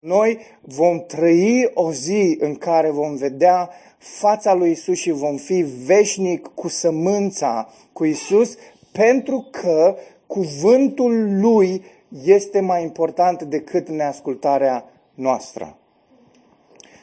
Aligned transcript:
Noi 0.00 0.38
vom 0.60 1.00
trăi 1.06 1.70
o 1.74 1.92
zi 1.92 2.36
în 2.38 2.54
care 2.54 2.90
vom 2.90 3.14
vedea 3.14 3.70
fața 3.98 4.54
lui 4.54 4.70
Isus 4.70 4.96
și 4.96 5.10
vom 5.10 5.36
fi 5.36 5.62
veșnic 5.84 6.46
cu 6.54 6.68
sămânța 6.68 7.68
cu 7.92 8.04
Isus 8.04 8.56
pentru 8.92 9.48
că 9.50 9.96
cuvântul 10.26 11.40
lui 11.40 11.84
este 12.24 12.60
mai 12.60 12.82
important 12.82 13.42
decât 13.42 13.88
neascultarea 13.88 14.84
noastră. 15.14 15.76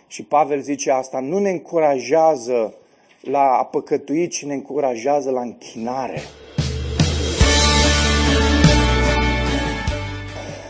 Și 0.08 0.24
Pavel 0.24 0.62
zice 0.62 0.92
asta, 0.92 1.20
nu 1.20 1.40
ne 1.40 1.50
încurajează 1.50 2.74
la 3.22 3.58
a 3.58 3.66
păcătui, 3.66 4.28
ci 4.28 4.46
ne 4.46 4.54
încurajează 4.54 5.30
la 5.30 5.42
închinare. 5.42 6.20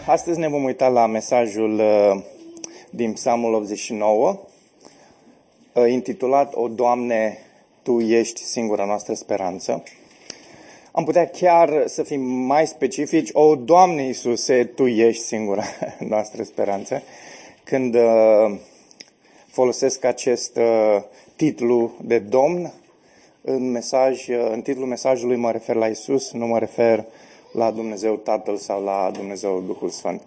Astăzi 0.07 0.39
ne 0.39 0.47
vom 0.47 0.63
uita 0.63 0.87
la 0.87 1.05
mesajul 1.05 1.79
uh, 1.79 2.23
din 2.89 3.13
Psalmul 3.13 3.53
89, 3.53 4.39
uh, 5.73 5.91
intitulat 5.91 6.54
O, 6.55 6.68
Doamne, 6.68 7.37
Tu 7.83 7.99
ești 7.99 8.43
singura 8.43 8.85
noastră 8.85 9.13
speranță. 9.13 9.83
Am 10.91 11.04
putea 11.04 11.27
chiar 11.27 11.83
să 11.85 12.04
fim 12.04 12.21
mai 12.21 12.68
specifici, 12.68 13.29
O, 13.33 13.55
Doamne 13.55 14.04
Iisuse, 14.04 14.63
Tu 14.65 14.87
ești 14.87 15.23
singura 15.23 15.63
noastră 16.10 16.43
speranță. 16.43 17.01
Când 17.63 17.96
uh, 17.96 18.57
folosesc 19.47 20.04
acest 20.04 20.60
titlu 21.35 21.91
de 22.01 22.19
Domn, 22.19 22.74
în, 23.41 23.71
mesaj, 23.71 24.27
în 24.51 24.61
titlul 24.61 24.87
mesajului 24.87 25.35
mă 25.35 25.51
refer 25.51 25.75
la 25.75 25.87
Isus, 25.87 26.32
nu 26.32 26.46
mă 26.46 26.60
refer 26.60 27.05
la 27.51 27.71
Dumnezeu 27.71 28.15
Tatăl 28.15 28.57
sau 28.57 28.83
la 28.83 29.11
Dumnezeu 29.11 29.61
Duhul 29.61 29.89
Sfânt. 29.89 30.21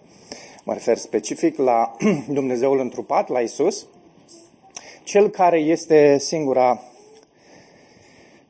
Mă 0.63 0.73
refer 0.73 0.97
specific 0.97 1.57
la 1.57 1.95
Dumnezeul 2.27 2.79
întrupat, 2.79 3.29
la 3.29 3.39
Isus, 3.39 3.85
cel 5.03 5.29
care 5.29 5.59
este 5.59 6.17
singura 6.17 6.81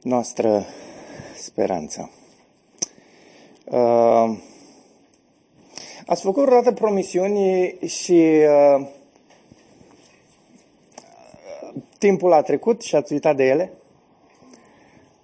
noastră 0.02 0.66
speranță. 1.38 2.12
Uh, 3.66 4.38
ați 6.06 6.22
făcut 6.22 6.44
vreodată 6.44 6.72
promisiuni 6.72 7.76
și 7.86 8.40
uh, 8.80 8.88
timpul 11.98 12.34
a 12.34 12.42
trecut 12.42 12.82
și 12.82 12.96
ați 12.96 13.14
uitat 13.14 13.36
de 13.36 13.44
ele? 13.44 13.72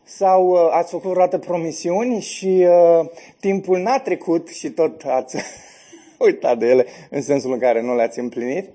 Sau 0.09 0.47
uh, 0.47 0.67
ați 0.71 0.91
făcut 0.91 1.09
vreodată 1.09 1.37
promisiuni 1.37 2.21
și 2.21 2.65
uh, 2.67 3.09
timpul 3.39 3.79
n-a 3.79 3.99
trecut 3.99 4.47
și 4.47 4.69
tot 4.69 5.03
ați 5.05 5.37
uitat 6.27 6.57
de 6.57 6.65
ele 6.65 6.85
în 7.09 7.21
sensul 7.21 7.51
în 7.51 7.59
care 7.59 7.81
nu 7.81 7.95
le-ați 7.95 8.19
împlinit? 8.19 8.69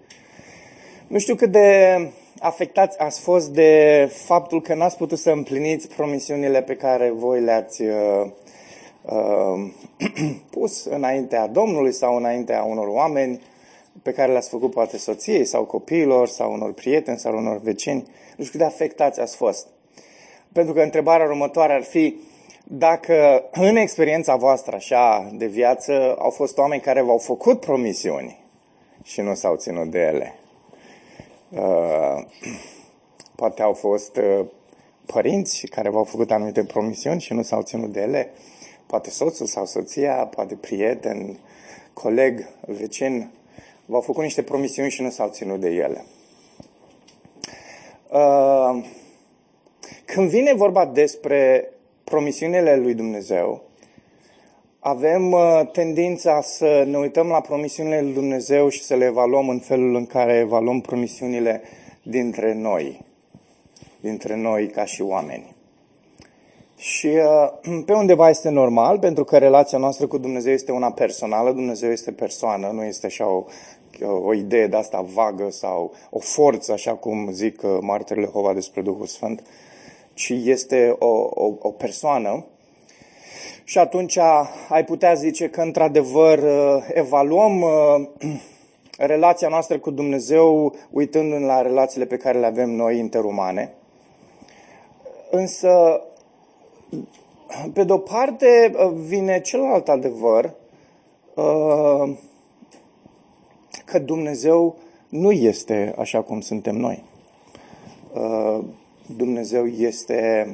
Nu 1.07 1.19
știu 1.19 1.35
cât 1.35 1.51
de 1.51 1.99
afectați 2.39 2.99
ați 2.99 3.21
fost 3.21 3.49
de 3.49 4.11
faptul 4.13 4.61
că 4.61 4.75
n-ați 4.75 4.97
putut 4.97 5.19
să 5.19 5.31
împliniți 5.31 5.89
promisiunile 5.89 6.63
pe 6.63 6.77
care 6.77 7.11
voi 7.11 7.41
le-ați 7.41 7.83
uh, 7.83 8.31
uh, 9.03 9.71
pus 10.51 10.85
înaintea 10.85 11.47
Domnului 11.47 11.93
sau 11.93 12.17
înaintea 12.17 12.63
unor 12.63 12.87
oameni 12.87 13.41
pe 14.03 14.13
care 14.13 14.33
le-ați 14.33 14.49
făcut 14.49 14.71
poate 14.71 14.99
soției 14.99 15.45
sau 15.45 15.65
copiilor 15.65 16.29
sau 16.29 16.53
unor 16.53 16.73
prieteni 16.73 17.19
sau 17.19 17.37
unor 17.37 17.61
vecini. 17.61 18.07
Nu 18.37 18.45
știu 18.45 18.59
cât 18.59 18.59
de 18.59 18.65
afectați 18.65 19.21
ați 19.21 19.37
fost. 19.37 19.67
Pentru 20.53 20.73
că 20.73 20.81
întrebarea 20.81 21.27
următoare 21.27 21.73
ar 21.73 21.83
fi 21.83 22.21
dacă 22.65 23.45
în 23.53 23.77
experiența 23.77 24.37
voastră 24.37 24.77
așa 24.77 25.31
de 25.35 25.47
viață 25.47 26.15
au 26.19 26.31
fost 26.31 26.59
oameni 26.59 26.81
care 26.81 27.03
v-au 27.03 27.19
făcut 27.19 27.61
promisiuni 27.61 28.45
și 29.03 29.21
nu 29.21 29.35
s-au 29.35 29.57
ținut 29.57 29.91
de 29.91 29.99
ele. 29.99 30.35
Uh, 31.49 32.25
poate 33.35 33.63
au 33.63 33.73
fost 33.73 34.17
uh, 34.17 34.47
părinți 35.07 35.67
care 35.67 35.89
v-au 35.89 36.05
făcut 36.05 36.31
anumite 36.31 36.65
promisiuni 36.65 37.21
și 37.21 37.33
nu 37.33 37.43
s-au 37.43 37.63
ținut 37.63 37.93
de 37.93 38.01
ele. 38.01 38.31
Poate 38.87 39.11
soțul 39.11 39.47
sau 39.47 39.67
soția, 39.67 40.15
poate 40.15 40.55
prieten, 40.55 41.39
coleg, 41.93 42.49
vecin, 42.67 43.31
v-au 43.87 44.01
făcut 44.01 44.23
niște 44.23 44.43
promisiuni 44.43 44.91
și 44.91 45.03
nu 45.03 45.11
s-au 45.11 45.29
ținut 45.29 45.61
de 45.61 45.69
ele. 45.69 46.05
Uh, 48.11 48.85
când 50.13 50.29
vine 50.29 50.55
vorba 50.55 50.87
despre 50.87 51.73
promisiunile 52.05 52.77
lui 52.77 52.95
Dumnezeu, 52.95 53.63
avem 54.79 55.33
uh, 55.33 55.61
tendința 55.73 56.41
să 56.41 56.85
ne 56.87 56.99
uităm 56.99 57.27
la 57.27 57.41
promisiunile 57.41 58.01
lui 58.01 58.13
Dumnezeu 58.13 58.69
și 58.69 58.83
să 58.83 58.95
le 58.95 59.05
evaluăm 59.05 59.49
în 59.49 59.59
felul 59.59 59.95
în 59.95 60.07
care 60.07 60.35
evaluăm 60.35 60.81
promisiunile 60.81 61.63
dintre 62.03 62.55
noi, 62.55 63.05
dintre 64.01 64.37
noi 64.37 64.67
ca 64.67 64.85
și 64.85 65.03
oameni. 65.03 65.55
Și 66.77 67.07
uh, 67.07 67.83
pe 67.87 67.93
undeva 67.93 68.29
este 68.29 68.49
normal, 68.49 68.99
pentru 68.99 69.25
că 69.25 69.39
relația 69.39 69.79
noastră 69.79 70.07
cu 70.07 70.19
Dumnezeu 70.19 70.53
este 70.53 70.73
una 70.73 70.93
personală, 70.93 71.53
Dumnezeu 71.53 71.91
este 71.91 72.13
persoană, 72.13 72.71
nu 72.73 72.85
este 72.85 73.07
așa 73.07 73.27
o, 73.27 73.45
o 74.25 74.35
idee 74.35 74.67
de 74.67 74.77
asta 74.77 75.05
vagă 75.15 75.51
sau 75.51 75.93
o 76.11 76.19
forță, 76.19 76.73
așa 76.73 76.95
cum 76.95 77.29
zic 77.31 77.63
uh, 77.63 77.79
martirile 77.81 78.27
Hova 78.27 78.53
despre 78.53 78.83
Duhul 78.83 79.07
Sfânt 79.07 79.43
ci 80.15 80.29
este 80.29 80.97
o, 80.99 81.29
o, 81.35 81.55
o 81.59 81.71
persoană. 81.71 82.45
Și 83.65 83.79
atunci 83.79 84.19
ai 84.69 84.85
putea 84.85 85.15
zice 85.15 85.49
că, 85.49 85.61
într-adevăr, 85.61 86.41
evaluăm 86.93 87.61
uh, 87.61 88.09
relația 88.99 89.49
noastră 89.49 89.79
cu 89.79 89.91
Dumnezeu 89.91 90.75
uitându-ne 90.91 91.47
la 91.47 91.63
relațiile 91.63 92.07
pe 92.07 92.17
care 92.17 92.39
le 92.39 92.47
avem 92.47 92.71
noi 92.71 92.99
interumane. 92.99 93.75
Însă, 95.31 96.01
pe 97.73 97.85
de-o 97.85 97.99
parte, 97.99 98.73
vine 98.95 99.41
celălalt 99.41 99.89
adevăr 99.89 100.55
uh, 101.35 102.17
că 103.85 103.99
Dumnezeu 103.99 104.77
nu 105.09 105.31
este 105.31 105.95
așa 105.99 106.23
cum 106.23 106.41
suntem 106.41 106.77
noi. 106.77 107.05
Uh, 109.13 109.19
Dumnezeu 109.19 109.67
este 109.67 110.49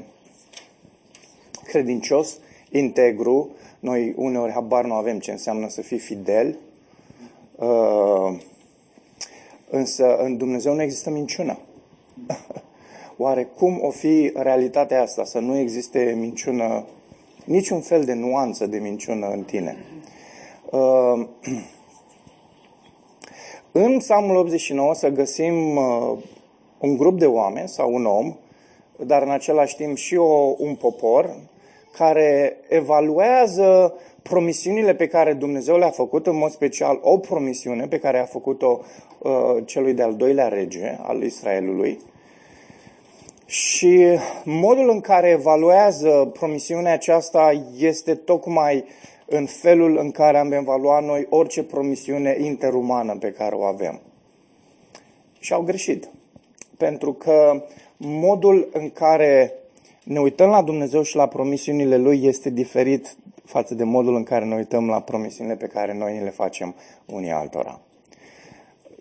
credincios, 1.64 2.38
integru. 2.70 3.50
Noi 3.80 4.14
uneori 4.16 4.52
habar 4.52 4.84
nu 4.84 4.94
avem 4.94 5.18
ce 5.18 5.30
înseamnă 5.30 5.68
să 5.68 5.82
fii 5.82 5.98
fidel. 5.98 6.58
Uh, 7.56 8.40
însă 9.70 10.16
în 10.16 10.36
Dumnezeu 10.36 10.74
nu 10.74 10.82
există 10.82 11.10
minciună. 11.10 11.58
Oare 13.16 13.44
cum 13.44 13.80
o 13.82 13.90
fi 13.90 14.32
realitatea 14.34 15.02
asta, 15.02 15.24
să 15.24 15.38
nu 15.38 15.58
existe 15.58 16.16
minciună, 16.18 16.84
niciun 17.44 17.80
fel 17.80 18.04
de 18.04 18.14
nuanță 18.14 18.66
de 18.66 18.78
minciună 18.78 19.26
în 19.26 19.42
tine? 19.42 19.76
Uh, 20.70 21.26
în 23.72 23.98
Psalmul 23.98 24.36
89 24.36 24.94
să 24.94 25.08
găsim 25.08 25.76
uh, 25.76 26.18
un 26.78 26.96
grup 26.96 27.18
de 27.18 27.26
oameni 27.26 27.68
sau 27.68 27.94
un 27.94 28.06
om, 28.06 28.36
dar 29.06 29.22
în 29.22 29.30
același 29.30 29.76
timp 29.76 29.96
și 29.96 30.16
o, 30.16 30.54
un 30.58 30.74
popor 30.74 31.36
care 31.92 32.56
evaluează 32.68 33.94
promisiunile 34.22 34.94
pe 34.94 35.06
care 35.06 35.32
Dumnezeu 35.32 35.78
le-a 35.78 35.90
făcut, 35.90 36.26
în 36.26 36.36
mod 36.36 36.50
special 36.50 36.98
o 37.02 37.18
promisiune 37.18 37.86
pe 37.86 37.98
care 37.98 38.18
a 38.18 38.24
făcut-o 38.24 38.80
uh, 39.18 39.32
celui 39.64 39.92
de-al 39.92 40.14
doilea 40.14 40.48
rege 40.48 40.98
al 41.02 41.22
Israelului. 41.22 41.98
Și 43.46 44.18
modul 44.44 44.90
în 44.90 45.00
care 45.00 45.28
evaluează 45.28 46.30
promisiunea 46.32 46.92
aceasta 46.92 47.64
este 47.78 48.14
tocmai 48.14 48.84
în 49.26 49.46
felul 49.46 49.96
în 49.96 50.10
care 50.10 50.38
am 50.38 50.52
evaluat 50.52 51.04
noi 51.04 51.26
orice 51.30 51.62
promisiune 51.62 52.36
interumană 52.40 53.16
pe 53.20 53.30
care 53.30 53.54
o 53.54 53.62
avem. 53.62 54.00
Și 55.38 55.52
au 55.52 55.62
greșit 55.62 56.08
pentru 56.78 57.12
că 57.12 57.64
modul 57.98 58.68
în 58.72 58.90
care 58.90 59.52
ne 60.04 60.20
uităm 60.20 60.48
la 60.48 60.62
Dumnezeu 60.62 61.02
și 61.02 61.16
la 61.16 61.28
promisiunile 61.28 61.96
Lui 61.96 62.24
este 62.24 62.50
diferit 62.50 63.16
față 63.44 63.74
de 63.74 63.84
modul 63.84 64.14
în 64.14 64.22
care 64.22 64.44
ne 64.44 64.54
uităm 64.54 64.88
la 64.88 65.00
promisiunile 65.00 65.56
pe 65.56 65.66
care 65.66 65.94
noi 65.94 66.20
le 66.22 66.30
facem 66.30 66.74
unii 67.06 67.30
altora. 67.30 67.80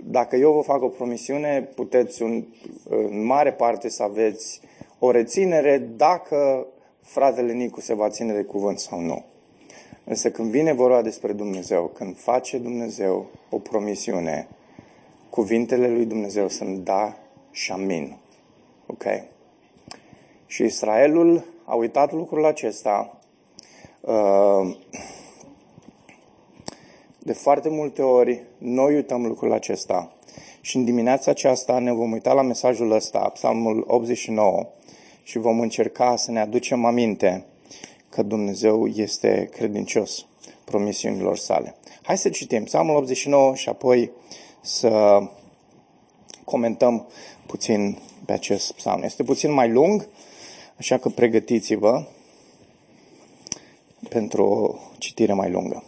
Dacă 0.04 0.36
eu 0.36 0.52
vă 0.52 0.62
fac 0.62 0.82
o 0.82 0.88
promisiune, 0.88 1.70
puteți 1.76 2.22
un, 2.22 2.44
în 2.90 3.26
mare 3.26 3.54
parte 3.54 3.90
să 3.90 4.04
aveți 4.04 4.62
o 5.00 5.12
reținere 5.12 5.78
dacă 5.78 6.68
fratele 7.02 7.54
Nicu 7.54 7.82
se 7.82 7.94
va 7.94 8.10
ține 8.10 8.34
de 8.34 8.44
cuvânt 8.44 8.80
sau 8.80 9.00
nu. 9.00 9.26
Însă 10.04 10.32
când 10.32 10.50
vine 10.50 10.74
vorba 10.74 11.02
despre 11.02 11.34
Dumnezeu, 11.34 11.92
când 11.94 12.18
face 12.18 12.58
Dumnezeu 12.58 13.26
o 13.50 13.58
promisiune, 13.58 14.48
cuvintele 15.30 15.90
lui 15.90 16.06
Dumnezeu 16.06 16.48
sunt 16.48 16.78
da 16.78 17.18
și 17.52 17.72
amin. 17.72 18.18
Ok? 18.88 19.04
Și 20.46 20.64
Israelul 20.64 21.46
a 21.66 21.76
uitat 21.76 22.12
lucrul 22.12 22.46
acesta. 22.46 23.20
Uh, 24.02 24.76
De 27.28 27.34
foarte 27.34 27.70
multe 27.70 28.02
ori 28.02 28.44
noi 28.58 28.94
uităm 28.96 29.26
lucrul 29.26 29.54
acesta 29.54 30.12
și 30.62 30.76
în 30.76 30.86
dimineața 30.86 31.32
aceasta 31.32 31.80
ne 31.80 31.94
vom 31.94 32.12
uita 32.12 32.34
la 32.34 32.42
mesajul 32.42 32.92
ăsta, 32.92 33.20
Psalmul 33.20 33.84
89, 33.88 34.68
și 35.24 35.38
vom 35.38 35.60
încerca 35.60 36.16
să 36.16 36.32
ne 36.32 36.40
aducem 36.40 36.86
aminte 36.86 37.46
că 38.10 38.24
Dumnezeu 38.24 38.88
este 38.88 39.50
credincios 39.52 40.26
promisiunilor 40.64 41.38
sale. 41.38 41.76
Hai 42.02 42.18
să 42.18 42.30
citim 42.30 42.64
Psalmul 42.64 42.96
89 42.96 43.56
și 43.56 43.70
apoi 43.70 44.12
să 44.62 45.22
comentăm 46.50 47.08
puțin 47.46 47.98
pe 48.26 48.34
acest 48.34 48.72
psalm. 48.72 49.04
Este 49.04 49.24
puțin 49.24 49.52
mai 49.52 49.70
lung, 49.70 50.08
așa 50.78 50.98
că 50.98 51.10
pregătiți-vă 51.10 52.04
pentru 54.10 54.44
o 54.44 54.76
citire 54.98 55.34
mai 55.34 55.52
lungă. 55.52 55.84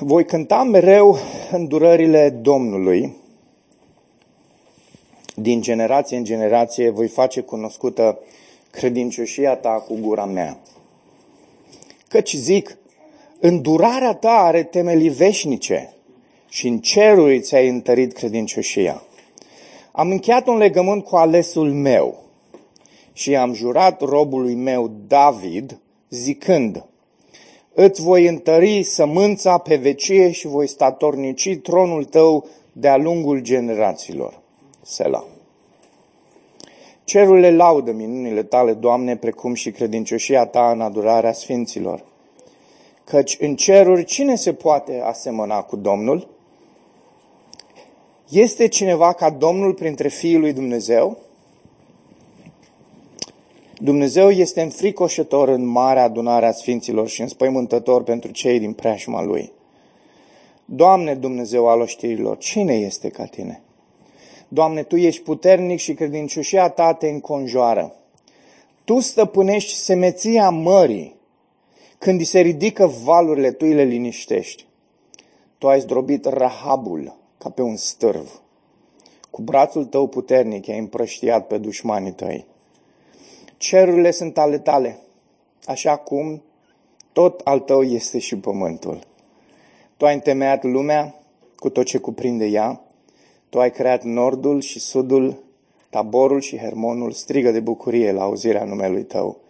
Voi 0.00 0.24
cânta 0.24 0.62
mereu 0.62 1.18
îndurările 1.50 2.30
Domnului. 2.30 3.16
Din 5.34 5.60
generație 5.60 6.16
în 6.16 6.24
generație 6.24 6.90
voi 6.90 7.08
face 7.08 7.40
cunoscută 7.40 8.18
credincioșia 8.70 9.56
ta 9.56 9.70
cu 9.70 9.94
gura 10.00 10.24
mea. 10.24 10.58
Căci 12.08 12.34
zic, 12.34 12.78
îndurarea 13.40 14.14
ta 14.14 14.32
are 14.32 14.62
temelii 14.62 15.08
veșnice 15.08 15.95
și 16.48 16.68
în 16.68 16.78
ceruri 16.78 17.40
ți-ai 17.40 17.68
întărit 17.68 18.12
credincioșia. 18.12 19.02
Am 19.92 20.10
încheiat 20.10 20.46
un 20.46 20.56
legământ 20.56 21.04
cu 21.04 21.16
alesul 21.16 21.72
meu 21.72 22.22
și 23.12 23.36
am 23.36 23.52
jurat 23.52 24.00
robului 24.00 24.54
meu 24.54 24.90
David, 25.06 25.78
zicând, 26.10 26.84
îți 27.74 28.02
voi 28.02 28.26
întări 28.26 28.82
sămânța 28.82 29.58
pe 29.58 29.76
vecie 29.76 30.30
și 30.30 30.46
voi 30.46 30.66
statornici 30.66 31.58
tronul 31.62 32.04
tău 32.04 32.46
de-a 32.72 32.96
lungul 32.96 33.40
generațiilor. 33.40 34.40
Sela. 34.82 35.24
Cerurile 37.04 37.50
laudă 37.50 37.92
minunile 37.92 38.42
tale, 38.42 38.72
Doamne, 38.72 39.16
precum 39.16 39.54
și 39.54 39.70
credincioșia 39.70 40.46
ta 40.46 40.70
în 40.70 40.80
adurarea 40.80 41.32
sfinților. 41.32 42.04
Căci 43.04 43.36
în 43.40 43.56
ceruri 43.56 44.04
cine 44.04 44.34
se 44.34 44.52
poate 44.52 45.00
asemăna 45.04 45.62
cu 45.62 45.76
Domnul? 45.76 46.28
Este 48.30 48.68
cineva 48.68 49.12
ca 49.12 49.30
Domnul 49.30 49.74
printre 49.74 50.08
fiii 50.08 50.36
lui 50.36 50.52
Dumnezeu? 50.52 51.18
Dumnezeu 53.78 54.30
este 54.30 54.62
înfricoșător 54.62 55.48
în 55.48 55.64
marea 55.64 56.02
adunare 56.02 56.46
a 56.46 56.52
sfinților 56.52 57.08
și 57.08 57.20
înspăimântător 57.20 58.02
pentru 58.02 58.30
cei 58.30 58.58
din 58.58 58.72
preajma 58.72 59.22
Lui. 59.22 59.52
Doamne 60.64 61.14
Dumnezeu 61.14 61.68
al 61.68 61.80
oștirilor, 61.80 62.38
cine 62.38 62.74
este 62.74 63.08
ca 63.08 63.24
Tine? 63.24 63.62
Doamne, 64.48 64.82
Tu 64.82 64.96
ești 64.96 65.22
puternic 65.22 65.78
și 65.78 65.94
credincioșia 65.94 66.68
Ta 66.68 66.94
te 66.94 67.08
înconjoară. 67.08 67.94
Tu 68.84 69.00
stăpânești 69.00 69.74
semeția 69.74 70.50
mării. 70.50 71.16
Când 71.98 72.18
îi 72.18 72.24
se 72.24 72.40
ridică 72.40 72.86
valurile, 72.86 73.52
Tu 73.52 73.64
le 73.64 73.84
liniștești. 73.84 74.66
Tu 75.58 75.68
ai 75.68 75.80
zdrobit 75.80 76.24
rahabul 76.24 77.24
ca 77.46 77.52
pe 77.52 77.62
un 77.62 77.76
stârv. 77.76 78.40
Cu 79.30 79.42
brațul 79.42 79.84
Tău 79.84 80.06
puternic 80.06 80.68
ai 80.68 80.78
împrăștiat 80.78 81.46
pe 81.46 81.58
dușmanii 81.58 82.12
Tăi. 82.12 82.46
Cerurile 83.56 84.10
sunt 84.10 84.38
ale 84.38 84.58
Tale, 84.58 84.98
așa 85.64 85.96
cum 85.96 86.42
tot 87.12 87.40
al 87.44 87.60
Tău 87.60 87.82
este 87.82 88.18
și 88.18 88.36
pământul. 88.36 89.06
Tu 89.96 90.04
ai 90.06 90.14
întemeiat 90.14 90.62
lumea 90.62 91.14
cu 91.56 91.68
tot 91.68 91.84
ce 91.84 91.98
cuprinde 91.98 92.44
ea, 92.44 92.80
tu 93.48 93.60
ai 93.60 93.70
creat 93.70 94.02
nordul 94.02 94.60
și 94.60 94.78
sudul, 94.78 95.42
taborul 95.90 96.40
și 96.40 96.56
hermonul, 96.56 97.12
strigă 97.12 97.50
de 97.50 97.60
bucurie 97.60 98.12
la 98.12 98.22
auzirea 98.22 98.64
numelui 98.64 99.04
tău. 99.04 99.40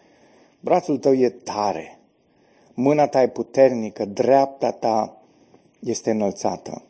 Brațul 0.60 0.98
tău 0.98 1.14
e 1.14 1.28
tare, 1.28 1.98
mâna 2.74 3.06
ta 3.06 3.22
e 3.22 3.28
puternică, 3.28 4.04
dreapta 4.04 4.70
ta 4.70 5.22
este 5.80 6.10
înălțată. 6.10 6.80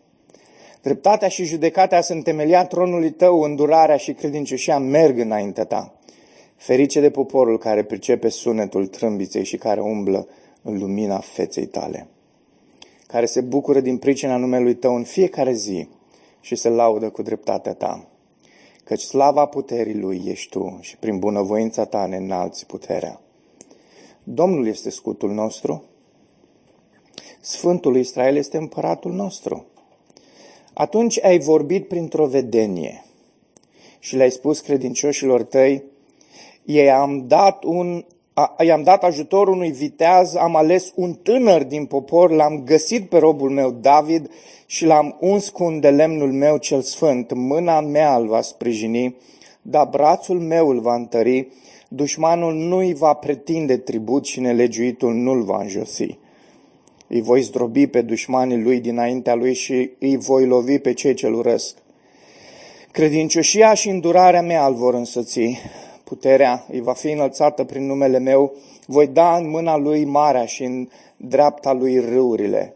Dreptatea 0.87 1.29
și 1.29 1.45
judecata 1.45 2.01
sunt 2.01 2.25
temelia 2.25 2.67
tronului 2.67 3.11
tău, 3.11 3.41
îndurarea 3.41 3.97
și 3.97 4.13
credincioșia 4.13 4.79
merg 4.79 5.19
înaintea 5.19 5.65
ta. 5.65 5.95
Ferice 6.57 7.01
de 7.01 7.11
poporul 7.11 7.59
care 7.59 7.85
pricepe 7.85 8.29
sunetul 8.29 8.87
trâmbiței 8.87 9.45
și 9.45 9.57
care 9.57 9.81
umblă 9.81 10.29
în 10.63 10.79
lumina 10.79 11.19
feței 11.19 11.67
tale, 11.67 12.07
care 13.07 13.27
se 13.27 13.41
bucură 13.41 13.81
din 13.81 13.99
pricina 13.99 14.37
numelui 14.37 14.75
tău 14.75 14.95
în 14.95 15.03
fiecare 15.03 15.53
zi 15.53 15.89
și 16.41 16.55
se 16.55 16.69
laudă 16.69 17.11
cu 17.11 17.23
dreptatea 17.23 17.75
ta. 17.75 18.09
Căci 18.85 19.03
slava 19.03 19.47
puterii 19.47 19.99
lui 19.99 20.23
ești 20.27 20.49
tu 20.49 20.79
și 20.81 20.97
prin 20.97 21.19
bunăvoința 21.19 21.85
ta 21.85 22.07
ne 22.07 22.17
înalți 22.17 22.67
puterea. 22.67 23.21
Domnul 24.23 24.67
este 24.67 24.91
scutul 24.91 25.33
nostru, 25.33 25.85
Sfântul 27.41 27.97
Israel 27.97 28.37
este 28.37 28.57
împăratul 28.57 29.13
nostru. 29.13 29.67
Atunci 30.79 31.25
ai 31.25 31.39
vorbit 31.39 31.89
printr-o 31.89 32.27
vedenie 32.27 33.05
și 33.99 34.17
le-ai 34.17 34.31
spus 34.31 34.61
credincioșilor 34.61 35.43
tăi, 35.43 35.83
ei 36.65 36.91
am 36.91 37.25
dat 37.27 37.65
un 37.65 38.05
i-am 38.65 38.83
dat 38.83 39.05
ajutor 39.05 39.49
unui 39.49 39.71
viteaz, 39.71 40.35
am 40.35 40.57
ales 40.57 40.93
un 40.95 41.13
tânăr 41.13 41.63
din 41.63 41.85
popor, 41.85 42.31
l-am 42.31 42.63
găsit 42.65 43.09
pe 43.09 43.19
robul 43.19 43.51
meu 43.51 43.71
David 43.71 44.31
și 44.67 44.85
l-am 44.85 45.17
uns 45.21 45.49
cu 45.49 45.65
un 45.65 45.81
de 45.81 45.91
lemnul 45.91 46.33
meu 46.33 46.57
cel 46.57 46.81
sfânt. 46.81 47.33
Mâna 47.35 47.81
mea 47.81 48.17
îl 48.17 48.27
va 48.27 48.41
sprijini, 48.41 49.17
dar 49.63 49.87
brațul 49.87 50.41
meu 50.41 50.69
îl 50.69 50.81
va 50.81 50.95
întări. 50.95 51.49
Dușmanul 51.89 52.55
nu 52.55 52.77
îi 52.77 52.95
va 52.95 53.13
pretinde 53.13 53.77
tribut 53.77 54.25
și 54.25 54.41
nelegiuitul 54.41 55.15
nu-l 55.15 55.43
va 55.43 55.61
înjosi. 55.61 56.19
Îi 57.09 57.21
voi 57.21 57.41
zdrobi 57.41 57.87
pe 57.87 58.03
dușmanii 58.03 58.63
lui 58.63 58.81
dinaintea 58.81 59.35
lui 59.35 59.55
și 59.55 59.91
îi 59.99 60.17
voi 60.17 60.47
lovi 60.47 60.79
pe 60.79 60.93
cei 60.93 61.15
ce-l 61.15 61.35
urăsc. 61.35 61.77
Credincioșia 62.91 63.75
și 63.75 63.89
îndurarea 63.89 64.43
mea 64.43 64.67
îl 64.67 64.75
vor 64.75 64.95
însoți 64.95 65.41
puterea 66.09 66.67
îi 66.71 66.81
va 66.81 66.93
fi 66.93 67.11
înălțată 67.11 67.65
prin 67.65 67.87
numele 67.87 68.19
meu, 68.19 68.55
voi 68.87 69.07
da 69.07 69.37
în 69.37 69.51
mâna 69.51 69.77
lui 69.77 70.05
marea 70.05 70.45
și 70.45 70.65
în 70.65 70.89
dreapta 71.17 71.73
lui 71.73 72.01
râurile. 72.01 72.75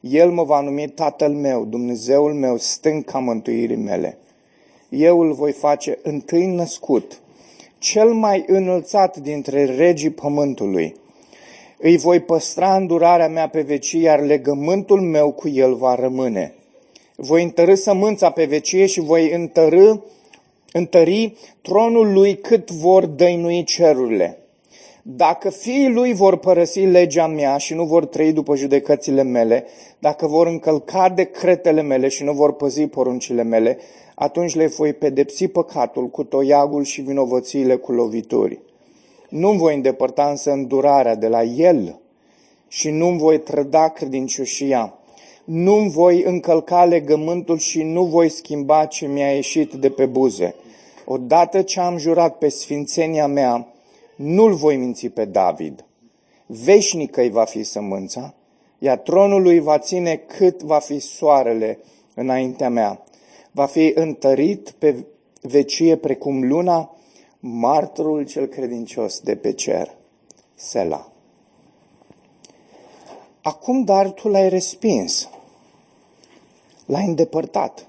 El 0.00 0.30
mă 0.30 0.44
va 0.44 0.60
numi 0.60 0.88
Tatăl 0.88 1.32
meu, 1.32 1.64
Dumnezeul 1.64 2.34
meu, 2.34 2.56
stânca 2.56 3.18
mântuirii 3.18 3.76
mele. 3.76 4.18
Eu 4.88 5.20
îl 5.20 5.32
voi 5.32 5.52
face 5.52 5.98
întâi 6.02 6.46
născut, 6.46 7.20
cel 7.78 8.12
mai 8.12 8.44
înălțat 8.46 9.16
dintre 9.16 9.64
regii 9.64 10.10
pământului. 10.10 10.94
Îi 11.80 11.96
voi 11.96 12.20
păstra 12.20 12.76
îndurarea 12.76 13.28
mea 13.28 13.48
pe 13.48 13.60
vecie, 13.60 14.00
iar 14.00 14.20
legământul 14.20 15.00
meu 15.00 15.32
cu 15.32 15.48
el 15.48 15.74
va 15.74 15.94
rămâne. 15.94 16.54
Voi 17.16 17.42
întărâ 17.42 17.74
sămânța 17.74 18.30
pe 18.30 18.44
vecie 18.44 18.86
și 18.86 19.00
voi 19.00 19.32
întărâ 19.32 19.94
întări 20.72 21.36
tronul 21.62 22.12
lui 22.12 22.36
cât 22.36 22.70
vor 22.70 23.06
dăinui 23.06 23.64
cerurile. 23.64 24.38
Dacă 25.02 25.50
fiii 25.50 25.88
lui 25.88 26.14
vor 26.14 26.36
părăsi 26.36 26.80
legea 26.80 27.26
mea 27.26 27.56
și 27.56 27.74
nu 27.74 27.84
vor 27.84 28.06
trăi 28.06 28.32
după 28.32 28.56
judecățile 28.56 29.22
mele, 29.22 29.64
dacă 29.98 30.26
vor 30.26 30.46
încălca 30.46 31.08
decretele 31.08 31.82
mele 31.82 32.08
și 32.08 32.24
nu 32.24 32.32
vor 32.32 32.52
păzi 32.52 32.86
poruncile 32.86 33.42
mele, 33.42 33.78
atunci 34.14 34.54
le 34.54 34.66
voi 34.66 34.92
pedepsi 34.92 35.48
păcatul 35.48 36.08
cu 36.08 36.24
toiagul 36.24 36.84
și 36.84 37.00
vinovățiile 37.00 37.76
cu 37.76 37.92
lovituri. 37.92 38.58
Nu-mi 39.28 39.58
voi 39.58 39.74
îndepărta 39.74 40.30
însă 40.30 40.50
îndurarea 40.50 41.14
de 41.14 41.28
la 41.28 41.42
el 41.42 42.00
și 42.68 42.90
nu-mi 42.90 43.18
voi 43.18 43.40
trăda 43.40 43.88
credincioșia. 43.88 44.98
Nu-mi 45.44 45.90
voi 45.90 46.22
încălca 46.22 46.84
legământul 46.84 47.58
și 47.58 47.82
nu 47.82 48.04
voi 48.04 48.28
schimba 48.28 48.84
ce 48.84 49.06
mi-a 49.06 49.34
ieșit 49.34 49.72
de 49.72 49.90
pe 49.90 50.06
buze. 50.06 50.54
Odată 51.04 51.62
ce 51.62 51.80
am 51.80 51.96
jurat 51.96 52.38
pe 52.38 52.48
sfințenia 52.48 53.26
mea, 53.26 53.72
nu-l 54.16 54.52
voi 54.52 54.76
minți 54.76 55.08
pe 55.08 55.24
David. 55.24 55.84
Veșnică 56.46 57.20
îi 57.20 57.30
va 57.30 57.44
fi 57.44 57.62
sămânța, 57.62 58.34
iar 58.78 58.98
tronul 58.98 59.42
lui 59.42 59.60
va 59.60 59.78
ține 59.78 60.16
cât 60.16 60.62
va 60.62 60.78
fi 60.78 60.98
soarele 60.98 61.78
înaintea 62.14 62.68
mea. 62.68 63.04
Va 63.50 63.66
fi 63.66 63.92
întărit 63.94 64.70
pe 64.70 65.04
vecie 65.40 65.96
precum 65.96 66.48
luna, 66.48 66.96
martorul 67.40 68.24
cel 68.24 68.46
credincios 68.46 69.20
de 69.20 69.36
pe 69.36 69.52
cer. 69.52 69.96
Sela. 70.54 71.12
Acum, 73.42 73.84
dar, 73.84 74.10
tu 74.10 74.28
l-ai 74.28 74.48
respins. 74.48 75.28
L-ai 76.86 77.04
îndepărtat. 77.06 77.86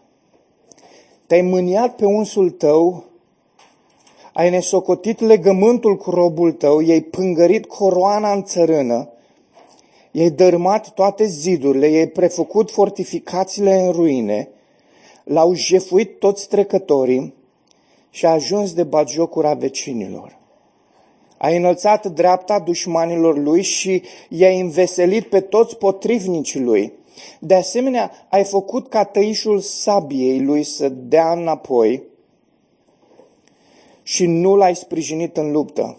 Te-ai 1.25 1.41
mâniat 1.41 1.95
pe 1.95 2.05
unsul 2.05 2.49
tău 2.49 3.09
ai 4.39 4.49
nesocotit 4.49 5.19
legământul 5.19 5.97
cu 5.97 6.09
robul 6.09 6.51
tău, 6.51 6.79
i-ai 6.79 7.01
pângărit 7.01 7.65
coroana 7.65 8.33
în 8.33 8.43
țărână, 8.43 9.09
i-ai 10.11 10.29
dărâmat 10.29 10.89
toate 10.89 11.25
zidurile, 11.25 11.87
i-ai 11.87 12.07
prefăcut 12.07 12.71
fortificațiile 12.71 13.79
în 13.79 13.91
ruine, 13.91 14.49
l-au 15.23 15.53
jefuit 15.53 16.19
toți 16.19 16.47
trecătorii 16.47 17.33
și 18.09 18.25
a 18.25 18.29
ajuns 18.29 18.73
de 18.73 18.83
bagiocura 18.83 19.53
vecinilor. 19.53 20.37
Ai 21.37 21.57
înălțat 21.57 22.05
dreapta 22.05 22.59
dușmanilor 22.59 23.37
lui 23.37 23.61
și 23.61 24.01
i-ai 24.29 24.59
înveselit 24.59 25.27
pe 25.27 25.39
toți 25.39 25.77
potrivnicii 25.77 26.59
lui. 26.59 26.93
De 27.39 27.55
asemenea, 27.55 28.11
ai 28.29 28.43
făcut 28.43 28.89
ca 28.89 29.03
tăișul 29.03 29.59
sabiei 29.59 30.41
lui 30.41 30.63
să 30.63 30.89
dea 30.89 31.31
înapoi 31.31 32.03
și 34.03 34.25
nu 34.25 34.55
l-ai 34.55 34.75
sprijinit 34.75 35.37
în 35.37 35.51
luptă. 35.51 35.97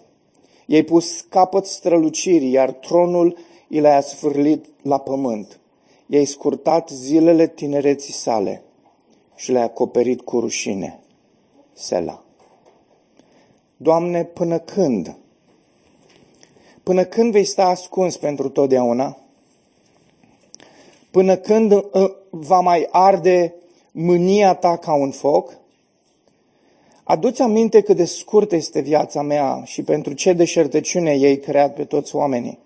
I-ai 0.67 0.83
pus 0.83 1.21
capăt 1.21 1.67
strălucirii, 1.67 2.51
iar 2.51 2.73
tronul 2.73 3.37
i 3.69 3.81
l-ai 3.81 3.97
asfârlit 3.97 4.65
la 4.83 4.99
pământ. 4.99 5.61
I-ai 6.07 6.25
scurtat 6.25 6.89
zilele 6.89 7.47
tinereții 7.47 8.13
sale 8.13 8.63
și 9.37 9.53
le-ai 9.53 9.65
acoperit 9.65 10.21
cu 10.21 10.41
rușine. 10.41 11.00
Sela. 11.81 12.23
Doamne, 13.77 14.25
până 14.25 14.59
când? 14.59 15.17
Până 16.83 17.05
când 17.05 17.33
vei 17.33 17.45
sta 17.45 17.65
ascuns 17.65 18.17
pentru 18.17 18.49
totdeauna? 18.49 19.19
Până 21.11 21.37
când 21.37 21.73
uh, 21.73 21.83
va 22.31 22.61
mai 22.61 22.89
arde 22.91 23.55
mânia 23.91 24.55
ta 24.55 24.77
ca 24.77 24.95
un 24.95 25.11
foc? 25.11 25.59
Aduți 27.05 27.43
aminte 27.43 27.81
cât 27.81 27.97
de 27.97 28.05
scurtă 28.05 28.57
este 28.57 28.81
viața 28.81 29.23
mea 29.23 29.63
și 29.65 29.83
pentru 29.83 30.13
ce 30.13 30.33
deșertăciune 30.33 31.13
ei 31.13 31.39
creat 31.39 31.75
pe 31.75 31.85
toți 31.85 32.17
oamenii. 32.17 32.59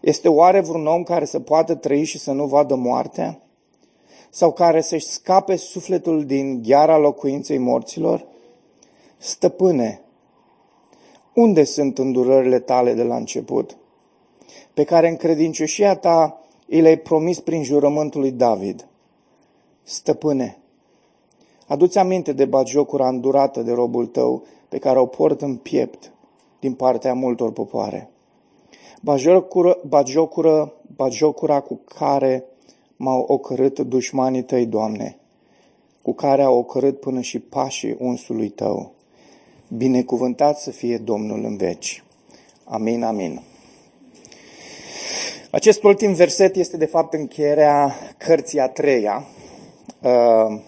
Este 0.00 0.28
oare 0.28 0.60
vreun 0.60 0.86
om 0.86 1.02
care 1.02 1.24
să 1.24 1.40
poată 1.40 1.74
trăi 1.74 2.04
și 2.04 2.18
să 2.18 2.32
nu 2.32 2.46
vadă 2.46 2.74
moartea? 2.74 3.40
Sau 4.30 4.52
care 4.52 4.80
să-și 4.80 5.06
scape 5.06 5.56
sufletul 5.56 6.24
din 6.24 6.62
gheara 6.62 6.98
locuinței 6.98 7.58
morților? 7.58 8.26
Stăpâne, 9.16 10.00
unde 11.34 11.64
sunt 11.64 11.98
îndurările 11.98 12.58
tale 12.58 12.94
de 12.94 13.02
la 13.02 13.16
început, 13.16 13.76
pe 14.74 14.84
care 14.84 15.08
în 15.08 15.16
credincioșia 15.16 15.96
ta 15.96 16.40
i 16.66 16.80
le-ai 16.80 16.98
promis 16.98 17.40
prin 17.40 17.62
jurământul 17.62 18.20
lui 18.20 18.30
David? 18.30 18.86
Stăpâne, 19.82 20.60
Aduți 21.70 21.98
aminte 21.98 22.32
de 22.32 22.44
bagiocura 22.44 23.08
îndurată 23.08 23.62
de 23.62 23.72
robul 23.72 24.06
tău 24.06 24.42
pe 24.68 24.78
care 24.78 24.98
o 24.98 25.06
port 25.06 25.40
în 25.40 25.56
piept 25.56 26.12
din 26.60 26.74
partea 26.74 27.14
multor 27.14 27.52
popoare. 27.52 28.10
Bagiocură, 29.02 29.78
bagiocură, 29.88 30.72
bagiocura 30.96 31.60
cu 31.60 31.80
care 31.98 32.44
m-au 33.02 33.24
ocărât 33.28 33.78
dușmanii 33.78 34.42
tăi, 34.42 34.66
Doamne, 34.66 35.16
cu 36.02 36.12
care 36.12 36.42
au 36.42 36.58
ocărât 36.58 37.00
până 37.00 37.20
și 37.20 37.38
pașii 37.38 37.96
unsului 37.98 38.48
tău. 38.48 38.92
Binecuvântat 39.76 40.58
să 40.58 40.70
fie 40.70 40.96
Domnul 40.96 41.44
în 41.44 41.56
veci. 41.56 42.04
Amin, 42.64 43.02
amin. 43.02 43.42
Acest 45.50 45.82
ultim 45.82 46.12
verset 46.12 46.56
este 46.56 46.76
de 46.76 46.84
fapt 46.84 47.12
încheierea 47.14 47.94
cărții 48.16 48.60
a 48.60 48.68
treia. 48.68 49.24
Uh, 50.02 50.60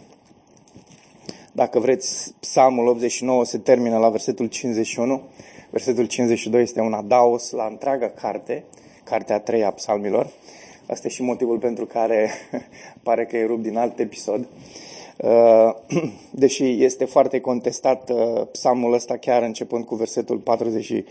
dacă 1.53 1.79
vreți, 1.79 2.35
Psalmul 2.41 2.87
89 2.87 3.45
se 3.45 3.59
termină 3.59 3.99
la 3.99 4.09
versetul 4.09 4.47
51. 4.47 5.23
Versetul 5.71 6.05
52 6.05 6.63
este 6.63 6.81
un 6.81 6.93
adaos 6.93 7.51
la 7.51 7.65
întreaga 7.65 8.09
carte, 8.09 8.65
cartea 9.05 9.35
a 9.35 9.41
treia 9.41 9.67
a 9.67 9.71
psalmilor. 9.71 10.31
Asta 10.87 11.07
e 11.07 11.11
și 11.11 11.23
motivul 11.23 11.59
pentru 11.59 11.87
care 11.87 12.31
pare 13.03 13.27
că 13.27 13.37
e 13.37 13.47
rupt 13.47 13.63
din 13.63 13.77
alt 13.77 13.99
episod. 13.99 14.49
Uh, 15.17 15.75
deși 16.31 16.85
este 16.85 17.05
foarte 17.05 17.41
contestat 17.41 18.11
uh, 18.11 18.47
psalmul 18.53 18.93
ăsta 18.93 19.17
chiar 19.17 19.43
începând 19.43 19.85
cu 19.85 19.95
versetul 19.95 20.37
40, 20.39 21.05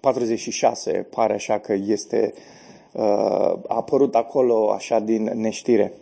46, 0.00 1.06
pare 1.10 1.32
așa 1.32 1.58
că 1.58 1.74
este 1.86 2.32
uh, 2.92 3.02
a 3.02 3.58
apărut 3.66 4.14
acolo 4.14 4.70
așa 4.72 4.98
din 4.98 5.30
neștire. 5.34 5.92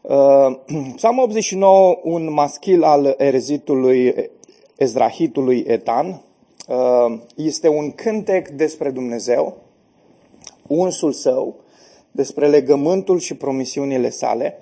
Uh, 0.00 0.56
Psalm 0.96 1.18
89, 1.18 1.98
un 2.02 2.32
maschil 2.32 2.82
al 2.82 3.14
erezitului 3.18 4.14
Ezrahitului 4.76 5.64
Etan, 5.66 6.22
uh, 6.68 7.18
este 7.36 7.68
un 7.68 7.90
cântec 7.90 8.48
despre 8.48 8.90
Dumnezeu, 8.90 9.56
unsul 10.66 11.12
său, 11.12 11.56
despre 12.12 12.48
legământul 12.48 13.18
și 13.18 13.34
promisiunile 13.34 14.10
sale. 14.10 14.58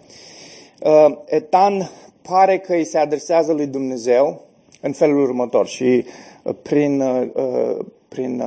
Uh, 0.82 1.18
Etan 1.24 1.90
pare 2.22 2.58
că 2.58 2.72
îi 2.72 2.84
se 2.84 2.98
adresează 2.98 3.52
lui 3.52 3.66
Dumnezeu 3.66 4.40
în 4.80 4.92
felul 4.92 5.20
următor 5.22 5.66
și 5.66 6.04
prin, 6.62 7.02
prin 8.08 8.42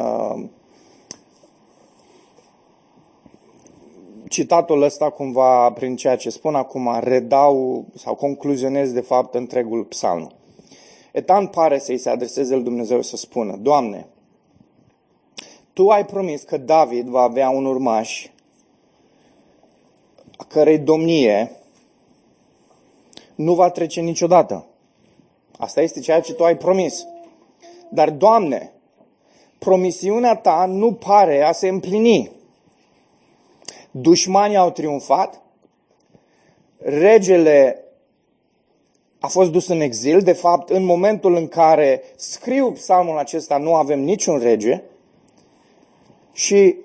citatul 4.27 4.81
ăsta 4.81 5.09
cumva, 5.09 5.71
prin 5.71 5.95
ceea 5.95 6.15
ce 6.15 6.29
spun 6.29 6.55
acum, 6.55 6.99
redau 6.99 7.85
sau 7.95 8.15
concluzionez 8.15 8.91
de 8.91 9.01
fapt 9.01 9.35
întregul 9.35 9.83
psalm. 9.83 10.31
Etan 11.11 11.47
pare 11.47 11.79
să-i 11.79 11.97
se 11.97 12.09
adreseze 12.09 12.53
lui 12.55 12.63
Dumnezeu 12.63 13.01
să 13.01 13.17
spună, 13.17 13.57
Doamne, 13.61 14.07
Tu 15.73 15.89
ai 15.89 16.05
promis 16.05 16.41
că 16.41 16.57
David 16.57 17.07
va 17.07 17.21
avea 17.21 17.49
un 17.49 17.65
urmaș 17.65 18.27
a 20.43 20.45
cărei 20.47 20.77
domnie 20.77 21.51
nu 23.35 23.53
va 23.53 23.69
trece 23.69 24.01
niciodată. 24.01 24.65
Asta 25.57 25.81
este 25.81 25.99
ceea 25.99 26.21
ce 26.21 26.33
Tu 26.33 26.43
ai 26.43 26.57
promis. 26.57 27.05
Dar, 27.89 28.09
Doamne, 28.09 28.71
promisiunea 29.59 30.35
Ta 30.35 30.65
nu 30.65 30.93
pare 30.93 31.41
a 31.41 31.51
se 31.51 31.67
împlini. 31.67 32.31
Dușmanii 33.91 34.57
au 34.57 34.71
triumfat, 34.71 35.41
regele 36.77 37.83
a 39.19 39.27
fost 39.27 39.51
dus 39.51 39.67
în 39.67 39.79
exil. 39.79 40.21
De 40.21 40.33
fapt, 40.33 40.69
în 40.69 40.83
momentul 40.83 41.35
în 41.35 41.47
care 41.47 42.03
scriu 42.15 42.71
psalmul 42.71 43.17
acesta, 43.17 43.57
nu 43.57 43.75
avem 43.75 43.99
niciun 43.99 44.39
rege. 44.39 44.81
Și 46.31 46.75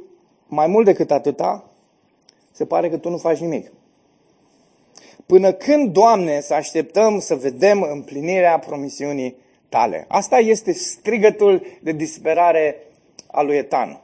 mai 0.47 0.67
mult 0.67 0.85
decât 0.85 1.11
atâta, 1.11 1.68
se 2.59 2.67
pare 2.67 2.89
că 2.89 2.97
tu 2.97 3.11
nu 3.11 3.17
faci 3.17 3.39
nimic. 3.39 3.73
Până 5.27 5.53
când, 5.53 5.93
Doamne, 5.93 6.41
să 6.41 6.55
așteptăm 6.55 7.19
să 7.19 7.35
vedem 7.35 7.83
împlinirea 7.83 8.59
promisiunii 8.59 9.37
tale? 9.69 10.05
Asta 10.09 10.39
este 10.39 10.73
strigătul 10.73 11.63
de 11.83 11.93
disperare 11.93 12.77
al 13.31 13.47
lui 13.47 13.57
Etan 13.57 14.01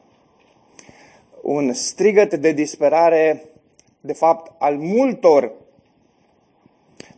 un 1.45 1.73
strigăt 1.73 2.35
de 2.35 2.53
disperare, 2.53 3.45
de 4.01 4.13
fapt, 4.13 4.53
al 4.59 4.77
multor, 4.77 5.53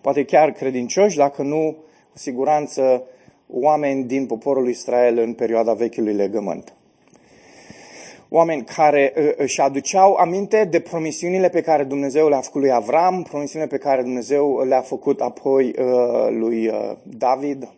poate 0.00 0.24
chiar 0.24 0.52
credincioși, 0.52 1.16
dacă 1.16 1.42
nu, 1.42 1.76
cu 2.12 2.18
siguranță, 2.18 3.02
oameni 3.50 4.04
din 4.04 4.26
poporul 4.26 4.68
Israel 4.68 5.18
în 5.18 5.34
perioada 5.34 5.72
vechiului 5.72 6.14
legământ. 6.14 6.75
Oameni 8.28 8.64
care 8.64 9.12
uh, 9.16 9.32
își 9.36 9.60
aduceau 9.60 10.14
aminte 10.14 10.64
de 10.64 10.80
promisiunile 10.80 11.48
pe 11.48 11.60
care 11.60 11.84
Dumnezeu 11.84 12.28
le-a 12.28 12.40
făcut 12.40 12.60
lui 12.60 12.72
Avram, 12.72 13.22
promisiunile 13.22 13.70
pe 13.70 13.78
care 13.78 14.02
Dumnezeu 14.02 14.64
le-a 14.64 14.80
făcut 14.80 15.20
apoi 15.20 15.74
uh, 15.78 16.28
lui 16.30 16.68
uh, 16.68 16.92
David, 17.02 17.68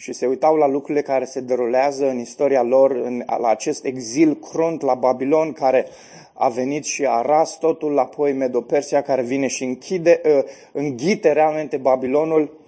și 0.00 0.12
se 0.12 0.26
uitau 0.26 0.56
la 0.56 0.66
lucrurile 0.66 1.02
care 1.02 1.24
se 1.24 1.40
derulează 1.40 2.08
în 2.08 2.18
istoria 2.18 2.62
lor, 2.62 2.90
în, 2.90 3.22
la 3.38 3.48
acest 3.48 3.84
exil 3.84 4.34
crunt 4.34 4.82
la 4.82 4.94
Babilon 4.94 5.52
care 5.52 5.86
a 6.32 6.48
venit 6.48 6.84
și 6.84 7.06
a 7.06 7.20
ras 7.20 7.58
totul, 7.58 7.98
apoi 7.98 8.32
Medopersia 8.32 9.02
care 9.02 9.22
vine 9.22 9.46
și 9.46 9.64
închide, 9.64 10.20
uh, 10.24 10.44
înghite 10.72 11.32
realmente 11.32 11.76
Babilonul 11.76 12.58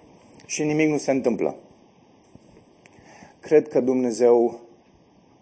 și 0.45 0.63
nimic 0.63 0.89
nu 0.89 0.97
se 0.97 1.11
întâmplă. 1.11 1.55
Cred 3.39 3.67
că 3.67 3.79
Dumnezeu 3.79 4.59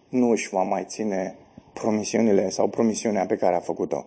nu 0.09 0.29
își 0.29 0.49
va 0.49 0.63
mai 0.63 0.85
ține 0.87 1.35
promisiunile 1.73 2.49
sau 2.49 2.67
promisiunea 2.67 3.25
pe 3.25 3.35
care 3.35 3.55
a 3.55 3.59
făcut-o. 3.59 4.05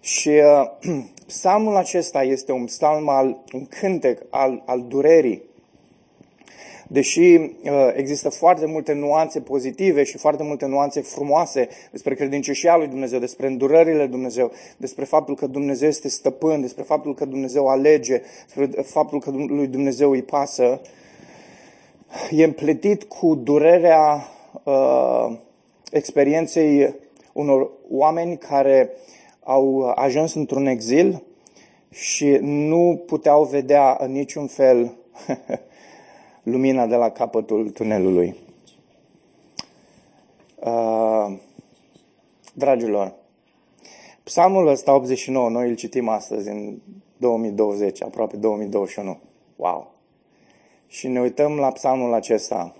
Și 0.00 0.28
uh, 0.28 1.00
psalmul 1.26 1.76
acesta 1.76 2.22
este 2.22 2.52
un 2.52 2.64
psalm 2.64 3.08
al, 3.08 3.44
un 3.52 3.66
cântec 3.66 4.22
al, 4.30 4.62
al 4.66 4.84
durerii, 4.88 5.42
deși 6.92 7.20
uh, 7.20 7.50
există 7.94 8.28
foarte 8.28 8.66
multe 8.66 8.92
nuanțe 8.92 9.40
pozitive 9.40 10.02
și 10.02 10.18
foarte 10.18 10.42
multe 10.42 10.66
nuanțe 10.66 11.00
frumoase 11.00 11.68
despre 11.90 12.14
credincioșia 12.14 12.76
lui 12.76 12.86
Dumnezeu, 12.86 13.18
despre 13.18 13.46
îndurările 13.46 13.96
lui 13.96 14.08
Dumnezeu, 14.08 14.52
despre 14.76 15.04
faptul 15.04 15.34
că 15.34 15.46
Dumnezeu 15.46 15.88
este 15.88 16.08
stăpân, 16.08 16.60
despre 16.60 16.82
faptul 16.82 17.14
că 17.14 17.24
Dumnezeu 17.24 17.66
alege, 17.66 18.22
despre 18.44 18.82
faptul 18.82 19.20
că 19.20 19.30
lui 19.30 19.66
Dumnezeu 19.66 20.10
îi 20.10 20.22
pasă, 20.22 20.80
e 22.30 22.44
împletit 22.44 23.04
cu 23.04 23.34
durerea 23.34 24.28
uh, 24.62 25.36
experienței 25.90 26.94
unor 27.32 27.70
oameni 27.90 28.38
care 28.38 28.90
au 29.42 29.92
ajuns 29.94 30.34
într-un 30.34 30.66
exil 30.66 31.22
și 31.90 32.38
nu 32.40 33.02
puteau 33.06 33.44
vedea 33.44 33.96
în 34.00 34.12
niciun 34.12 34.46
fel 34.46 34.96
lumina 36.52 36.86
de 36.86 36.96
la 36.96 37.10
capătul 37.10 37.70
tunelului. 37.70 38.36
Uh, 40.54 41.36
dragilor, 42.54 43.14
psalmul 44.22 44.66
ăsta 44.66 44.94
89, 44.94 45.48
noi 45.48 45.68
îl 45.68 45.74
citim 45.74 46.08
astăzi 46.08 46.48
în 46.48 46.78
2020, 47.16 48.02
aproape 48.02 48.36
2021. 48.36 49.18
Wow! 49.56 49.94
Și 50.86 51.08
ne 51.08 51.20
uităm 51.20 51.56
la 51.56 51.70
psalmul 51.72 52.14
acesta 52.14 52.74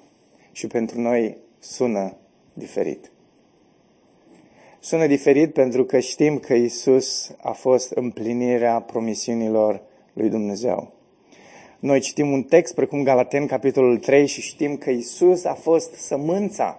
și 0.52 0.66
pentru 0.66 1.00
noi 1.00 1.36
sună 1.58 2.16
diferit. 2.52 3.10
Sună 4.80 5.06
diferit 5.06 5.52
pentru 5.52 5.84
că 5.84 5.98
știm 5.98 6.38
că 6.38 6.54
Isus 6.54 7.34
a 7.42 7.52
fost 7.52 7.90
împlinirea 7.90 8.80
promisiunilor 8.80 9.82
lui 10.12 10.28
Dumnezeu. 10.28 10.92
Noi 11.78 12.00
citim 12.00 12.32
un 12.32 12.42
text 12.42 12.74
precum 12.74 13.02
Galaten, 13.02 13.46
capitolul 13.46 13.98
3 13.98 14.26
și 14.26 14.40
știm 14.40 14.76
că 14.76 14.90
Isus 14.90 15.44
a 15.44 15.54
fost 15.54 15.94
sămânța, 15.94 16.78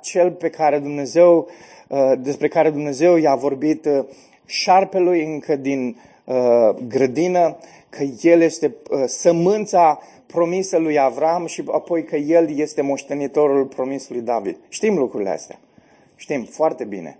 cel 0.00 0.30
pe 0.30 0.48
care 0.48 0.78
Dumnezeu, 0.78 1.48
uh, 1.88 2.12
despre 2.18 2.48
care 2.48 2.70
Dumnezeu 2.70 3.16
i-a 3.16 3.34
vorbit 3.34 3.84
uh, 3.84 4.04
șarpelui 4.46 5.24
încă 5.24 5.56
din 5.56 5.96
uh, 6.24 6.36
grădină, 6.88 7.56
că 7.88 8.02
El 8.22 8.40
este 8.40 8.74
sămânța 9.06 10.00
promisă 10.30 10.78
lui 10.78 10.98
Avram 10.98 11.46
și 11.46 11.64
apoi 11.66 12.04
că 12.04 12.16
El 12.16 12.58
este 12.58 12.82
moștenitorul 12.82 13.66
promisului 13.66 14.20
David. 14.20 14.56
Știm 14.68 14.98
lucrurile 14.98 15.30
astea. 15.30 15.58
Știm 16.16 16.44
foarte 16.44 16.84
bine. 16.84 17.18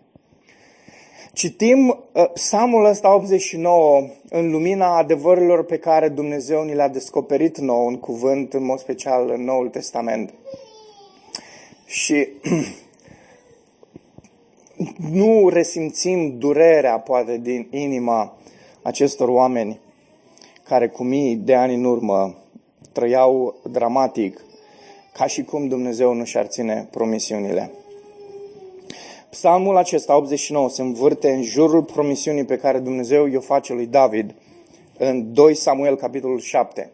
Citim 1.33 1.89
uh, 1.89 2.31
psalmul 2.33 2.85
ăsta 2.85 3.15
89 3.15 4.07
în 4.29 4.51
lumina 4.51 4.97
adevărurilor 4.97 5.65
pe 5.65 5.79
care 5.79 6.09
Dumnezeu 6.09 6.65
ni 6.65 6.75
le-a 6.75 6.89
descoperit 6.89 7.59
nou 7.59 7.87
în 7.87 7.99
cuvânt, 7.99 8.53
în 8.53 8.65
mod 8.65 8.79
special 8.79 9.31
în 9.31 9.45
Noul 9.45 9.69
Testament. 9.69 10.35
Și 11.87 12.29
nu 15.13 15.49
resimțim 15.49 16.39
durerea, 16.39 16.99
poate, 16.99 17.39
din 17.39 17.69
inima 17.71 18.37
acestor 18.83 19.29
oameni 19.29 19.81
care 20.63 20.89
cu 20.89 21.03
mii 21.03 21.37
de 21.37 21.55
ani 21.55 21.75
în 21.75 21.85
urmă 21.85 22.40
trăiau 22.93 23.55
dramatic, 23.71 24.45
ca 25.13 25.27
și 25.27 25.43
cum 25.43 25.69
Dumnezeu 25.69 26.13
nu 26.13 26.25
și-ar 26.25 26.47
ține 26.47 26.89
promisiunile. 26.91 27.71
Psalmul 29.31 29.77
acesta, 29.77 30.17
89, 30.17 30.69
se 30.69 30.83
învârte 30.83 31.31
în 31.31 31.43
jurul 31.43 31.83
promisiunii 31.83 32.45
pe 32.45 32.57
care 32.57 32.79
Dumnezeu 32.79 33.27
i-o 33.27 33.41
face 33.41 33.73
lui 33.73 33.87
David 33.87 34.35
în 34.99 35.33
2 35.35 35.55
Samuel, 35.55 35.97
capitolul 35.97 36.39
7. 36.39 36.91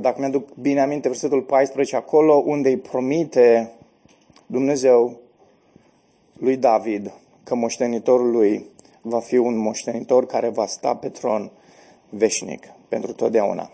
Dacă 0.00 0.16
mi-aduc 0.18 0.54
bine 0.54 0.80
aminte, 0.80 1.08
versetul 1.08 1.42
14, 1.42 1.96
acolo 1.96 2.42
unde 2.46 2.68
îi 2.68 2.76
promite 2.76 3.72
Dumnezeu 4.46 5.16
lui 6.32 6.56
David 6.56 7.12
că 7.44 7.54
moștenitorul 7.54 8.30
lui 8.30 8.66
va 9.00 9.20
fi 9.20 9.36
un 9.36 9.56
moștenitor 9.56 10.26
care 10.26 10.48
va 10.48 10.66
sta 10.66 10.94
pe 10.94 11.08
tron 11.08 11.50
veșnic 12.08 12.66
pentru 12.88 13.12
totdeauna. 13.12 13.70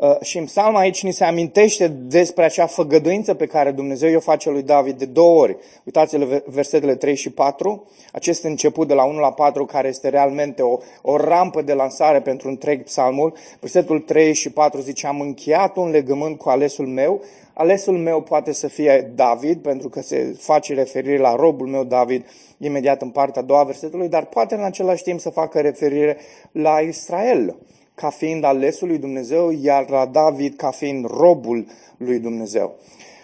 Uh, 0.00 0.20
și 0.20 0.38
în 0.38 0.44
psalm 0.44 0.76
aici 0.76 1.02
ni 1.02 1.12
se 1.12 1.24
amintește 1.24 1.88
despre 1.88 2.44
acea 2.44 2.66
făgăduință 2.66 3.34
pe 3.34 3.46
care 3.46 3.70
Dumnezeu 3.70 4.16
o 4.16 4.20
face 4.20 4.50
lui 4.50 4.62
David 4.62 4.98
de 4.98 5.04
două 5.04 5.40
ori. 5.40 5.56
Uitați-le 5.84 6.42
versetele 6.46 6.94
3 6.94 7.16
și 7.16 7.30
4, 7.30 7.86
acest 8.12 8.44
început 8.44 8.88
de 8.88 8.94
la 8.94 9.04
1 9.04 9.18
la 9.18 9.32
4 9.32 9.64
care 9.64 9.88
este 9.88 10.08
realmente 10.08 10.62
o, 10.62 10.78
o 11.02 11.16
rampă 11.16 11.62
de 11.62 11.72
lansare 11.72 12.20
pentru 12.20 12.48
întreg 12.48 12.82
psalmul. 12.82 13.32
Versetul 13.60 14.00
3 14.00 14.34
și 14.34 14.50
4 14.50 14.80
zice, 14.80 15.06
am 15.06 15.20
încheiat 15.20 15.76
un 15.76 15.90
legământ 15.90 16.38
cu 16.38 16.48
alesul 16.48 16.86
meu, 16.86 17.22
Alesul 17.52 17.98
meu 17.98 18.20
poate 18.20 18.52
să 18.52 18.68
fie 18.68 19.12
David, 19.14 19.62
pentru 19.62 19.88
că 19.88 20.02
se 20.02 20.36
face 20.38 20.74
referire 20.74 21.18
la 21.18 21.34
robul 21.34 21.66
meu 21.66 21.84
David 21.84 22.24
imediat 22.58 23.02
în 23.02 23.10
partea 23.10 23.42
a 23.42 23.44
doua 23.44 23.62
versetului, 23.62 24.08
dar 24.08 24.26
poate 24.26 24.54
în 24.54 24.64
același 24.64 25.02
timp 25.02 25.20
să 25.20 25.30
facă 25.30 25.60
referire 25.60 26.16
la 26.52 26.80
Israel 26.80 27.56
ca 28.00 28.10
fiind 28.10 28.44
alesul 28.44 28.88
lui 28.88 28.98
Dumnezeu, 28.98 29.50
iar 29.62 29.88
la 29.90 30.06
David 30.06 30.56
ca 30.56 30.70
fiind 30.70 31.06
robul 31.06 31.66
lui 31.96 32.18
Dumnezeu. 32.18 32.74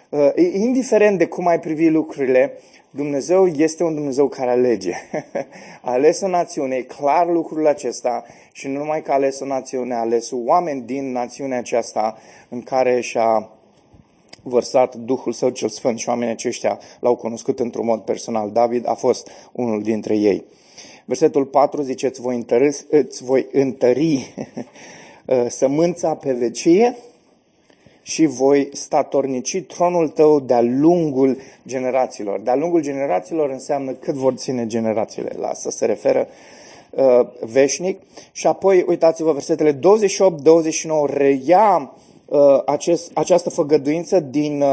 Uh, 0.09 0.31
indiferent 0.53 1.17
de 1.17 1.25
cum 1.25 1.47
ai 1.47 1.59
privi 1.59 1.89
lucrurile, 1.89 2.53
Dumnezeu 2.89 3.47
este 3.47 3.83
un 3.83 3.95
Dumnezeu 3.95 4.27
care 4.27 4.49
alege. 4.49 4.93
A 5.81 5.91
ales 5.97 6.21
o 6.21 6.27
națiune, 6.27 6.75
e 6.75 6.81
clar 6.81 7.27
lucrul 7.27 7.67
acesta 7.67 8.23
și 8.51 8.67
nu 8.67 8.77
numai 8.77 9.01
că 9.01 9.11
a 9.11 9.13
ales 9.13 9.39
o 9.39 9.45
națiune, 9.45 9.93
a 9.93 9.99
ales 9.99 10.31
oameni 10.33 10.81
din 10.81 11.11
națiunea 11.11 11.57
aceasta 11.57 12.17
în 12.49 12.61
care 12.61 13.01
și-a 13.01 13.49
vărsat 14.43 14.95
Duhul 14.95 15.31
Său 15.31 15.49
cel 15.49 15.69
Sfânt 15.69 15.99
și 15.99 16.09
oamenii 16.09 16.33
aceștia 16.33 16.79
l-au 16.99 17.15
cunoscut 17.15 17.59
într-un 17.59 17.85
mod 17.85 18.01
personal. 18.01 18.51
David 18.51 18.87
a 18.87 18.93
fost 18.93 19.29
unul 19.51 19.81
dintre 19.81 20.15
ei. 20.15 20.45
Versetul 21.05 21.45
4 21.45 21.81
zice, 21.81 22.07
îți 22.07 22.21
voi 22.21 22.35
întări, 22.35 22.85
îți 22.89 23.23
voi 23.23 23.47
întări 23.51 24.33
uh, 25.25 25.45
sămânța 25.59 26.15
pe 26.15 26.33
vecie 26.33 26.97
și 28.01 28.25
voi 28.25 28.69
statornici 28.73 29.61
tronul 29.61 30.07
tău 30.07 30.39
de-a 30.39 30.61
lungul 30.61 31.37
generațiilor. 31.67 32.39
De-a 32.39 32.55
lungul 32.55 32.81
generațiilor 32.81 33.49
înseamnă 33.49 33.91
cât 33.91 34.13
vor 34.13 34.33
ține 34.33 34.67
generațiile. 34.67 35.35
La 35.39 35.47
asta 35.47 35.69
se 35.69 35.85
referă 35.85 36.27
uh, 36.89 37.27
veșnic. 37.39 37.99
Și 38.31 38.47
apoi, 38.47 38.85
uitați-vă, 38.87 39.31
versetele 39.31 39.73
28-29 39.73 39.79
reia 41.13 41.77
Uh, 41.79 42.04
acest, 42.65 43.11
această 43.13 43.49
făgăduință 43.49 44.19
din 44.19 44.63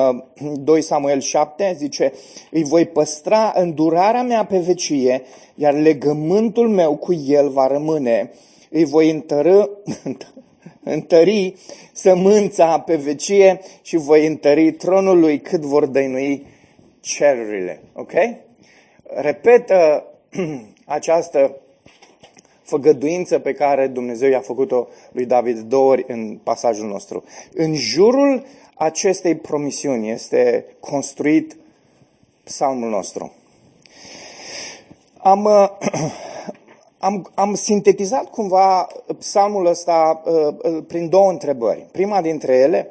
2 0.54 0.78
uh, 0.78 0.84
Samuel 0.84 1.20
7, 1.20 1.74
zice, 1.76 2.12
îi 2.50 2.64
voi 2.64 2.86
păstra 2.86 3.52
îndurarea 3.54 4.22
mea 4.22 4.44
pe 4.44 4.58
vecie, 4.58 5.22
iar 5.54 5.74
legământul 5.74 6.68
meu 6.68 6.96
cu 6.96 7.12
el 7.12 7.48
va 7.48 7.66
rămâne. 7.66 8.30
Îi 8.70 8.84
voi 8.84 9.10
întără, 9.10 9.70
întări 10.84 11.54
sămânța 11.92 12.80
pe 12.80 12.96
vecie 12.96 13.60
și 13.82 13.96
voi 13.96 14.26
întări 14.26 14.72
tronul 14.72 15.20
lui 15.20 15.40
cât 15.40 15.60
vor 15.60 15.86
dăinui 15.86 16.46
cerurile. 17.00 17.82
Ok? 17.92 18.12
Repetă 19.02 20.06
această 20.84 21.61
făgăduință 22.72 23.38
pe 23.38 23.52
care 23.52 23.86
Dumnezeu 23.86 24.30
i-a 24.30 24.40
făcut-o 24.40 24.88
lui 25.12 25.24
David 25.24 25.58
două 25.58 25.90
ori 25.90 26.04
în 26.08 26.38
pasajul 26.42 26.88
nostru. 26.88 27.24
În 27.54 27.74
jurul 27.74 28.44
acestei 28.74 29.34
promisiuni 29.34 30.10
este 30.10 30.64
construit 30.80 31.56
psalmul 32.44 32.88
nostru. 32.88 33.32
Am, 35.18 35.44
uh, 35.44 35.68
am, 37.08 37.30
am 37.34 37.54
sintetizat 37.54 38.30
cumva 38.30 38.86
psalmul 39.18 39.66
ăsta 39.66 40.22
uh, 40.24 40.32
uh, 40.62 40.84
prin 40.86 41.08
două 41.08 41.30
întrebări. 41.30 41.86
Prima 41.92 42.20
dintre 42.20 42.54
ele 42.56 42.90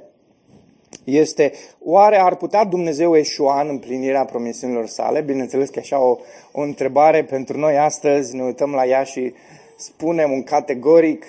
este, 1.03 1.51
oare 1.83 2.19
ar 2.19 2.35
putea 2.35 2.63
Dumnezeu 2.63 3.15
eșua 3.15 3.61
în 3.61 3.67
împlinirea 3.67 4.25
promisiunilor 4.25 4.87
sale? 4.87 5.21
Bineînțeles 5.21 5.69
că 5.69 5.79
așa 5.79 5.99
o, 5.99 6.17
o 6.51 6.61
întrebare 6.61 7.23
pentru 7.23 7.57
noi 7.57 7.77
astăzi, 7.77 8.35
ne 8.35 8.43
uităm 8.43 8.71
la 8.71 8.85
ea 8.85 9.03
și 9.03 9.33
spunem 9.81 10.31
un 10.31 10.43
categoric 10.43 11.25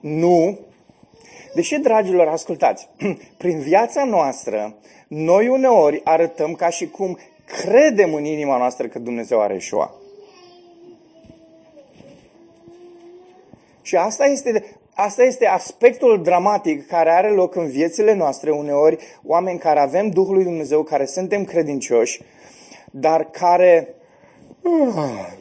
nu, 0.00 0.58
deși, 1.54 1.78
dragilor, 1.78 2.26
ascultați, 2.26 2.88
prin 3.38 3.58
viața 3.58 4.04
noastră, 4.04 4.74
noi 5.08 5.48
uneori 5.48 6.00
arătăm 6.04 6.54
ca 6.54 6.68
și 6.68 6.88
cum 6.88 7.18
credem 7.44 8.14
în 8.14 8.24
inima 8.24 8.56
noastră 8.56 8.86
că 8.86 8.98
Dumnezeu 8.98 9.40
are 9.40 9.58
șoa. 9.58 9.94
Și 13.82 13.96
asta 13.96 14.24
este, 14.24 14.64
asta 14.94 15.22
este 15.22 15.46
aspectul 15.46 16.22
dramatic 16.22 16.86
care 16.86 17.10
are 17.10 17.30
loc 17.30 17.54
în 17.54 17.66
viețile 17.66 18.14
noastre 18.14 18.50
uneori, 18.50 18.98
oameni 19.24 19.58
care 19.58 19.80
avem 19.80 20.08
Duhul 20.08 20.34
lui 20.34 20.44
Dumnezeu, 20.44 20.82
care 20.82 21.04
suntem 21.04 21.44
credincioși, 21.44 22.20
dar 22.90 23.30
care 23.30 23.88
Ah, 23.88 23.97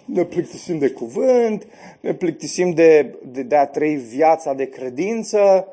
ne 0.06 0.24
plictisim 0.24 0.78
de 0.78 0.90
cuvânt, 0.90 1.68
ne 2.00 2.14
plictisim 2.14 2.72
de, 2.72 3.16
de, 3.26 3.42
de 3.42 3.56
a 3.56 3.66
trăi 3.66 3.96
viața 3.96 4.54
de 4.54 4.70
credință 4.70 5.68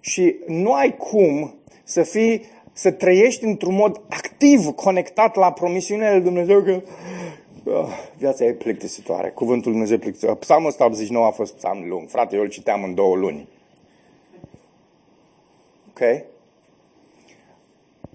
și 0.00 0.36
nu 0.46 0.72
ai 0.72 0.96
cum 0.96 1.54
să 1.84 2.02
fii, 2.02 2.44
să 2.72 2.90
trăiești 2.90 3.44
într-un 3.44 3.74
mod 3.74 4.00
activ, 4.08 4.66
conectat 4.66 5.36
la 5.36 5.52
promisiunile 5.52 6.12
lui 6.12 6.22
Dumnezeu, 6.22 6.62
că 6.62 6.82
uh, 7.64 7.86
viața 8.18 8.44
e 8.44 8.52
plictisitoare, 8.52 9.30
cuvântul 9.30 9.72
Dumnezeu 9.72 9.98
plictisitoare. 9.98 10.38
Psalmul 10.38 10.68
189 10.68 11.26
a 11.26 11.30
fost 11.30 11.54
psalm 11.54 11.88
lung, 11.88 12.08
frate, 12.08 12.36
eu 12.36 12.42
îl 12.42 12.48
citeam 12.48 12.82
în 12.82 12.94
două 12.94 13.16
luni. 13.16 13.48
Ok? 15.88 16.24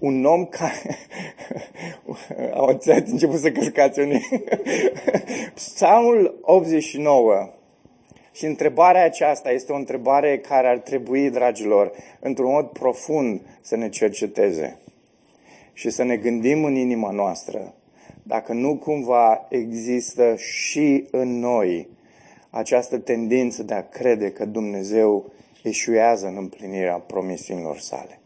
Un 0.00 0.24
om 0.24 0.44
care... 0.44 0.96
Au 2.54 2.78
început 3.06 3.38
să 3.38 3.50
căscați 3.50 4.00
unii. 4.00 4.28
Psalmul 5.54 6.38
89 6.42 7.50
și 8.32 8.46
întrebarea 8.46 9.04
aceasta 9.04 9.50
este 9.50 9.72
o 9.72 9.76
întrebare 9.76 10.38
care 10.38 10.68
ar 10.68 10.78
trebui, 10.78 11.30
dragilor, 11.30 11.92
într-un 12.20 12.50
mod 12.50 12.66
profund 12.66 13.40
să 13.60 13.76
ne 13.76 13.88
cerceteze 13.88 14.78
și 15.72 15.90
să 15.90 16.02
ne 16.02 16.16
gândim 16.16 16.64
în 16.64 16.74
inima 16.74 17.10
noastră 17.10 17.74
dacă 18.22 18.52
nu 18.52 18.76
cumva 18.76 19.46
există 19.48 20.34
și 20.36 21.06
în 21.10 21.38
noi 21.38 21.88
această 22.50 22.98
tendință 22.98 23.62
de 23.62 23.74
a 23.74 23.88
crede 23.88 24.30
că 24.30 24.44
Dumnezeu 24.44 25.32
eșuează 25.62 26.26
în 26.26 26.36
împlinirea 26.36 26.96
promisiunilor 26.96 27.78
sale. 27.78 28.19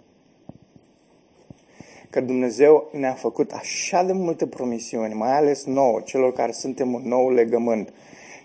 Că 2.15 2.21
Dumnezeu 2.21 2.89
ne-a 2.93 3.13
făcut 3.13 3.51
așa 3.53 4.03
de 4.03 4.13
multe 4.13 4.47
promisiuni, 4.47 5.15
mai 5.15 5.37
ales 5.37 5.65
nouă, 5.65 6.01
celor 6.05 6.33
care 6.33 6.53
suntem 6.53 6.93
un 6.93 7.03
nou 7.05 7.31
legământ, 7.31 7.93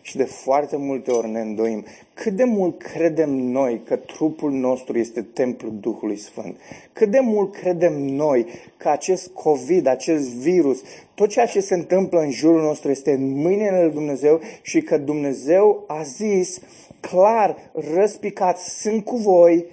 și 0.01 0.17
de 0.17 0.23
foarte 0.23 0.77
multe 0.77 1.11
ori 1.11 1.29
ne 1.29 1.39
îndoim 1.39 1.85
cât 2.13 2.33
de 2.33 2.43
mult 2.43 2.81
credem 2.81 3.29
noi 3.29 3.81
că 3.85 3.95
trupul 3.95 4.51
nostru 4.51 4.97
este 4.97 5.21
templul 5.21 5.73
Duhului 5.79 6.17
Sfânt. 6.17 6.59
Cât 6.93 7.11
de 7.11 7.19
mult 7.19 7.55
credem 7.55 7.93
noi 7.93 8.45
că 8.77 8.89
acest 8.89 9.27
COVID, 9.27 9.87
acest 9.87 10.29
virus, 10.29 10.81
tot 11.13 11.29
ceea 11.29 11.45
ce 11.45 11.59
se 11.59 11.73
întâmplă 11.73 12.19
în 12.19 12.31
jurul 12.31 12.61
nostru 12.61 12.89
este 12.89 13.11
în 13.11 13.41
mâinile 13.41 13.81
lui 13.81 13.93
Dumnezeu 13.93 14.39
și 14.61 14.81
că 14.81 14.97
Dumnezeu 14.97 15.83
a 15.87 16.01
zis 16.01 16.59
clar, 16.99 17.71
răspicat, 17.93 18.57
sunt 18.57 19.03
cu 19.03 19.15
voi 19.15 19.65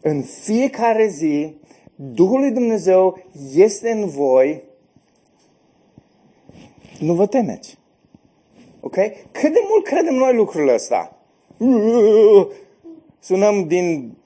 în 0.00 0.22
fiecare 0.22 1.08
zi, 1.08 1.56
Duhul 2.00 2.40
lui 2.40 2.50
Dumnezeu 2.50 3.18
este 3.54 3.90
în 3.90 4.08
voi, 4.08 4.62
nu 6.98 7.14
vă 7.14 7.26
temeți. 7.26 7.78
Ok? 8.80 8.94
Cât 9.30 9.52
de 9.52 9.60
mult 9.68 9.84
credem 9.84 10.14
noi 10.14 10.34
lucrurile 10.34 10.72
astea? 10.72 11.16
Sunăm 13.20 13.66
din 13.66 14.16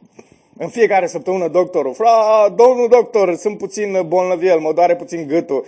în 0.56 0.68
fiecare 0.68 1.06
săptămână 1.06 1.48
doctorul, 1.48 1.94
fra, 1.94 2.48
domnul 2.56 2.88
doctor, 2.88 3.34
sunt 3.34 3.58
puțin 3.58 4.02
bolnăviel, 4.06 4.58
mă 4.58 4.72
doare 4.72 4.96
puțin 4.96 5.26
gâtul. 5.26 5.64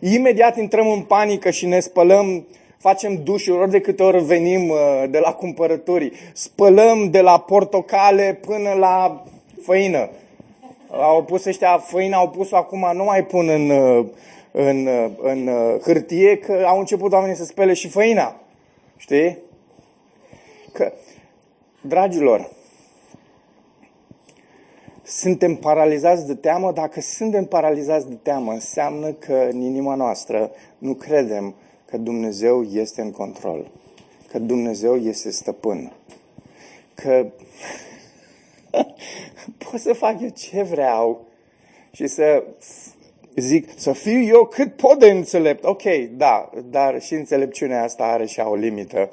Imediat 0.00 0.58
intrăm 0.58 0.90
în 0.90 1.00
panică 1.00 1.50
și 1.50 1.66
ne 1.66 1.80
spălăm, 1.80 2.46
facem 2.78 3.22
dușuri 3.22 3.58
ori 3.58 3.70
de 3.70 3.80
câte 3.80 4.02
ori 4.02 4.24
venim 4.24 4.68
uh, 4.68 5.04
de 5.10 5.18
la 5.18 5.32
cumpărături. 5.32 6.12
Spălăm 6.32 7.10
de 7.10 7.20
la 7.20 7.38
portocale 7.38 8.38
până 8.46 8.72
la 8.72 9.24
făină. 9.62 10.10
Au 10.90 11.24
pus 11.24 11.44
ăștia 11.44 11.78
făină, 11.78 12.16
au 12.16 12.28
pus-o 12.28 12.56
acum, 12.56 12.90
nu 12.94 13.04
mai 13.04 13.24
pun 13.24 13.48
în 13.48 13.70
uh, 13.70 14.06
în, 14.52 14.88
în 15.20 15.46
uh, 15.46 15.80
hârtie 15.82 16.38
că 16.38 16.64
au 16.66 16.78
început 16.78 17.12
oamenii 17.12 17.36
să 17.36 17.44
spele 17.44 17.72
și 17.72 17.88
făina. 17.88 18.40
Știi? 18.96 19.38
Că, 20.72 20.92
dragilor, 21.80 22.50
suntem 25.02 25.54
paralizați 25.54 26.26
de 26.26 26.34
teamă. 26.34 26.72
Dacă 26.72 27.00
suntem 27.00 27.44
paralizați 27.44 28.08
de 28.08 28.14
teamă, 28.14 28.52
înseamnă 28.52 29.12
că 29.12 29.48
în 29.50 29.60
inima 29.60 29.94
noastră 29.94 30.50
nu 30.78 30.94
credem 30.94 31.54
că 31.84 31.98
Dumnezeu 31.98 32.62
este 32.62 33.00
în 33.00 33.10
control, 33.10 33.70
că 34.30 34.38
Dumnezeu 34.38 34.96
este 34.96 35.30
stăpân, 35.30 35.92
că 36.94 37.26
pot 39.70 39.80
să 39.80 39.92
fac 39.92 40.20
eu 40.20 40.28
ce 40.28 40.62
vreau 40.62 41.26
și 41.92 42.06
să 42.06 42.44
zic 43.36 43.68
să 43.76 43.92
fiu 43.92 44.22
eu 44.22 44.44
cât 44.44 44.76
pot 44.76 44.98
de 44.98 45.10
înțelept. 45.10 45.64
Ok, 45.64 45.82
da, 46.16 46.50
dar 46.70 47.00
și 47.02 47.14
înțelepciunea 47.14 47.82
asta 47.82 48.04
are 48.04 48.26
și 48.26 48.40
o 48.40 48.54
limită. 48.54 49.10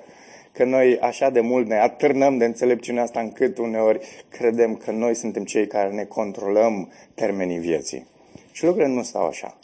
Că 0.52 0.64
noi 0.64 1.00
așa 1.00 1.30
de 1.30 1.40
mult 1.40 1.68
ne 1.68 1.80
atârnăm 1.80 2.38
de 2.38 2.46
înțelepciunea 2.46 3.04
asta 3.04 3.20
încât 3.20 3.58
uneori 3.58 4.00
credem 4.30 4.76
că 4.76 4.92
noi 4.92 5.16
suntem 5.16 5.44
cei 5.44 5.68
care 5.68 5.94
ne 5.94 6.04
controlăm 6.04 6.92
termenii 7.14 7.58
vieții. 7.58 8.08
Și 8.52 8.66
lucrurile 8.66 8.94
nu 8.94 9.04
stau 9.04 9.28
așa. 9.28 9.58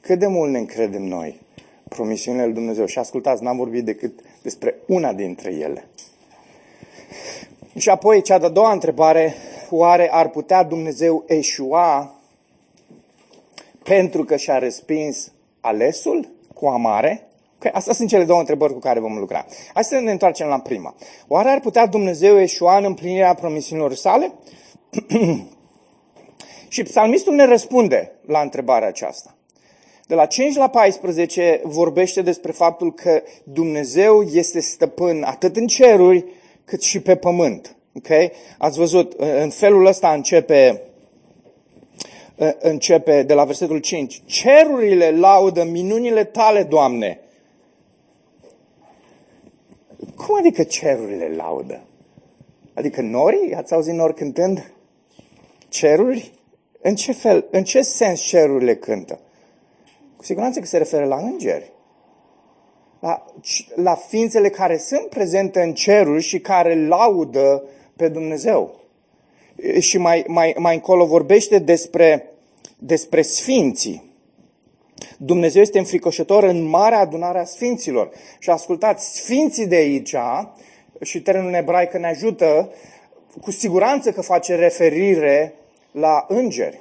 Cât 0.00 0.18
de 0.18 0.26
mult 0.26 0.50
ne 0.50 0.58
încredem 0.58 1.02
noi 1.02 1.40
promisiunile 1.88 2.44
lui 2.44 2.54
Dumnezeu. 2.54 2.86
Și 2.86 2.98
ascultați, 2.98 3.42
n-am 3.42 3.56
vorbit 3.56 3.84
decât 3.84 4.20
despre 4.42 4.74
una 4.86 5.12
dintre 5.12 5.54
ele. 5.54 5.84
Și 7.76 7.88
apoi, 7.88 8.22
cea 8.22 8.38
de-a 8.38 8.48
doua 8.48 8.72
întrebare, 8.72 9.34
oare 9.70 10.08
ar 10.12 10.28
putea 10.28 10.62
Dumnezeu 10.62 11.24
eșua 11.26 12.14
pentru 13.82 14.24
că 14.24 14.36
și-a 14.36 14.58
respins 14.58 15.32
alesul 15.60 16.28
cu 16.54 16.66
amare? 16.66 17.26
Okay, 17.56 17.70
astea 17.74 17.94
sunt 17.94 18.08
cele 18.08 18.24
două 18.24 18.38
întrebări 18.38 18.72
cu 18.72 18.78
care 18.78 19.00
vom 19.00 19.18
lucra. 19.18 19.46
Hai 19.74 19.84
să 19.84 19.98
ne 19.98 20.10
întoarcem 20.10 20.46
la 20.46 20.58
prima. 20.58 20.94
Oare 21.28 21.48
ar 21.48 21.60
putea 21.60 21.86
Dumnezeu 21.86 22.40
eșua 22.40 22.76
în 22.76 22.84
împlinirea 22.84 23.34
promisiunilor 23.34 23.94
sale? 23.94 24.32
și 26.68 26.82
psalmistul 26.82 27.34
ne 27.34 27.44
răspunde 27.44 28.12
la 28.26 28.40
întrebarea 28.40 28.88
aceasta. 28.88 29.34
De 30.06 30.14
la 30.14 30.26
5 30.26 30.56
la 30.56 30.68
14 30.68 31.60
vorbește 31.64 32.22
despre 32.22 32.52
faptul 32.52 32.92
că 32.92 33.22
Dumnezeu 33.44 34.22
este 34.22 34.60
stăpân 34.60 35.22
atât 35.22 35.56
în 35.56 35.66
ceruri 35.66 36.24
cât 36.64 36.82
și 36.82 37.00
pe 37.00 37.16
pământ. 37.16 37.76
Okay? 37.94 38.32
Ați 38.58 38.78
văzut, 38.78 39.12
în 39.12 39.50
felul 39.50 39.86
ăsta 39.86 40.12
începe 40.12 40.82
începe 42.58 43.22
de 43.22 43.34
la 43.34 43.44
versetul 43.44 43.78
5. 43.78 44.22
Cerurile 44.24 45.10
laudă 45.10 45.64
minunile 45.64 46.24
tale, 46.24 46.62
Doamne. 46.62 47.20
Cum 50.16 50.36
adică 50.38 50.62
cerurile 50.62 51.34
laudă? 51.36 51.80
Adică 52.74 53.00
norii? 53.00 53.54
Ați 53.54 53.74
auzit 53.74 53.94
nori 53.94 54.14
cântând? 54.14 54.72
Ceruri? 55.68 56.32
În 56.80 56.94
ce 56.94 57.12
fel, 57.12 57.46
în 57.50 57.64
ce 57.64 57.82
sens 57.82 58.20
cerurile 58.20 58.76
cântă? 58.76 59.20
Cu 60.16 60.24
siguranță 60.24 60.60
că 60.60 60.66
se 60.66 60.78
referă 60.78 61.04
la 61.04 61.16
îngeri. 61.16 61.72
La, 63.02 63.24
la 63.74 63.94
ființele 63.94 64.48
care 64.48 64.76
sunt 64.76 65.08
prezente 65.08 65.60
în 65.60 65.74
ceruri 65.74 66.22
și 66.22 66.40
care 66.40 66.86
laudă 66.86 67.64
pe 67.96 68.08
Dumnezeu. 68.08 68.74
Și 69.78 69.98
mai, 69.98 70.24
mai, 70.26 70.54
mai 70.58 70.74
încolo 70.74 71.06
vorbește 71.06 71.58
despre 71.58 72.32
despre 72.84 73.22
sfinții. 73.22 74.10
Dumnezeu 75.18 75.62
este 75.62 75.78
înfricoșător 75.78 76.44
în 76.44 76.62
marea 76.62 76.98
adunare 76.98 77.38
a 77.38 77.44
sfinților. 77.44 78.10
Și 78.38 78.50
ascultați, 78.50 79.16
sfinții 79.16 79.66
de 79.66 79.74
aici, 79.74 80.14
și 81.00 81.22
termenul 81.22 81.52
ebraic 81.52 81.92
ne 81.92 82.06
ajută, 82.06 82.72
cu 83.40 83.50
siguranță 83.50 84.12
că 84.12 84.20
face 84.20 84.54
referire 84.54 85.54
la 85.92 86.24
îngeri. 86.28 86.80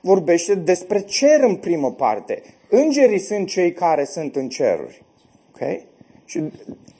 Vorbește 0.00 0.54
despre 0.54 1.00
cer 1.00 1.40
în 1.40 1.56
primă 1.56 1.92
parte. 1.92 2.42
Îngerii 2.68 3.18
sunt 3.18 3.48
cei 3.48 3.72
care 3.72 4.04
sunt 4.04 4.36
în 4.36 4.48
ceruri. 4.48 5.02
Okay? 5.60 5.86
Și 6.24 6.42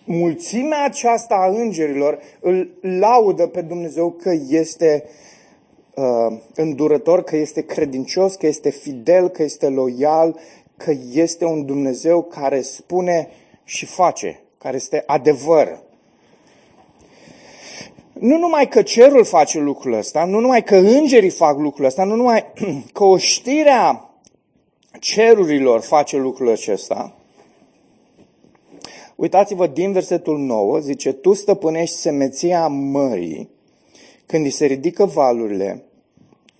mulțimea 0.04 0.84
aceasta 0.84 1.34
a 1.34 1.46
îngerilor 1.46 2.18
îl 2.40 2.70
laudă 2.80 3.46
pe 3.46 3.60
Dumnezeu 3.60 4.10
că 4.10 4.32
este 4.48 5.04
uh, 5.94 6.38
îndurător, 6.54 7.22
că 7.22 7.36
este 7.36 7.60
credincios, 7.60 8.34
că 8.34 8.46
este 8.46 8.70
fidel, 8.70 9.28
că 9.28 9.42
este 9.42 9.68
loial, 9.68 10.38
că 10.76 10.92
este 11.12 11.44
un 11.44 11.66
Dumnezeu 11.66 12.22
care 12.22 12.60
spune 12.60 13.28
și 13.64 13.86
face, 13.86 14.40
care 14.58 14.76
este 14.76 15.02
adevăr. 15.06 15.82
Nu 18.12 18.38
numai 18.38 18.68
că 18.68 18.82
cerul 18.82 19.24
face 19.24 19.58
lucrul 19.58 19.92
ăsta, 19.92 20.24
nu 20.24 20.38
numai 20.38 20.62
că 20.62 20.76
îngerii 20.76 21.30
fac 21.30 21.58
lucrul 21.58 21.84
ăsta, 21.84 22.04
nu 22.04 22.14
numai 22.14 22.44
că 22.92 23.04
oștirea 23.04 24.10
cerurilor 24.98 25.80
face 25.80 26.16
lucrul 26.16 26.50
acesta. 26.50 27.19
Uitați-vă 29.20 29.66
din 29.66 29.92
versetul 29.92 30.38
9, 30.38 30.78
zice, 30.78 31.12
Tu 31.12 31.32
stăpânești 31.32 31.96
semeția 31.96 32.66
mării 32.66 33.50
când 34.26 34.44
îi 34.44 34.50
se 34.50 34.66
ridică 34.66 35.04
valurile, 35.04 35.84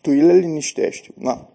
tu 0.00 0.10
le 0.10 0.32
liniștești. 0.32 1.10
Na. 1.14 1.48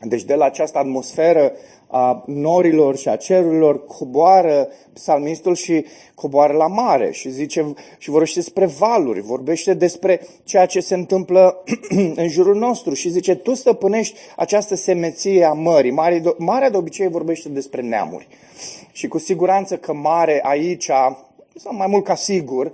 Deci 0.00 0.24
de 0.24 0.34
la 0.34 0.44
această 0.44 0.78
atmosferă 0.78 1.52
a 1.86 2.24
norilor 2.26 2.96
și 2.96 3.08
a 3.08 3.16
cerurilor 3.16 3.84
coboară 3.84 4.68
psalmistul 4.92 5.54
și 5.54 5.84
coboară 6.14 6.52
la 6.52 6.66
mare 6.66 7.10
și 7.10 7.30
zice 7.30 7.74
și 7.98 8.10
vorbește 8.10 8.38
despre 8.38 8.66
valuri, 8.66 9.20
vorbește 9.20 9.74
despre 9.74 10.20
ceea 10.44 10.66
ce 10.66 10.80
se 10.80 10.94
întâmplă 10.94 11.62
în 12.22 12.28
jurul 12.28 12.56
nostru 12.56 12.94
și 12.94 13.08
zice 13.08 13.34
tu 13.34 13.54
stăpânești 13.54 14.18
această 14.36 14.74
semeție 14.74 15.44
a 15.44 15.52
mării. 15.52 15.90
Marea 16.38 16.70
de 16.70 16.76
obicei 16.76 17.08
vorbește 17.08 17.48
despre 17.48 17.82
neamuri. 17.82 18.28
Și 18.92 19.08
cu 19.08 19.18
siguranță 19.18 19.76
că 19.76 19.92
mare 19.92 20.40
aici 20.42 20.90
sau 21.56 21.74
mai 21.76 21.86
mult 21.86 22.04
ca 22.04 22.14
sigur, 22.14 22.72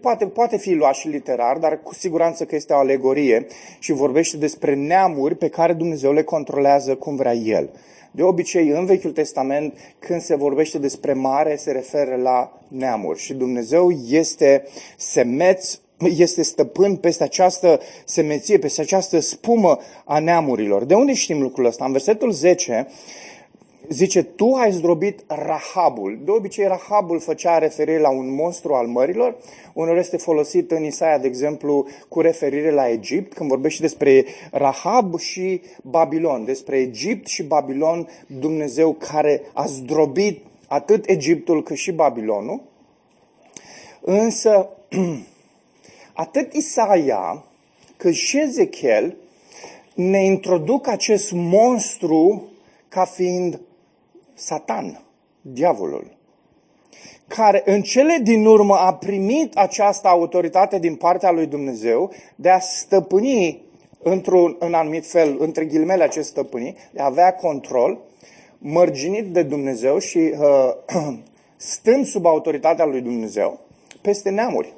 poate, 0.00 0.26
poate 0.26 0.56
fi 0.56 0.72
luat 0.72 0.94
și 0.94 1.08
literar, 1.08 1.58
dar 1.58 1.82
cu 1.82 1.94
siguranță 1.94 2.44
că 2.44 2.54
este 2.54 2.72
o 2.72 2.76
alegorie 2.76 3.46
și 3.78 3.92
vorbește 3.92 4.36
despre 4.36 4.74
neamuri 4.74 5.36
pe 5.36 5.48
care 5.48 5.72
Dumnezeu 5.72 6.12
le 6.12 6.22
controlează 6.22 6.94
cum 6.94 7.16
vrea 7.16 7.34
El. 7.34 7.70
De 8.10 8.22
obicei, 8.22 8.68
în 8.68 8.84
Vechiul 8.84 9.12
Testament, 9.12 9.78
când 9.98 10.20
se 10.20 10.36
vorbește 10.36 10.78
despre 10.78 11.12
mare, 11.12 11.56
se 11.56 11.72
referă 11.72 12.16
la 12.16 12.60
neamuri 12.68 13.18
și 13.18 13.34
Dumnezeu 13.34 13.90
este 14.08 14.64
semeț 14.96 15.78
este 16.16 16.42
stăpân 16.42 16.96
peste 16.96 17.22
această 17.22 17.80
semeție, 18.04 18.58
peste 18.58 18.80
această 18.80 19.18
spumă 19.18 19.78
a 20.04 20.18
neamurilor. 20.18 20.84
De 20.84 20.94
unde 20.94 21.14
știm 21.14 21.40
lucrul 21.40 21.64
ăsta? 21.64 21.84
În 21.84 21.92
versetul 21.92 22.30
10 22.30 22.88
zice, 23.90 24.22
tu 24.22 24.54
ai 24.54 24.72
zdrobit 24.72 25.24
Rahabul. 25.26 26.20
De 26.24 26.30
obicei, 26.30 26.66
Rahabul 26.66 27.20
făcea 27.20 27.58
referire 27.58 27.98
la 27.98 28.10
un 28.10 28.34
monstru 28.34 28.74
al 28.74 28.86
mărilor. 28.86 29.36
Unor 29.72 29.96
este 29.96 30.16
folosit 30.16 30.70
în 30.70 30.84
Isaia, 30.84 31.18
de 31.18 31.26
exemplu, 31.26 31.86
cu 32.08 32.20
referire 32.20 32.70
la 32.70 32.88
Egipt, 32.88 33.32
când 33.32 33.48
vorbește 33.48 33.82
despre 33.82 34.24
Rahab 34.50 35.18
și 35.18 35.60
Babilon. 35.82 36.44
Despre 36.44 36.78
Egipt 36.78 37.26
și 37.26 37.42
Babilon, 37.42 38.08
Dumnezeu 38.26 38.92
care 38.92 39.42
a 39.52 39.66
zdrobit 39.66 40.44
atât 40.68 41.08
Egiptul 41.08 41.62
cât 41.62 41.76
și 41.76 41.92
Babilonul. 41.92 42.62
Însă, 44.00 44.68
atât 46.12 46.52
Isaia 46.52 47.44
cât 47.96 48.14
și 48.14 48.40
Ezechiel 48.40 49.16
ne 49.94 50.24
introduc 50.24 50.88
acest 50.88 51.32
monstru 51.32 52.48
ca 52.88 53.04
fiind 53.04 53.60
Satan, 54.40 55.04
diavolul, 55.40 56.16
care 57.26 57.62
în 57.64 57.82
cele 57.82 58.18
din 58.22 58.46
urmă 58.46 58.74
a 58.74 58.94
primit 58.94 59.56
această 59.56 60.08
autoritate 60.08 60.78
din 60.78 60.94
partea 60.94 61.30
lui 61.30 61.46
Dumnezeu 61.46 62.10
de 62.36 62.48
a 62.48 62.58
stăpâni 62.58 63.62
într-un 64.02 64.56
în 64.58 64.74
anumit 64.74 65.06
fel, 65.06 65.36
între 65.38 65.64
ghilimele 65.64 66.02
acest 66.02 66.28
stăpâni, 66.28 66.76
de 66.92 67.00
a 67.00 67.04
avea 67.04 67.34
control, 67.34 67.98
mărginit 68.58 69.32
de 69.32 69.42
Dumnezeu 69.42 69.98
și 69.98 70.18
uh, 70.18 70.74
stând 71.56 72.06
sub 72.06 72.26
autoritatea 72.26 72.84
lui 72.84 73.00
Dumnezeu 73.00 73.60
peste 74.00 74.30
neamuri. 74.30 74.72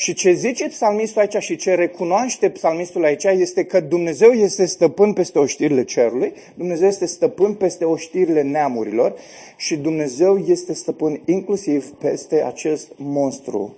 Și 0.00 0.14
ce 0.14 0.32
zice 0.32 0.68
psalmistul 0.68 1.20
aici 1.20 1.42
și 1.42 1.56
ce 1.56 1.74
recunoaște 1.74 2.50
psalmistul 2.50 3.04
aici 3.04 3.24
este 3.24 3.64
că 3.64 3.80
Dumnezeu 3.80 4.30
este 4.30 4.66
stăpân 4.66 5.12
peste 5.12 5.38
oștirile 5.38 5.84
cerului, 5.84 6.32
Dumnezeu 6.54 6.88
este 6.88 7.06
stăpân 7.06 7.54
peste 7.54 7.84
oștirile 7.84 8.42
neamurilor 8.42 9.14
și 9.56 9.76
Dumnezeu 9.76 10.38
este 10.38 10.72
stăpân 10.72 11.20
inclusiv 11.24 11.90
peste 11.90 12.42
acest 12.42 12.88
monstru, 12.96 13.76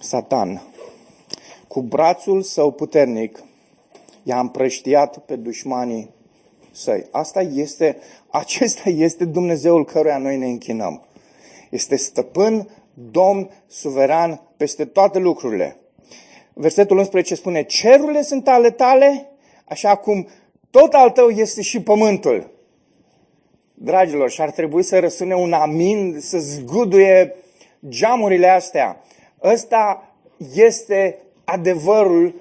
Satan. 0.00 0.62
Cu 1.68 1.80
brațul 1.80 2.42
său 2.42 2.70
puternic 2.72 3.42
i-a 4.22 4.40
împrăștiat 4.40 5.18
pe 5.18 5.36
dușmanii 5.36 6.10
săi. 6.70 7.06
Asta 7.10 7.40
este, 7.40 7.98
acesta 8.30 8.88
este 8.88 9.24
Dumnezeul 9.24 9.84
căruia 9.84 10.18
noi 10.18 10.36
ne 10.36 10.46
închinăm. 10.46 11.06
Este 11.70 11.96
stăpân 11.96 12.68
domn 13.10 13.50
suveran 13.66 14.45
peste 14.56 14.84
toate 14.84 15.18
lucrurile. 15.18 15.76
Versetul 16.52 16.98
11 16.98 17.34
spune, 17.34 17.62
cerurile 17.62 18.22
sunt 18.22 18.48
ale 18.48 18.70
tale, 18.70 19.30
așa 19.64 19.96
cum 19.96 20.28
tot 20.70 20.92
al 20.94 21.10
tău 21.10 21.28
este 21.28 21.62
și 21.62 21.82
pământul. 21.82 22.50
Dragilor, 23.74 24.30
și 24.30 24.40
ar 24.40 24.50
trebui 24.50 24.82
să 24.82 24.98
răsune 24.98 25.34
un 25.34 25.52
amin, 25.52 26.16
să 26.20 26.38
zguduie 26.38 27.34
geamurile 27.88 28.48
astea. 28.48 29.02
Ăsta 29.42 30.14
este 30.54 31.18
adevărul 31.44 32.34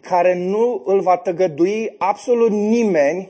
care 0.00 0.34
nu 0.34 0.82
îl 0.84 1.00
va 1.00 1.16
tăgădui 1.16 1.94
absolut 1.98 2.50
nimeni 2.50 3.28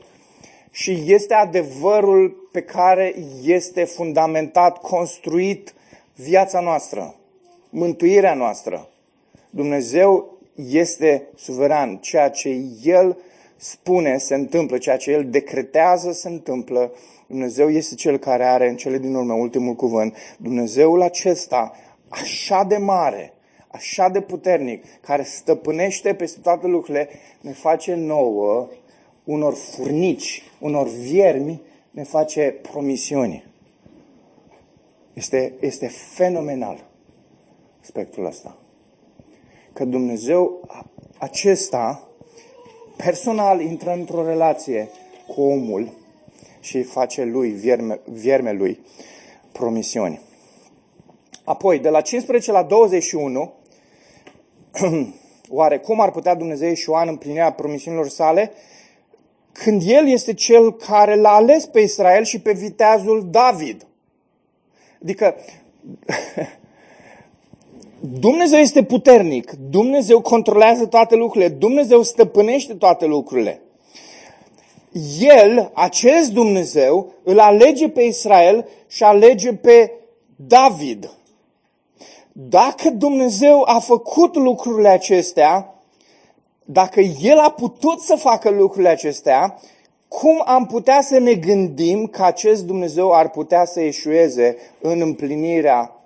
și 0.71 1.03
este 1.05 1.33
adevărul 1.33 2.49
pe 2.51 2.61
care 2.61 3.15
este 3.43 3.83
fundamentat, 3.83 4.77
construit 4.77 5.73
viața 6.15 6.59
noastră, 6.59 7.15
mântuirea 7.77 8.33
noastră. 8.33 8.89
Dumnezeu 9.49 10.37
este 10.55 11.27
suveran. 11.35 11.97
Ceea 11.97 12.29
ce 12.29 12.61
El 12.83 13.17
spune 13.55 14.17
se 14.17 14.35
întâmplă, 14.35 14.77
ceea 14.77 14.97
ce 14.97 15.11
El 15.11 15.29
decretează 15.29 16.11
se 16.11 16.29
întâmplă. 16.29 16.91
Dumnezeu 17.27 17.69
este 17.69 17.95
Cel 17.95 18.17
care 18.17 18.45
are 18.45 18.69
în 18.69 18.75
cele 18.75 18.97
din 18.97 19.15
urmă 19.15 19.33
ultimul 19.33 19.73
cuvânt. 19.73 20.15
Dumnezeul 20.37 21.01
acesta, 21.01 21.75
așa 22.09 22.63
de 22.63 22.77
mare, 22.77 23.33
așa 23.67 24.09
de 24.09 24.21
puternic, 24.21 24.83
care 25.01 25.23
stăpânește 25.23 26.13
peste 26.13 26.39
toate 26.39 26.67
lucrurile, 26.67 27.09
ne 27.41 27.51
face 27.51 27.93
nouă 27.93 28.67
unor 29.23 29.53
furnici, 29.53 30.43
unor 30.59 30.87
viermi, 30.87 31.61
ne 31.91 32.03
face 32.03 32.55
promisiuni. 32.61 33.45
Este, 35.13 35.53
este 35.59 35.87
fenomenal 35.87 36.86
aspectul 37.87 38.25
ăsta. 38.25 38.57
Că 39.73 39.85
Dumnezeu 39.85 40.69
acesta 41.17 42.07
personal 42.95 43.61
intră 43.61 43.91
într-o 43.91 44.25
relație 44.25 44.89
cu 45.27 45.41
omul 45.41 45.93
și 46.59 46.83
face 46.83 47.23
lui, 47.23 47.49
vierme, 47.49 47.99
vierme 48.05 48.51
lui, 48.51 48.79
promisiuni. 49.51 50.21
Apoi, 51.43 51.79
de 51.79 51.89
la 51.89 52.01
15 52.01 52.51
la 52.51 52.63
21, 52.63 53.53
oare 55.49 55.79
cum 55.79 56.01
ar 56.01 56.11
putea 56.11 56.35
Dumnezeu 56.35 56.67
ieșua 56.67 57.01
în 57.01 57.07
împlinirea 57.07 57.51
promisiunilor 57.51 58.07
sale 58.07 58.51
când 59.51 59.81
El 59.85 60.07
este 60.07 60.33
Cel 60.33 60.73
care 60.73 61.15
l-a 61.15 61.33
ales 61.33 61.65
pe 61.65 61.79
Israel 61.79 62.23
și 62.23 62.39
pe 62.39 62.51
viteazul 62.51 63.27
David? 63.29 63.87
Adică 65.01 65.35
Dumnezeu 67.99 68.59
este 68.59 68.83
puternic, 68.83 69.51
Dumnezeu 69.69 70.21
controlează 70.21 70.85
toate 70.85 71.15
lucrurile, 71.15 71.49
Dumnezeu 71.49 72.01
stăpânește 72.01 72.73
toate 72.73 73.05
lucrurile. 73.05 73.61
El, 75.19 75.71
acest 75.73 76.31
Dumnezeu, 76.31 77.13
îl 77.23 77.39
alege 77.39 77.89
pe 77.89 78.01
Israel 78.01 78.67
și 78.87 79.03
alege 79.03 79.53
pe 79.53 79.91
David. 80.35 81.11
Dacă 82.31 82.89
Dumnezeu 82.89 83.63
a 83.65 83.79
făcut 83.79 84.35
lucrurile 84.35 84.89
acestea, 84.89 85.75
dacă 86.65 86.99
El 87.21 87.37
a 87.37 87.49
putut 87.49 87.99
să 87.99 88.15
facă 88.15 88.49
lucrurile 88.49 88.89
acestea, 88.89 89.59
cum 90.07 90.43
am 90.45 90.65
putea 90.65 91.01
să 91.01 91.19
ne 91.19 91.33
gândim 91.33 92.05
că 92.05 92.23
acest 92.23 92.65
Dumnezeu 92.65 93.13
ar 93.13 93.29
putea 93.29 93.65
să 93.65 93.81
eșueze 93.81 94.57
în 94.81 95.01
împlinirea 95.01 95.96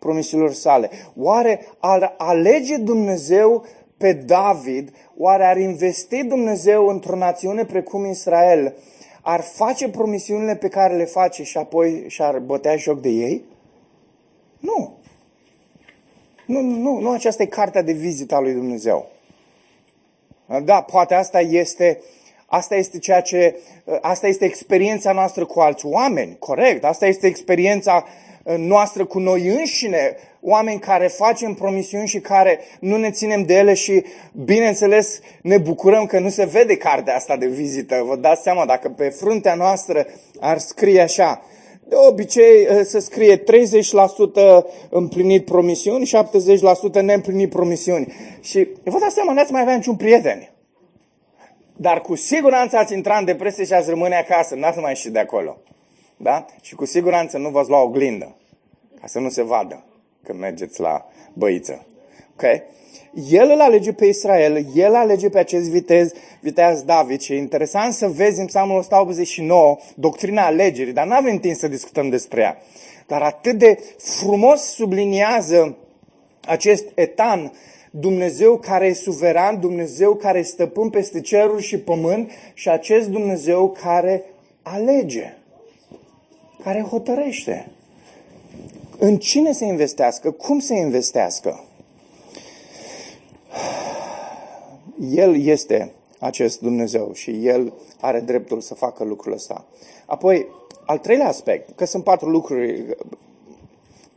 promisiunilor 0.00 0.52
sale? 0.52 0.90
Oare 1.16 1.66
ar 1.78 2.14
alege 2.18 2.76
Dumnezeu 2.76 3.64
pe 3.96 4.12
David? 4.12 4.92
Oare 5.16 5.44
ar 5.44 5.56
investi 5.56 6.24
Dumnezeu 6.24 6.86
într-o 6.86 7.16
națiune 7.16 7.64
precum 7.64 8.04
Israel? 8.04 8.74
Ar 9.22 9.40
face 9.40 9.88
promisiunile 9.88 10.56
pe 10.56 10.68
care 10.68 10.96
le 10.96 11.04
face 11.04 11.42
și 11.42 11.58
apoi 11.58 12.04
și-ar 12.08 12.38
bătea 12.38 12.76
joc 12.76 13.00
de 13.00 13.08
ei? 13.08 13.44
Nu. 14.58 14.98
Nu, 16.46 16.60
nu, 16.60 16.98
nu 16.98 17.10
aceasta 17.10 17.42
e 17.42 17.46
cartea 17.46 17.82
de 17.82 17.92
vizită 17.92 18.34
a 18.34 18.40
lui 18.40 18.52
Dumnezeu. 18.52 19.06
Da, 20.64 20.82
poate 20.82 21.14
asta 21.14 21.40
este 21.40 21.98
uh, 22.00 22.19
Asta 22.52 22.74
este 22.74 22.98
ceea 22.98 23.20
ce, 23.20 23.58
asta 24.00 24.26
este 24.26 24.44
experiența 24.44 25.12
noastră 25.12 25.44
cu 25.44 25.60
alți 25.60 25.86
oameni, 25.86 26.36
corect. 26.38 26.84
Asta 26.84 27.06
este 27.06 27.26
experiența 27.26 28.04
uh, 28.44 28.54
noastră 28.56 29.04
cu 29.04 29.18
noi 29.18 29.48
înșine, 29.48 30.16
oameni 30.40 30.78
care 30.78 31.06
facem 31.06 31.54
promisiuni 31.54 32.06
și 32.06 32.20
care 32.20 32.60
nu 32.80 32.96
ne 32.96 33.10
ținem 33.10 33.42
de 33.42 33.54
ele 33.54 33.74
și, 33.74 34.04
bineînțeles, 34.32 35.20
ne 35.42 35.58
bucurăm 35.58 36.06
că 36.06 36.18
nu 36.18 36.28
se 36.28 36.44
vede 36.44 36.76
cartea 36.76 37.16
asta 37.16 37.36
de 37.36 37.46
vizită. 37.46 38.02
Vă 38.06 38.16
dați 38.16 38.42
seama, 38.42 38.66
dacă 38.66 38.88
pe 38.88 39.08
fruntea 39.08 39.54
noastră 39.54 40.06
ar 40.40 40.58
scrie 40.58 41.00
așa, 41.00 41.42
de 41.88 41.94
obicei 42.08 42.66
uh, 42.70 42.80
se 42.82 42.98
scrie 42.98 43.36
30% 43.36 43.42
împlinit 44.88 45.44
promisiuni, 45.44 46.10
70% 46.98 47.00
neîmplinit 47.00 47.50
promisiuni. 47.50 48.12
Și 48.40 48.68
vă 48.84 48.98
dați 48.98 49.14
seama, 49.14 49.32
n-ați 49.32 49.52
mai 49.52 49.60
avea 49.60 49.74
niciun 49.74 49.96
prieten. 49.96 50.50
Dar 51.80 52.00
cu 52.00 52.14
siguranță 52.14 52.76
ați 52.76 52.94
intrat 52.94 53.18
în 53.18 53.24
depresie 53.24 53.64
și 53.64 53.72
ați 53.72 53.88
rămâne 53.88 54.16
acasă, 54.16 54.54
n-ați 54.54 54.78
mai 54.78 54.90
ieșit 54.90 55.12
de 55.12 55.18
acolo. 55.18 55.56
Da? 56.16 56.46
Și 56.60 56.74
cu 56.74 56.84
siguranță 56.84 57.38
nu 57.38 57.48
v-ați 57.48 57.68
lua 57.68 57.82
oglindă, 57.82 58.36
ca 59.00 59.06
să 59.06 59.18
nu 59.18 59.28
se 59.28 59.42
vadă 59.42 59.84
când 60.22 60.38
mergeți 60.38 60.80
la 60.80 61.06
băiță. 61.32 61.86
Okay? 62.32 62.62
El 63.28 63.50
îl 63.50 63.60
alege 63.60 63.92
pe 63.92 64.06
Israel, 64.06 64.66
el 64.74 64.94
alege 64.94 65.28
pe 65.28 65.38
acest 65.38 65.70
vitez, 65.70 66.12
viteaz 66.40 66.82
David 66.82 67.20
și 67.20 67.32
e 67.32 67.36
interesant 67.36 67.92
să 67.92 68.08
vezi 68.08 68.40
în 68.40 68.46
Psalmul 68.46 68.78
189 68.78 69.78
doctrina 69.94 70.44
alegerii, 70.44 70.92
dar 70.92 71.06
nu 71.06 71.14
avem 71.14 71.38
timp 71.38 71.56
să 71.56 71.68
discutăm 71.68 72.08
despre 72.08 72.40
ea. 72.40 72.62
Dar 73.06 73.22
atât 73.22 73.58
de 73.58 73.78
frumos 73.98 74.62
subliniază 74.62 75.76
acest 76.46 76.84
etan 76.94 77.52
Dumnezeu 77.90 78.58
care 78.58 78.86
e 78.86 78.92
suveran, 78.92 79.60
Dumnezeu 79.60 80.14
care 80.14 80.38
e 80.38 80.42
stăpân 80.42 80.90
peste 80.90 81.20
cerul 81.20 81.58
și 81.58 81.78
pământ 81.78 82.30
și 82.54 82.68
acest 82.68 83.08
Dumnezeu 83.08 83.76
care 83.82 84.24
alege, 84.62 85.36
care 86.62 86.80
hotărăște. 86.80 87.70
În 88.98 89.18
cine 89.18 89.52
să 89.52 89.64
investească? 89.64 90.30
Cum 90.30 90.58
să 90.58 90.74
investească? 90.74 91.64
El 95.10 95.44
este 95.44 95.92
acest 96.18 96.60
Dumnezeu 96.60 97.12
și 97.12 97.46
El 97.46 97.72
are 98.00 98.20
dreptul 98.20 98.60
să 98.60 98.74
facă 98.74 99.04
lucrul 99.04 99.32
ăsta. 99.32 99.64
Apoi, 100.06 100.46
al 100.86 100.98
treilea 100.98 101.28
aspect, 101.28 101.76
că 101.76 101.84
sunt 101.84 102.04
patru 102.04 102.28
lucruri 102.28 102.96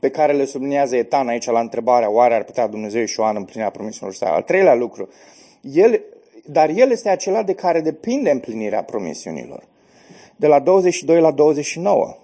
pe 0.04 0.10
care 0.10 0.34
le 0.34 0.46
subliniază 0.46 0.96
Etan 0.96 1.28
aici 1.28 1.46
la 1.46 1.60
întrebarea 1.60 2.10
oare 2.10 2.36
ar 2.36 2.44
putea 2.44 2.68
Dumnezeu 2.68 3.06
și 3.06 3.20
Ioan 3.20 3.36
împlinirea 3.36 3.72
promisiunilor 3.72 4.18
sale. 4.18 4.36
Al 4.36 4.42
treilea 4.42 4.74
lucru, 4.74 5.10
el, 5.62 6.02
dar 6.46 6.70
El 6.70 6.92
este 6.92 7.10
acela 7.10 7.44
de 7.44 7.54
care 7.54 7.82
depinde 7.82 8.32
împlinirea 8.32 8.84
promisiunilor. 8.84 9.64
De 10.36 10.48
la 10.48 10.60
22 10.60 11.22
la 11.22 11.32
29. 11.32 12.18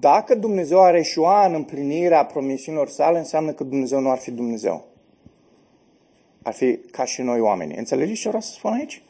Dacă 0.00 0.34
Dumnezeu 0.34 0.82
are 0.82 0.98
eșua 0.98 1.46
în 1.46 1.54
împlinirea 1.54 2.24
promisiunilor 2.24 2.88
sale, 2.88 3.18
înseamnă 3.18 3.52
că 3.52 3.64
Dumnezeu 3.64 4.00
nu 4.00 4.10
ar 4.10 4.18
fi 4.18 4.30
Dumnezeu. 4.30 4.84
Ar 6.42 6.52
fi 6.52 6.76
ca 6.76 7.04
și 7.04 7.22
noi 7.22 7.40
oamenii. 7.40 7.76
Înțelegeți 7.76 8.20
ce 8.20 8.28
vreau 8.28 8.42
să 8.42 8.52
spun 8.52 8.72
aici? 8.72 9.02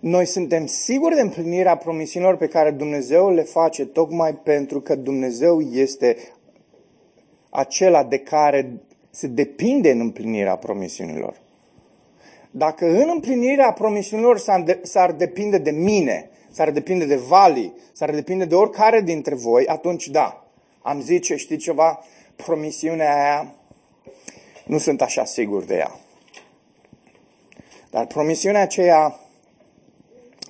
Noi 0.00 0.26
suntem 0.26 0.66
siguri 0.66 1.14
de 1.14 1.20
împlinirea 1.20 1.76
promisiunilor 1.76 2.36
pe 2.36 2.48
care 2.48 2.70
Dumnezeu 2.70 3.30
le 3.30 3.42
face 3.42 3.86
tocmai 3.86 4.34
pentru 4.34 4.80
că 4.80 4.94
Dumnezeu 4.94 5.60
este 5.60 6.16
acela 7.50 8.04
de 8.04 8.18
care 8.18 8.72
se 9.10 9.26
depinde 9.26 9.90
în 9.90 10.00
împlinirea 10.00 10.56
promisiunilor. 10.56 11.40
Dacă 12.50 12.86
în 12.86 13.08
împlinirea 13.12 13.72
promisiunilor 13.72 14.38
s-ar 14.82 15.12
depinde 15.12 15.58
de 15.58 15.70
mine, 15.70 16.30
s-ar 16.50 16.70
depinde 16.70 17.04
de 17.04 17.16
Vali, 17.16 17.72
s-ar 17.92 18.10
depinde 18.10 18.44
de 18.44 18.54
oricare 18.54 19.00
dintre 19.00 19.34
voi, 19.34 19.66
atunci 19.66 20.08
da, 20.08 20.46
am 20.82 21.00
zice, 21.00 21.36
știi 21.36 21.56
ceva, 21.56 22.04
promisiunea 22.36 23.14
aia, 23.14 23.54
nu 24.66 24.78
sunt 24.78 25.02
așa 25.02 25.24
sigur 25.24 25.64
de 25.64 25.74
ea. 25.76 26.00
Dar 27.90 28.06
promisiunea 28.06 28.62
aceea, 28.62 29.20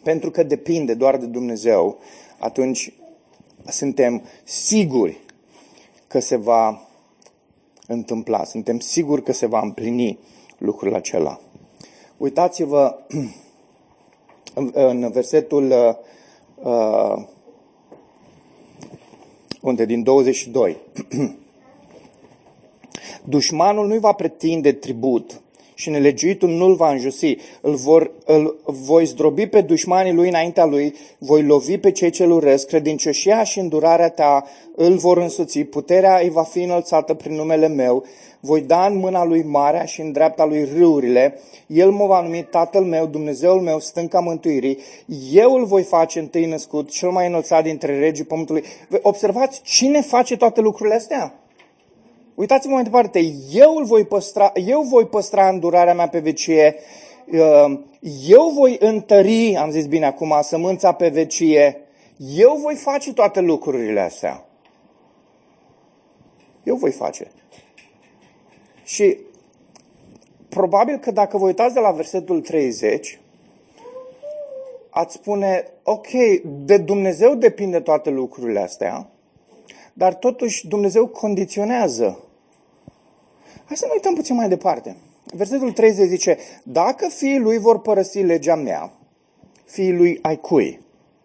pentru 0.09 0.31
că 0.31 0.42
depinde 0.42 0.94
doar 0.94 1.16
de 1.16 1.27
Dumnezeu, 1.27 1.99
atunci 2.38 2.92
suntem 3.66 4.23
siguri 4.44 5.21
că 6.07 6.18
se 6.18 6.37
va 6.37 6.88
întâmpla, 7.87 8.44
suntem 8.44 8.79
siguri 8.79 9.23
că 9.23 9.33
se 9.33 9.47
va 9.47 9.61
împlini 9.61 10.18
lucrul 10.59 10.94
acela. 10.94 11.40
Uitați-vă 12.16 12.99
în 14.73 15.11
versetul 15.11 15.97
uh, 16.55 17.25
unde 19.61 19.85
din 19.85 20.03
22. 20.03 20.77
Dușmanul 23.25 23.87
nu-i 23.87 23.99
va 23.99 24.12
pretinde 24.12 24.73
tribut 24.73 25.40
și 25.79 25.91
nelegiuitul 25.91 26.49
nu-l 26.49 26.75
va 26.75 26.91
înjusi. 26.91 27.37
Îl, 27.61 27.75
vor, 27.75 28.11
îl 28.25 28.57
voi 28.64 29.05
zdrobi 29.05 29.47
pe 29.47 29.61
dușmanii 29.61 30.12
lui 30.12 30.29
înaintea 30.29 30.64
lui, 30.64 30.95
voi 31.19 31.43
lovi 31.43 31.79
pe 31.79 31.91
cei 31.91 32.11
ce-l 32.11 32.31
urăsc, 32.31 32.67
credincioșia 32.67 33.43
și 33.43 33.59
îndurarea 33.59 34.09
ta 34.09 34.45
îl 34.77 34.97
vor 34.97 35.19
însuți, 35.19 35.59
puterea 35.59 36.19
îi 36.23 36.31
va 36.31 36.43
fi 36.43 36.62
înălțată 36.62 37.14
prin 37.14 37.35
numele 37.35 37.69
meu, 37.69 38.05
voi 38.41 38.61
da 38.61 38.87
în 38.87 38.97
mâna 38.97 39.25
lui 39.25 39.43
marea 39.43 39.85
și 39.85 40.01
în 40.01 40.12
dreapta 40.12 40.45
lui 40.45 40.69
râurile, 40.77 41.38
el 41.67 41.91
mă 41.91 42.07
va 42.07 42.21
numi 42.21 42.47
Tatăl 42.51 42.83
meu, 42.83 43.07
Dumnezeul 43.07 43.61
meu, 43.61 43.81
stânca 43.81 44.21
mântuirii, 44.21 44.79
eu 45.33 45.55
îl 45.55 45.64
voi 45.64 45.83
face 45.83 46.19
întâi 46.19 46.47
născut, 46.47 46.91
cel 46.91 47.11
mai 47.11 47.27
înălțat 47.27 47.62
dintre 47.62 47.99
regii 47.99 48.25
pământului. 48.25 48.64
Observați 49.03 49.61
cine 49.62 50.01
face 50.01 50.37
toate 50.37 50.61
lucrurile 50.61 50.95
astea? 50.95 51.35
Uitați-vă 52.38 52.74
mai 52.74 52.83
departe, 52.83 53.35
eu, 53.53 53.77
îl 53.77 53.85
voi 53.85 54.05
păstra, 54.05 54.53
eu 54.55 54.83
voi 54.83 55.07
păstra 55.07 55.48
îndurarea 55.48 55.94
mea 55.94 56.09
pe 56.09 56.18
vecie, 56.18 56.74
uh, 57.27 57.81
eu 58.29 58.51
voi 58.55 58.77
întări, 58.81 59.57
am 59.57 59.70
zis 59.70 59.87
bine 59.87 60.07
acum, 60.07 60.38
sămânța 60.42 60.92
pe 60.92 61.09
vecie, 61.09 61.81
eu 62.37 62.59
voi 62.62 62.74
face 62.74 63.12
toate 63.12 63.40
lucrurile 63.40 64.01
astea. 64.01 64.46
Eu 66.62 66.77
voi 66.77 66.90
face. 66.90 67.31
Și 68.85 69.18
probabil 70.48 70.96
că 70.98 71.11
dacă 71.11 71.37
vă 71.37 71.44
uitați 71.44 71.74
de 71.74 71.81
la 71.81 71.90
versetul 71.90 72.40
30, 72.40 73.20
ați 74.90 75.14
spune, 75.14 75.64
ok, 75.83 76.09
de 76.42 76.77
Dumnezeu 76.77 77.35
depinde 77.35 77.81
toate 77.81 78.11
lucrurile 78.11 78.61
astea, 78.61 79.11
dar 79.92 80.14
totuși 80.14 80.68
Dumnezeu 80.68 81.07
condiționează. 81.07 82.22
Hai 83.68 83.76
să 83.76 83.85
ne 83.87 83.92
uităm 83.92 84.14
puțin 84.14 84.35
mai 84.35 84.48
departe. 84.48 84.96
Versetul 85.24 85.72
30 85.72 86.09
zice, 86.09 86.38
dacă 86.62 87.09
fiii 87.09 87.38
lui 87.38 87.59
vor 87.59 87.81
părăsi 87.81 88.20
legea 88.20 88.54
mea, 88.54 88.92
fiii 89.64 89.92
lui 89.92 90.18
ai 90.22 90.37
cui? 90.37 90.81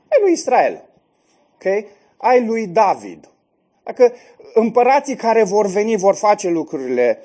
Ai 0.08 0.18
lui 0.22 0.32
Israel. 0.32 0.90
Ok? 1.54 1.86
Ai 2.18 2.46
lui 2.46 2.68
David. 2.68 3.30
Dacă 3.84 4.14
împărații 4.54 5.16
care 5.16 5.44
vor 5.44 5.66
veni 5.66 5.96
vor 5.96 6.16
face 6.16 6.50
lucrurile 6.50 7.20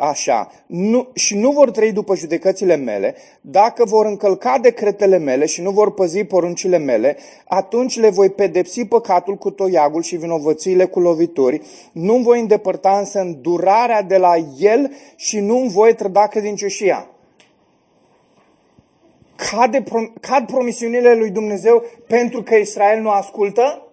așa 0.00 0.52
nu, 0.66 1.08
și 1.14 1.36
nu 1.36 1.50
vor 1.50 1.70
trăi 1.70 1.92
după 1.92 2.14
judecățile 2.14 2.76
mele, 2.76 3.14
dacă 3.40 3.84
vor 3.84 4.06
încălca 4.06 4.58
decretele 4.58 5.18
mele 5.18 5.46
și 5.46 5.62
nu 5.62 5.70
vor 5.70 5.92
păzi 5.92 6.24
poruncile 6.24 6.78
mele, 6.78 7.16
atunci 7.48 7.98
le 7.98 8.10
voi 8.10 8.30
pedepsi 8.30 8.84
păcatul 8.84 9.36
cu 9.36 9.50
toiagul 9.50 10.02
și 10.02 10.16
vinovățiile 10.16 10.84
cu 10.84 11.00
lovituri, 11.00 11.62
nu 11.92 12.16
voi 12.16 12.40
îndepărta 12.40 12.98
însă 12.98 13.20
îndurarea 13.20 14.02
de 14.02 14.16
la 14.16 14.36
el 14.58 14.92
și 15.16 15.38
nu 15.38 15.58
voi 15.58 15.94
trăda 15.94 16.26
credincioșia. 16.26 17.10
Cade, 19.36 19.82
cad 20.20 20.46
promisiunile 20.46 21.14
lui 21.14 21.30
Dumnezeu 21.30 21.84
pentru 22.06 22.42
că 22.42 22.54
Israel 22.54 23.00
nu 23.00 23.10
ascultă? 23.10 23.86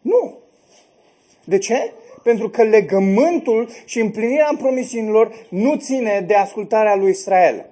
Nu. 0.00 0.38
De 1.44 1.58
ce? 1.58 1.92
Pentru 2.22 2.48
că 2.48 2.62
legământul 2.62 3.68
și 3.84 4.00
împlinirea 4.00 4.54
promisiunilor 4.58 5.46
nu 5.48 5.74
ține 5.76 6.24
de 6.26 6.34
ascultarea 6.34 6.96
lui 6.96 7.10
Israel. 7.10 7.66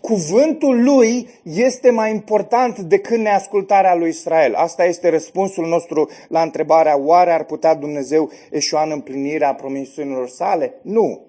Cuvântul 0.00 0.82
lui 0.82 1.28
este 1.42 1.90
mai 1.90 2.10
important 2.10 2.78
decât 2.78 3.18
neascultarea 3.18 3.94
lui 3.94 4.08
Israel. 4.08 4.54
Asta 4.54 4.84
este 4.84 5.08
răspunsul 5.08 5.66
nostru 5.66 6.08
la 6.28 6.42
întrebarea 6.42 6.98
oare 6.98 7.32
ar 7.32 7.44
putea 7.44 7.74
Dumnezeu 7.74 8.30
eșua 8.50 8.82
în 8.82 8.90
împlinirea 8.90 9.54
promisiunilor 9.54 10.28
sale? 10.28 10.74
Nu. 10.82 11.20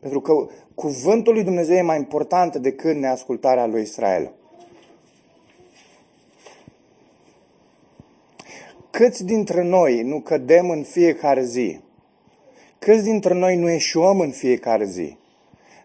Pentru 0.00 0.20
că 0.20 0.46
cuvântul 0.74 1.32
lui 1.32 1.42
Dumnezeu 1.42 1.76
e 1.76 1.82
mai 1.82 1.96
important 1.96 2.56
decât 2.56 2.96
neascultarea 2.96 3.66
lui 3.66 3.82
Israel. 3.82 4.32
Câți 8.96 9.24
dintre 9.24 9.62
noi 9.62 10.02
nu 10.02 10.20
cădem 10.20 10.70
în 10.70 10.82
fiecare 10.82 11.44
zi? 11.44 11.80
Câți 12.78 13.02
dintre 13.02 13.34
noi 13.34 13.56
nu 13.56 13.70
eșuăm 13.70 14.20
în 14.20 14.30
fiecare 14.30 14.84
zi? 14.84 15.16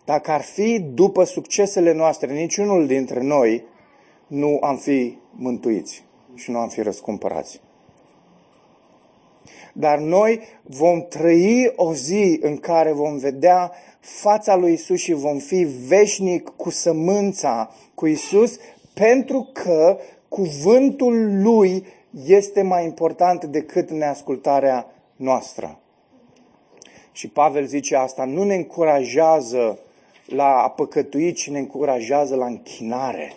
Dacă 0.06 0.32
ar 0.32 0.42
fi 0.42 0.80
după 0.80 1.24
succesele 1.24 1.94
noastre, 1.94 2.34
niciunul 2.34 2.88
dintre 2.88 3.22
noi 3.22 3.64
nu 4.28 4.58
am 4.62 4.78
fi 4.78 5.18
mântuiți 5.32 6.04
și 6.36 6.52
nu 6.52 6.58
am 6.58 6.70
fi 6.70 6.82
răscumpărați. 6.82 7.62
Dar 9.74 10.00
noi 10.00 10.40
vom 10.64 11.02
trăi 11.08 11.74
o 11.76 11.94
zi 11.94 12.40
în 12.42 12.58
care 12.58 12.92
vom 12.92 13.18
vedea 13.18 13.72
fața 14.00 14.56
lui 14.56 14.74
Isus 14.74 15.00
și 15.00 15.14
vom 15.14 15.38
fi 15.38 15.64
veșnic 15.88 16.50
cu 16.56 16.70
sămânța 16.70 17.76
cu 17.94 18.08
Isus 18.08 18.58
pentru 18.94 19.50
că 19.54 19.98
cuvântul 20.28 21.42
lui 21.42 21.86
este 22.26 22.62
mai 22.62 22.84
important 22.84 23.46
decât 23.46 23.90
neascultarea 23.90 24.94
noastră. 25.16 25.80
Și 27.12 27.28
Pavel 27.28 27.66
zice 27.66 27.96
asta, 27.96 28.26
nu 28.26 28.44
ne 28.44 28.56
încurajează 28.56 29.80
la 30.26 30.64
a 30.64 30.70
păcătui, 30.70 31.32
ci 31.32 31.50
ne 31.50 31.60
încurajează 31.60 32.36
la 32.36 32.46
închinare. 32.46 33.34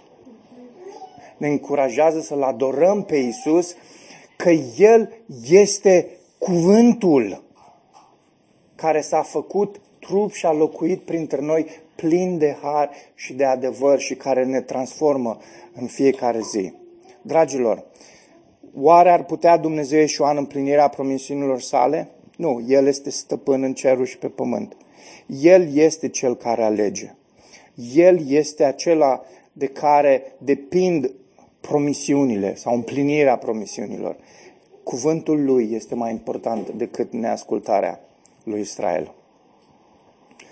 Ne 1.37 1.49
încurajează 1.49 2.20
să-L 2.20 2.43
adorăm 2.43 3.03
pe 3.03 3.16
Isus 3.16 3.75
că 4.37 4.51
El 4.77 5.12
este 5.51 6.09
cuvântul 6.39 7.43
care 8.75 9.01
s-a 9.01 9.22
făcut 9.22 9.81
trup 9.99 10.33
și 10.33 10.47
a 10.47 10.53
locuit 10.53 11.01
printre 11.01 11.41
noi 11.41 11.66
plin 11.95 12.39
de 12.39 12.57
har 12.62 12.91
și 13.14 13.33
de 13.33 13.45
adevăr 13.45 13.99
și 13.99 14.14
care 14.14 14.45
ne 14.45 14.61
transformă 14.61 15.39
în 15.75 15.87
fiecare 15.87 16.41
zi. 16.41 16.72
Dragilor, 17.22 17.85
oare 18.77 19.11
ar 19.11 19.25
putea 19.25 19.57
Dumnezeu 19.57 19.99
ieșua 19.99 20.31
în 20.31 20.37
împlinirea 20.37 20.89
promisiunilor 20.89 21.61
sale? 21.61 22.09
Nu, 22.37 22.64
El 22.68 22.87
este 22.87 23.11
stăpân 23.11 23.62
în 23.62 23.75
cerul 23.75 24.05
și 24.05 24.18
pe 24.18 24.29
pământ. 24.29 24.77
El 25.27 25.77
este 25.77 26.09
Cel 26.09 26.37
care 26.37 26.62
alege. 26.62 27.14
El 27.95 28.31
este 28.31 28.64
acela 28.64 29.22
de 29.53 29.66
care 29.66 30.33
depind 30.39 31.12
promisiunile 31.61 32.55
sau 32.55 32.75
împlinirea 32.75 33.37
promisiunilor. 33.37 34.16
Cuvântul 34.83 35.45
lui 35.45 35.72
este 35.72 35.95
mai 35.95 36.11
important 36.11 36.70
decât 36.70 37.12
neascultarea 37.12 38.01
lui 38.45 38.61
Israel. 38.61 39.14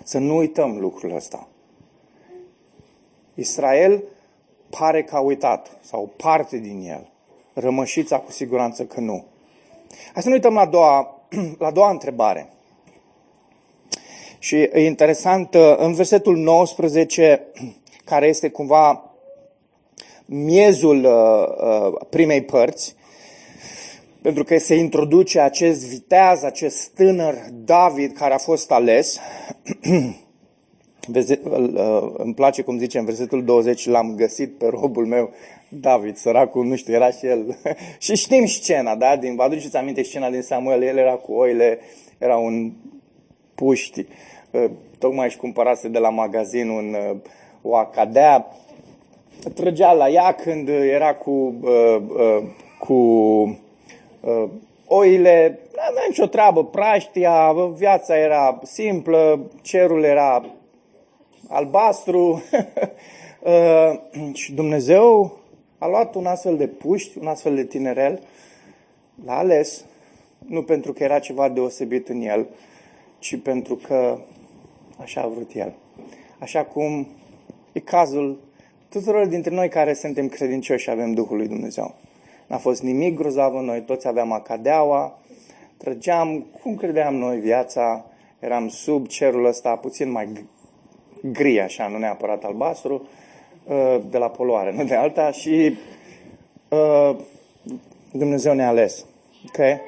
Să 0.03 0.17
nu 0.17 0.35
uităm 0.35 0.77
lucrul 0.79 1.15
ăsta. 1.15 1.47
Israel 3.35 4.03
pare 4.69 5.03
că 5.03 5.15
a 5.15 5.19
uitat, 5.19 5.77
sau 5.81 6.11
parte 6.17 6.57
din 6.57 6.85
el. 6.87 7.12
Rămășița 7.53 8.19
cu 8.19 8.31
siguranță 8.31 8.83
că 8.83 8.99
nu. 8.99 9.25
Hai 10.13 10.21
să 10.21 10.27
nu 10.27 10.33
uităm 10.33 10.53
la 10.53 10.61
a 10.61 10.65
doua, 10.65 11.21
la 11.59 11.67
a 11.67 11.71
doua 11.71 11.89
întrebare. 11.89 12.49
Și 14.39 14.55
e 14.55 14.85
interesant, 14.85 15.55
în 15.77 15.93
versetul 15.93 16.37
19, 16.37 17.41
care 18.05 18.27
este 18.27 18.49
cumva 18.49 19.13
miezul 20.25 21.03
uh, 21.03 21.91
uh, 21.91 22.05
primei 22.09 22.43
părți, 22.43 22.95
pentru 24.21 24.43
că 24.43 24.57
se 24.57 24.75
introduce 24.75 25.39
acest 25.39 25.87
viteaz, 25.87 26.43
acest 26.43 26.87
tânăr 26.87 27.35
David 27.51 28.11
care 28.11 28.33
a 28.33 28.37
fost 28.37 28.71
ales. 28.71 29.19
Uh, 31.07 32.13
îmi 32.17 32.33
place 32.33 32.61
cum 32.61 32.77
zice 32.77 32.97
în 32.97 33.05
versetul 33.05 33.43
20, 33.43 33.87
l-am 33.87 34.15
găsit 34.15 34.57
pe 34.57 34.67
robul 34.67 35.05
meu 35.05 35.31
David, 35.79 36.15
săracul, 36.15 36.65
nu 36.65 36.75
știu, 36.75 36.93
era 36.93 37.11
și 37.11 37.25
el. 37.25 37.57
și 37.99 38.15
știm 38.15 38.45
scena, 38.45 38.95
da? 38.95 39.15
Din, 39.15 39.35
vă 39.35 39.43
aduceți 39.43 39.77
aminte 39.77 40.03
scena 40.03 40.29
din 40.29 40.41
Samuel, 40.41 40.83
el 40.83 40.97
era 40.97 41.13
cu 41.13 41.33
oile, 41.33 41.79
era 42.17 42.37
un 42.37 42.71
puști, 43.55 44.05
tocmai 44.99 45.25
își 45.25 45.37
cumpărase 45.37 45.87
de 45.87 45.99
la 45.99 46.09
magazin 46.09 46.69
un, 46.69 46.95
o 47.61 47.75
acadea, 47.75 48.47
trăgea 49.49 49.91
la 49.91 50.09
ea 50.09 50.31
când 50.31 50.67
era 50.69 51.15
cu, 51.15 51.31
uh, 51.61 51.97
uh, 52.07 52.43
cu 52.79 52.93
uh, 52.93 54.49
oile, 54.87 55.59
nu 55.73 55.81
avea 55.89 56.03
nicio 56.07 56.25
treabă, 56.25 56.65
praștia, 56.65 57.55
viața 57.75 58.17
era 58.17 58.59
simplă, 58.63 59.39
cerul 59.61 60.03
era 60.03 60.45
albastru. 61.47 62.43
Uh, 63.39 63.99
și 64.41 64.53
Dumnezeu 64.53 65.37
a 65.83 65.87
luat 65.87 66.15
un 66.15 66.25
astfel 66.25 66.57
de 66.57 66.67
puști, 66.67 67.17
un 67.17 67.27
astfel 67.27 67.55
de 67.55 67.65
tinerel, 67.65 68.21
l-a 69.25 69.37
ales, 69.37 69.85
nu 70.47 70.63
pentru 70.63 70.93
că 70.93 71.03
era 71.03 71.19
ceva 71.19 71.49
deosebit 71.49 72.09
în 72.09 72.21
el, 72.21 72.47
ci 73.19 73.41
pentru 73.41 73.75
că 73.75 74.17
așa 74.97 75.21
a 75.21 75.27
vrut 75.27 75.51
el. 75.53 75.73
Așa 76.39 76.63
cum 76.63 77.07
e 77.71 77.79
cazul 77.79 78.39
tuturor 78.89 79.25
dintre 79.25 79.53
noi 79.53 79.69
care 79.69 79.93
suntem 79.93 80.27
credincioși 80.27 80.83
și 80.83 80.89
avem 80.89 81.13
Duhul 81.13 81.37
lui 81.37 81.47
Dumnezeu. 81.47 81.95
N-a 82.47 82.57
fost 82.57 82.81
nimic 82.81 83.15
grozav 83.15 83.55
în 83.55 83.65
noi, 83.65 83.81
toți 83.81 84.07
aveam 84.07 84.31
acadeaua, 84.31 85.19
trăgeam 85.77 86.45
cum 86.61 86.75
credeam 86.75 87.15
noi 87.15 87.39
viața, 87.39 88.05
eram 88.39 88.67
sub 88.67 89.07
cerul 89.07 89.45
ăsta 89.45 89.75
puțin 89.75 90.11
mai 90.11 90.45
gri, 91.21 91.59
așa, 91.59 91.87
nu 91.87 91.97
neapărat 91.97 92.43
albastru, 92.43 92.93
uh, 92.93 93.07
de 94.09 94.17
la 94.17 94.29
poluare, 94.29 94.73
nu 94.77 94.83
de 94.83 94.95
alta, 94.95 95.31
și 95.31 95.77
uh, 96.69 97.15
Dumnezeu 98.11 98.53
ne-a 98.53 98.67
ales. 98.67 99.05
Okay? 99.47 99.81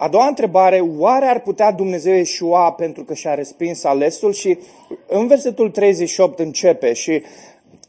A 0.00 0.08
doua 0.08 0.26
întrebare, 0.26 0.80
oare 0.98 1.26
ar 1.26 1.40
putea 1.40 1.72
Dumnezeu 1.72 2.14
ieșua 2.14 2.72
pentru 2.72 3.04
că 3.04 3.14
și-a 3.14 3.34
respins 3.34 3.84
alesul? 3.84 4.32
Și 4.32 4.58
în 5.06 5.26
versetul 5.26 5.70
38 5.70 6.38
începe 6.38 6.92
și 6.92 7.22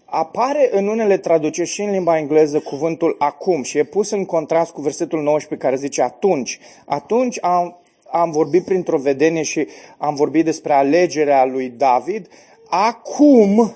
apare 0.05 0.70
în 0.72 0.88
unele 0.88 1.18
traduceri 1.18 1.68
și 1.68 1.82
în 1.82 1.91
limba 1.91 2.18
engleză 2.18 2.60
cuvântul 2.60 3.16
acum 3.20 3.64
și 3.64 3.78
e 3.78 3.84
pus 3.84 4.12
în 4.12 4.26
contrast 4.26 4.72
cu 4.72 4.82
versetul 4.82 5.22
19 5.22 5.68
care 5.68 5.82
zice 5.82 6.01
atunci. 6.01 6.60
Atunci 6.86 7.38
am, 7.41 7.82
am 8.12 8.32
vorbit 8.32 8.66
printr-o 8.66 8.97
vedenie 8.97 9.43
și 9.43 9.68
am 9.97 10.16
vorbit 10.16 10.45
despre 10.45 10.74
alegerea 10.74 11.45
lui 11.45 11.70
David. 11.70 12.28
Acum, 12.70 13.76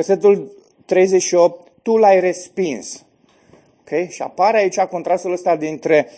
versetul 0.00 0.56
38, 0.84 1.68
tu 1.82 1.96
l-ai 1.96 2.20
respins. 2.20 3.04
Okay? 3.80 4.08
Și 4.10 4.22
apare 4.22 4.56
aici 4.56 4.80
contrastul 4.80 5.32
ăsta 5.32 5.56
dintre 5.56 6.08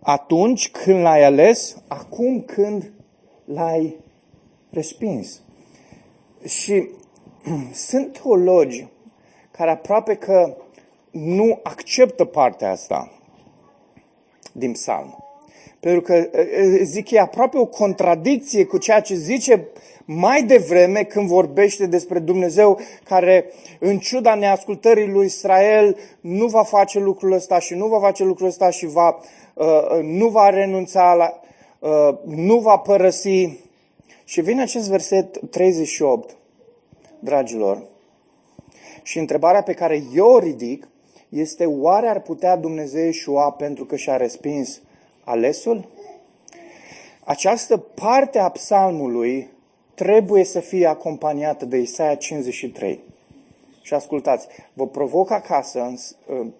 atunci 0.00 0.70
când 0.70 1.02
l-ai 1.02 1.24
ales, 1.24 1.76
acum 1.88 2.40
când 2.40 2.92
l-ai 3.44 3.96
respins. 4.70 5.42
Și 6.44 6.88
sunt 7.88 8.20
teologi 8.20 8.86
care 9.50 9.70
aproape 9.70 10.14
că 10.14 10.56
nu 11.10 11.60
acceptă 11.62 12.24
partea 12.24 12.70
asta 12.70 13.12
din 14.52 14.72
psalm. 14.72 15.24
Pentru 15.80 16.00
că 16.00 16.30
zic 16.82 17.08
că 17.08 17.14
e 17.14 17.20
aproape 17.20 17.58
o 17.58 17.66
contradicție 17.66 18.64
cu 18.64 18.78
ceea 18.78 19.00
ce 19.00 19.14
zice 19.14 19.68
mai 20.04 20.42
devreme 20.42 21.02
când 21.02 21.28
vorbește 21.28 21.86
despre 21.86 22.18
Dumnezeu 22.18 22.80
care, 23.04 23.52
în 23.78 23.98
ciuda 23.98 24.34
neascultării 24.34 25.08
lui 25.08 25.26
Israel, 25.26 25.96
nu 26.20 26.46
va 26.46 26.62
face 26.62 26.98
lucrul 26.98 27.32
ăsta 27.32 27.58
și 27.58 27.74
nu 27.74 27.86
va 27.86 28.00
face 28.00 28.24
lucrul 28.24 28.46
ăsta 28.46 28.70
și 28.70 28.86
va, 28.86 29.18
uh, 29.54 30.02
nu 30.02 30.28
va 30.28 30.50
renunța, 30.50 31.14
la, 31.14 31.40
uh, 31.78 32.18
nu 32.24 32.58
va 32.58 32.76
părăsi. 32.76 33.58
Și 34.24 34.40
vine 34.40 34.62
acest 34.62 34.88
verset 34.88 35.50
38 35.50 36.36
dragilor, 37.18 37.82
și 39.02 39.18
întrebarea 39.18 39.62
pe 39.62 39.72
care 39.72 40.02
eu 40.14 40.26
o 40.26 40.38
ridic 40.38 40.88
este 41.28 41.66
oare 41.66 42.08
ar 42.08 42.20
putea 42.20 42.56
Dumnezeu 42.56 43.06
Ișua 43.06 43.50
pentru 43.50 43.84
că 43.84 43.96
și-a 43.96 44.16
respins 44.16 44.80
alesul? 45.24 45.88
Această 47.24 47.76
parte 47.76 48.38
a 48.38 48.48
psalmului 48.48 49.48
trebuie 50.02 50.44
să 50.44 50.60
fie 50.60 50.86
acompaniată 50.86 51.64
de 51.64 51.76
Isaia 51.76 52.14
53. 52.14 53.00
Și 53.82 53.94
ascultați, 53.94 54.46
vă 54.72 54.86
provoc 54.86 55.30
acasă, 55.30 55.94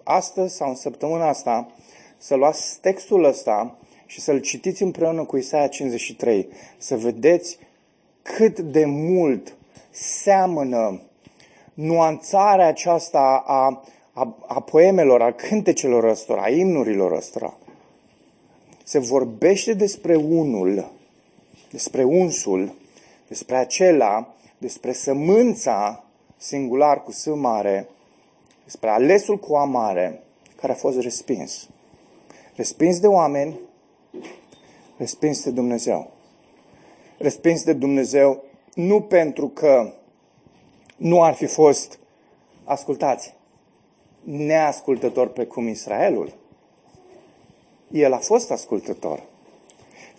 astăzi 0.03 0.55
sau 0.55 0.69
în 0.69 0.75
săptămâna 0.75 1.27
asta, 1.27 1.71
să 2.17 2.35
luați 2.35 2.79
textul 2.81 3.23
ăsta 3.23 3.77
și 4.05 4.21
să-l 4.21 4.39
citiți 4.39 4.83
împreună 4.83 5.23
cu 5.23 5.37
Isaia 5.37 5.67
53, 5.67 6.47
să 6.77 6.97
vedeți 6.97 7.57
cât 8.21 8.59
de 8.59 8.85
mult 8.85 9.55
seamănă 9.89 11.01
nuanțarea 11.73 12.67
aceasta 12.67 13.43
a, 13.45 13.83
a, 14.13 14.37
a 14.47 14.59
poemelor, 14.59 15.21
a 15.21 15.31
cântecelor 15.31 16.03
ăstora, 16.03 16.41
a 16.41 16.49
imnurilor 16.49 17.11
ăstora. 17.11 17.57
Se 18.83 18.99
vorbește 18.99 19.73
despre 19.73 20.15
unul, 20.15 20.91
despre 21.71 22.03
unsul, 22.03 22.81
despre 23.27 23.55
acela, 23.55 24.33
despre 24.57 24.93
sămânța 24.93 26.03
singular 26.37 27.03
cu 27.03 27.11
S 27.11 27.25
mare, 27.25 27.89
despre 28.63 28.89
alesul 28.89 29.37
cu 29.37 29.55
A 29.55 29.63
mare, 29.63 30.23
care 30.55 30.71
a 30.71 30.75
fost 30.75 30.99
respins. 30.99 31.69
Respins 32.55 32.99
de 32.99 33.07
oameni, 33.07 33.59
respins 34.97 35.43
de 35.43 35.51
Dumnezeu. 35.51 36.11
Respins 37.17 37.63
de 37.63 37.73
Dumnezeu 37.73 38.43
nu 38.73 39.01
pentru 39.01 39.47
că 39.47 39.93
nu 40.97 41.23
ar 41.23 41.33
fi 41.33 41.45
fost, 41.45 41.99
ascultați, 42.63 43.33
neascultător 44.23 45.27
precum 45.27 45.67
Israelul. 45.67 46.33
El 47.91 48.13
a 48.13 48.17
fost 48.17 48.51
ascultător. 48.51 49.23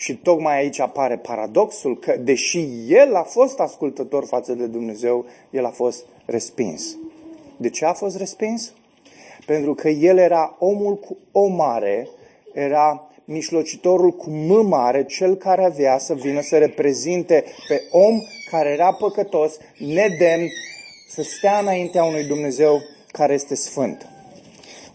Și 0.04 0.14
tocmai 0.14 0.56
aici 0.56 0.80
apare 0.80 1.16
paradoxul 1.16 1.98
că, 1.98 2.16
deși 2.16 2.66
el 2.88 3.14
a 3.14 3.22
fost 3.22 3.58
ascultător 3.58 4.24
față 4.26 4.52
de 4.52 4.66
Dumnezeu, 4.66 5.24
el 5.50 5.64
a 5.64 5.70
fost 5.70 6.04
respins. 6.24 6.96
De 7.56 7.70
ce 7.70 7.84
a 7.84 7.92
fost 7.92 8.16
respins? 8.16 8.72
Pentru 9.46 9.74
că 9.74 9.88
el 9.88 10.18
era 10.18 10.56
omul 10.58 10.96
cu 10.96 11.16
o 11.32 11.46
mare, 11.46 12.08
era 12.52 13.10
mișlocitorul 13.24 14.10
cu 14.10 14.30
M 14.30 14.66
mare, 14.66 15.04
cel 15.04 15.36
care 15.36 15.64
avea 15.64 15.98
să 15.98 16.14
vină 16.14 16.40
să 16.40 16.58
reprezinte 16.58 17.44
pe 17.68 17.82
om 17.90 18.20
care 18.50 18.68
era 18.68 18.92
păcătos, 18.92 19.58
nedemn, 19.78 20.48
să 21.08 21.22
stea 21.22 21.58
înaintea 21.58 22.04
unui 22.04 22.24
Dumnezeu 22.24 22.80
care 23.12 23.34
este 23.34 23.54
sfânt. 23.54 24.08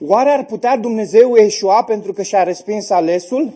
Oare 0.01 0.29
ar 0.29 0.45
putea 0.45 0.77
Dumnezeu 0.77 1.35
eșua 1.35 1.83
pentru 1.83 2.13
că 2.13 2.21
și-a 2.21 2.43
respins 2.43 2.89
alesul? 2.89 3.53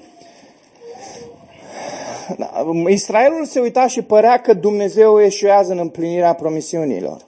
Da, 2.38 2.71
Israelul 2.88 3.45
se 3.45 3.59
uita 3.59 3.88
și 3.88 4.01
părea 4.01 4.41
că 4.41 4.53
Dumnezeu 4.53 5.21
eșuează 5.21 5.71
în 5.71 5.78
împlinirea 5.78 6.34
promisiunilor. 6.34 7.21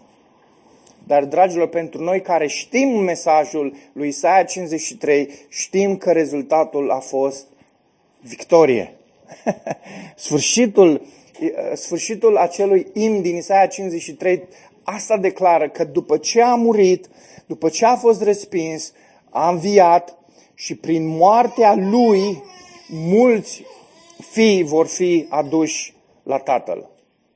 Dar, 1.07 1.23
dragilor, 1.23 1.67
pentru 1.67 2.03
noi 2.03 2.21
care 2.21 2.47
știm 2.47 2.89
mesajul 2.89 3.75
lui 3.93 4.07
Isaia 4.07 4.43
53, 4.43 5.29
știm 5.49 5.97
că 5.97 6.11
rezultatul 6.11 6.91
a 6.91 6.99
fost 6.99 7.45
victorie. 8.21 8.93
sfârșitul, 10.15 11.01
sfârșitul 11.73 12.37
acelui 12.37 12.87
im 12.93 13.21
din 13.21 13.35
Isaia 13.35 13.65
53, 13.65 14.43
asta 14.83 15.17
declară 15.17 15.69
că 15.69 15.83
după 15.83 16.17
ce 16.17 16.41
a 16.41 16.55
murit, 16.55 17.09
după 17.45 17.69
ce 17.69 17.85
a 17.85 17.95
fost 17.95 18.21
respins, 18.21 18.93
a 19.29 19.49
înviat 19.49 20.17
și 20.53 20.75
prin 20.75 21.07
moartea 21.07 21.75
lui 21.75 22.43
mulți 22.87 23.63
fii 24.19 24.63
vor 24.63 24.87
fi 24.87 25.25
aduși 25.29 25.93
la 26.23 26.37
Tatăl. 26.37 26.89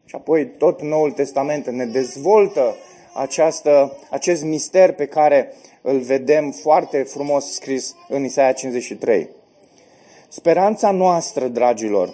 Și 0.05 0.15
apoi 0.15 0.47
tot 0.47 0.81
Noul 0.81 1.11
Testament 1.11 1.67
ne 1.67 1.85
dezvoltă 1.85 2.75
această, 3.13 3.97
acest 4.09 4.43
mister 4.43 4.93
pe 4.93 5.05
care 5.05 5.53
îl 5.81 5.99
vedem 5.99 6.51
foarte 6.51 7.03
frumos 7.03 7.53
scris 7.53 7.95
în 8.07 8.23
Isaia 8.23 8.51
53. 8.51 9.29
Speranța 10.27 10.91
noastră, 10.91 11.47
dragilor, 11.47 12.13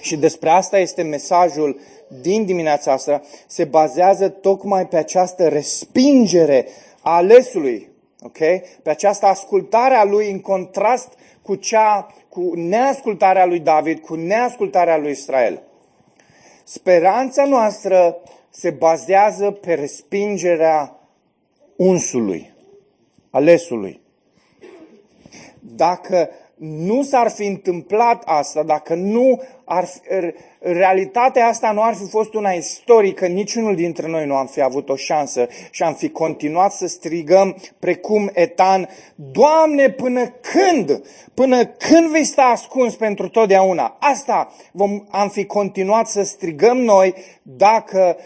și 0.00 0.16
despre 0.16 0.50
asta 0.50 0.78
este 0.78 1.02
mesajul 1.02 1.80
din 2.20 2.44
dimineața 2.44 2.92
asta, 2.92 3.22
se 3.46 3.64
bazează 3.64 4.28
tocmai 4.28 4.86
pe 4.86 4.96
această 4.96 5.48
respingere 5.48 6.66
a 7.00 7.16
alesului, 7.16 7.88
ok? 8.22 8.38
Pe 8.82 8.90
această 8.90 9.26
ascultare 9.26 9.94
a 9.94 10.04
lui 10.04 10.30
în 10.30 10.40
contrast 10.40 11.08
cu 11.42 11.54
cea, 11.54 12.14
cu 12.36 12.54
neascultarea 12.54 13.46
lui 13.46 13.60
David, 13.60 13.98
cu 13.98 14.14
neascultarea 14.14 14.96
lui 14.96 15.10
Israel. 15.10 15.62
Speranța 16.64 17.44
noastră 17.44 18.16
se 18.50 18.70
bazează 18.70 19.50
pe 19.50 19.74
respingerea 19.74 21.00
unsului, 21.76 22.52
alesului. 23.30 24.00
Dacă 25.60 26.30
nu 26.58 27.02
s-ar 27.02 27.30
fi 27.30 27.46
întâmplat 27.46 28.22
asta, 28.26 28.62
dacă 28.62 28.94
nu 28.94 29.42
ar 29.64 29.84
fi, 29.84 30.00
realitatea 30.58 31.46
asta 31.46 31.72
nu 31.72 31.82
ar 31.82 31.94
fi 31.94 32.08
fost 32.08 32.34
una 32.34 32.50
istorică, 32.50 33.26
niciunul 33.26 33.74
dintre 33.74 34.08
noi 34.08 34.26
nu 34.26 34.34
am 34.34 34.46
fi 34.46 34.60
avut 34.60 34.88
o 34.88 34.96
șansă 34.96 35.48
și 35.70 35.82
am 35.82 35.94
fi 35.94 36.08
continuat 36.08 36.72
să 36.72 36.86
strigăm 36.86 37.56
precum 37.78 38.30
etan, 38.32 38.88
Doamne, 39.14 39.90
până 39.90 40.28
când? 40.28 41.02
Până 41.34 41.66
când 41.66 42.10
vei 42.10 42.24
sta 42.24 42.42
ascuns 42.42 42.94
pentru 42.94 43.28
totdeauna? 43.28 43.96
Asta 44.00 44.52
vom, 44.72 45.04
am 45.10 45.28
fi 45.28 45.44
continuat 45.44 46.08
să 46.08 46.22
strigăm 46.22 46.78
noi 46.78 47.14
dacă 47.42 48.16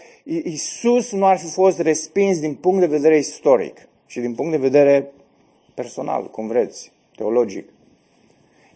Isus 0.43 1.11
nu 1.11 1.25
ar 1.25 1.37
fi 1.37 1.47
fost 1.47 1.79
respins 1.79 2.39
din 2.39 2.53
punct 2.53 2.79
de 2.79 2.85
vedere 2.85 3.17
istoric 3.17 3.87
și 4.05 4.19
din 4.19 4.33
punct 4.33 4.51
de 4.51 4.57
vedere 4.57 5.11
personal, 5.73 6.29
cum 6.29 6.47
vreți, 6.47 6.91
teologic. 7.15 7.69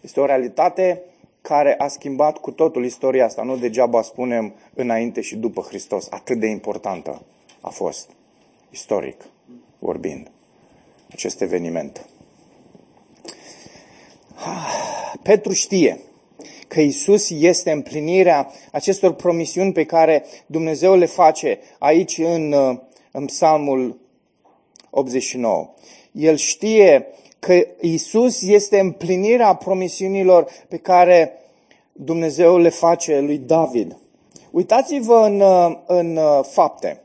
Este 0.06 0.20
o 0.20 0.24
realitate 0.24 1.02
care 1.40 1.74
a 1.78 1.88
schimbat 1.88 2.38
cu 2.38 2.50
totul 2.50 2.84
istoria 2.84 3.24
asta. 3.24 3.42
Nu 3.42 3.56
degeaba 3.56 4.02
spunem 4.02 4.54
înainte 4.74 5.20
și 5.20 5.36
după 5.36 5.60
Hristos. 5.60 6.06
Atât 6.10 6.38
de 6.38 6.46
importantă 6.46 7.22
a 7.60 7.68
fost, 7.68 8.10
istoric 8.70 9.24
vorbind, 9.78 10.30
acest 11.12 11.40
eveniment. 11.40 12.06
Petru 15.22 15.52
știe 15.52 16.00
că 16.68 16.80
Isus 16.80 17.30
este 17.30 17.70
împlinirea 17.70 18.52
acestor 18.72 19.12
promisiuni 19.12 19.72
pe 19.72 19.84
care 19.84 20.24
Dumnezeu 20.46 20.96
le 20.96 21.06
face 21.06 21.58
aici 21.78 22.18
în, 22.18 22.54
în 23.10 23.24
Psalmul 23.24 23.98
89. 24.90 25.74
El 26.12 26.36
știe 26.36 27.06
că 27.46 27.66
Isus 27.80 28.42
este 28.42 28.78
împlinirea 28.78 29.54
promisiunilor 29.54 30.46
pe 30.68 30.76
care 30.76 31.32
Dumnezeu 31.92 32.58
le 32.58 32.68
face 32.68 33.20
lui 33.20 33.38
David. 33.38 33.96
Uitați-vă 34.50 35.14
în, 35.14 35.42
în 35.86 36.18
fapte. 36.42 37.00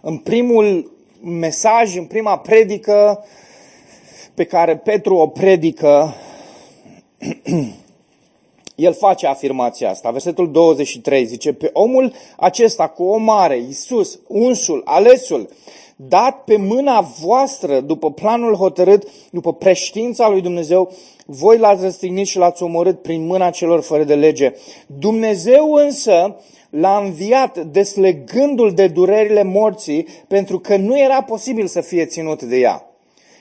În 0.00 0.18
primul 0.18 0.92
mesaj, 1.22 1.96
în 1.96 2.04
prima 2.04 2.38
predică 2.38 3.24
pe 4.34 4.44
care 4.44 4.76
Petru 4.76 5.14
o 5.16 5.26
predică, 5.26 6.14
el 8.74 8.94
face 8.94 9.26
afirmația 9.26 9.90
asta. 9.90 10.10
Versetul 10.10 10.50
23 10.50 11.24
zice, 11.24 11.52
pe 11.52 11.70
omul 11.72 12.12
acesta 12.36 12.88
cu 12.88 13.02
o 13.02 13.16
mare, 13.16 13.58
Iisus, 13.58 14.18
unsul, 14.26 14.82
alesul, 14.84 15.48
dat 16.08 16.44
pe 16.44 16.56
mâna 16.56 17.00
voastră 17.00 17.80
după 17.80 18.12
planul 18.12 18.54
hotărât, 18.54 19.08
după 19.30 19.52
preștiința 19.52 20.28
lui 20.28 20.40
Dumnezeu, 20.40 20.92
voi 21.26 21.58
l-ați 21.58 21.82
răstignit 21.82 22.26
și 22.26 22.38
l-ați 22.38 22.62
omorât 22.62 23.02
prin 23.02 23.26
mâna 23.26 23.50
celor 23.50 23.82
fără 23.82 24.04
de 24.04 24.14
lege. 24.14 24.52
Dumnezeu 24.86 25.72
însă 25.72 26.36
l-a 26.70 26.98
înviat 27.04 27.58
deslegându-l 27.58 28.72
de 28.72 28.86
durerile 28.86 29.42
morții, 29.42 30.06
pentru 30.28 30.58
că 30.58 30.76
nu 30.76 30.98
era 30.98 31.22
posibil 31.22 31.66
să 31.66 31.80
fie 31.80 32.04
ținut 32.04 32.42
de 32.42 32.56
ea. 32.56 32.86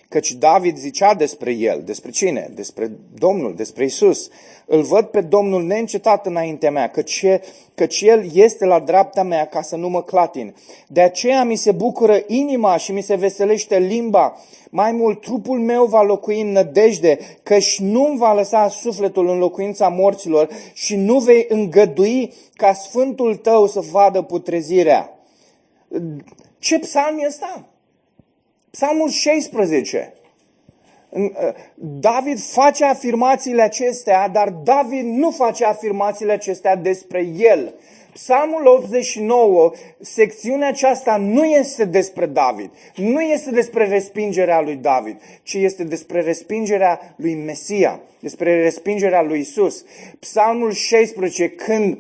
Căci 0.10 0.32
David 0.32 0.78
zicea 0.78 1.14
despre 1.14 1.52
el, 1.52 1.82
despre 1.86 2.12
cine? 2.12 2.52
Despre 2.56 2.92
Domnul, 3.14 3.56
despre 3.56 3.84
Isus. 3.84 4.30
Îl 4.74 4.82
văd 4.82 5.06
pe 5.06 5.22
Domnul 5.22 5.64
neîncetat 5.64 6.26
înaintea 6.26 6.72
mea, 6.72 6.90
căci, 6.90 7.26
căci 7.76 8.02
El 8.02 8.30
este 8.34 8.66
la 8.66 8.80
dreapta 8.80 9.24
mea 9.24 9.46
ca 9.46 9.62
să 9.62 9.76
nu 9.76 9.90
mă 9.90 10.04
clatin. 10.04 10.56
De 10.88 11.02
aceea 11.02 11.44
mi 11.44 11.56
se 11.56 11.72
bucură 11.72 12.24
inima 12.28 12.78
și 12.78 12.92
mi 12.92 13.02
se 13.02 13.16
veselește 13.16 13.80
limba. 13.80 14.38
Mai 14.70 14.92
mult, 14.92 15.22
trupul 15.22 15.60
meu 15.60 15.86
va 15.86 16.02
locui 16.02 16.42
în 16.42 16.52
nădejde, 16.52 17.20
căci 17.44 17.80
nu-mi 17.80 18.18
va 18.18 18.34
lăsa 18.34 18.68
sufletul 18.68 19.30
în 19.30 19.38
locuința 19.38 19.88
morților 19.88 20.50
și 20.74 20.96
nu 20.96 21.20
vei 21.20 21.46
îngădui 21.50 22.34
ca 22.54 22.74
Sfântul 22.74 23.36
tău 23.36 23.68
să 23.68 23.80
vadă 23.80 24.22
putrezirea. 24.22 25.20
Ce 26.60 26.80
psalm 26.80 27.20
e 27.20 27.26
ăsta? 27.28 27.66
Psalmul 28.70 29.10
16. 29.10 30.14
Uh, 31.12 31.30
David 31.76 32.40
face 32.40 32.86
afirmațiile 32.86 33.62
acestea, 33.62 34.28
dar 34.28 34.50
David 34.50 35.06
nu 35.06 35.32
face 35.32 35.66
afirmațiile 35.66 36.32
acestea 36.32 36.76
despre 36.76 37.28
el. 37.38 37.74
Psalmul 38.14 38.66
89, 38.66 39.72
secțiunea 40.00 40.68
aceasta 40.68 41.18
nu 41.18 41.46
este 41.46 41.86
despre 41.86 42.26
David, 42.26 42.70
nu 42.96 43.22
este 43.22 43.52
despre 43.52 43.88
respingerea 43.88 44.62
lui 44.62 44.76
David, 44.76 45.22
ci 45.44 45.54
este 45.54 45.84
despre 45.84 46.22
respingerea 46.22 47.14
lui 47.16 47.34
Mesia, 47.34 48.00
despre 48.20 48.62
respingerea 48.62 49.22
lui 49.22 49.40
Isus. 49.40 49.86
Psalmul 50.20 50.72
16, 50.72 51.50
când 51.50 51.98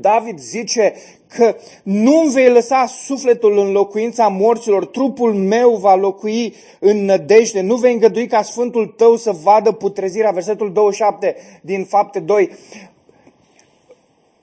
David 0.00 0.38
zice 0.38 0.94
că 1.36 1.56
nu 1.82 2.20
vei 2.32 2.48
lăsa 2.48 2.86
sufletul 2.86 3.58
în 3.58 3.72
locuința 3.72 4.28
morților, 4.28 4.86
trupul 4.86 5.34
meu 5.34 5.70
va 5.70 5.94
locui 5.94 6.54
în 6.78 7.04
nădejde, 7.04 7.60
nu 7.60 7.76
vei 7.76 7.92
îngădui 7.92 8.26
ca 8.26 8.42
Sfântul 8.42 8.86
tău 8.86 9.16
să 9.16 9.32
vadă 9.42 9.72
putrezirea. 9.72 10.30
Versetul 10.30 10.72
27 10.72 11.36
din 11.62 11.84
fapte 11.84 12.20
2. 12.20 12.50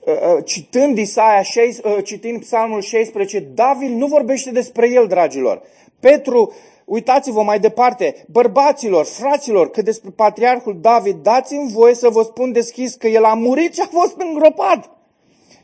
Uh, 0.00 0.12
uh, 0.12 0.44
citând 0.44 0.98
Isaia, 0.98 1.42
uh, 1.56 2.04
citind 2.04 2.40
Psalmul 2.40 2.80
16, 2.80 3.38
David 3.38 3.90
nu 3.90 4.06
vorbește 4.06 4.50
despre 4.50 4.90
el, 4.90 5.06
dragilor. 5.06 5.62
Petru 6.00 6.52
Uitați-vă 6.84 7.42
mai 7.42 7.60
departe, 7.60 8.24
bărbaților, 8.28 9.04
fraților, 9.04 9.70
că 9.70 9.82
despre 9.82 10.10
patriarhul 10.10 10.78
David, 10.80 11.16
dați-mi 11.22 11.72
voie 11.72 11.94
să 11.94 12.08
vă 12.08 12.22
spun 12.22 12.52
deschis 12.52 12.94
că 12.94 13.08
el 13.08 13.24
a 13.24 13.34
murit 13.34 13.74
și 13.74 13.80
a 13.80 13.88
fost 13.90 14.14
îngropat 14.18 14.90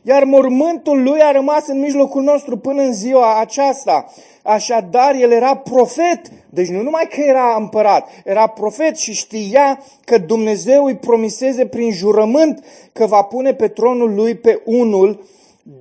iar 0.01 0.23
mormântul 0.23 1.03
lui 1.03 1.19
a 1.21 1.31
rămas 1.31 1.67
în 1.67 1.79
mijlocul 1.79 2.23
nostru 2.23 2.57
până 2.57 2.81
în 2.81 2.93
ziua 2.93 3.39
aceasta. 3.39 4.13
Așadar, 4.43 5.15
el 5.15 5.31
era 5.31 5.55
profet, 5.55 6.21
deci 6.49 6.67
nu 6.67 6.81
numai 6.81 7.07
că 7.09 7.21
era 7.21 7.55
împărat, 7.59 8.09
era 8.25 8.47
profet 8.47 8.97
și 8.97 9.13
știa 9.13 9.83
că 10.05 10.17
Dumnezeu 10.17 10.85
îi 10.85 10.95
promiseze 10.95 11.65
prin 11.65 11.91
jurământ 11.91 12.63
că 12.93 13.05
va 13.05 13.21
pune 13.21 13.53
pe 13.53 13.67
tronul 13.67 14.13
lui 14.15 14.35
pe 14.35 14.61
unul 14.65 15.23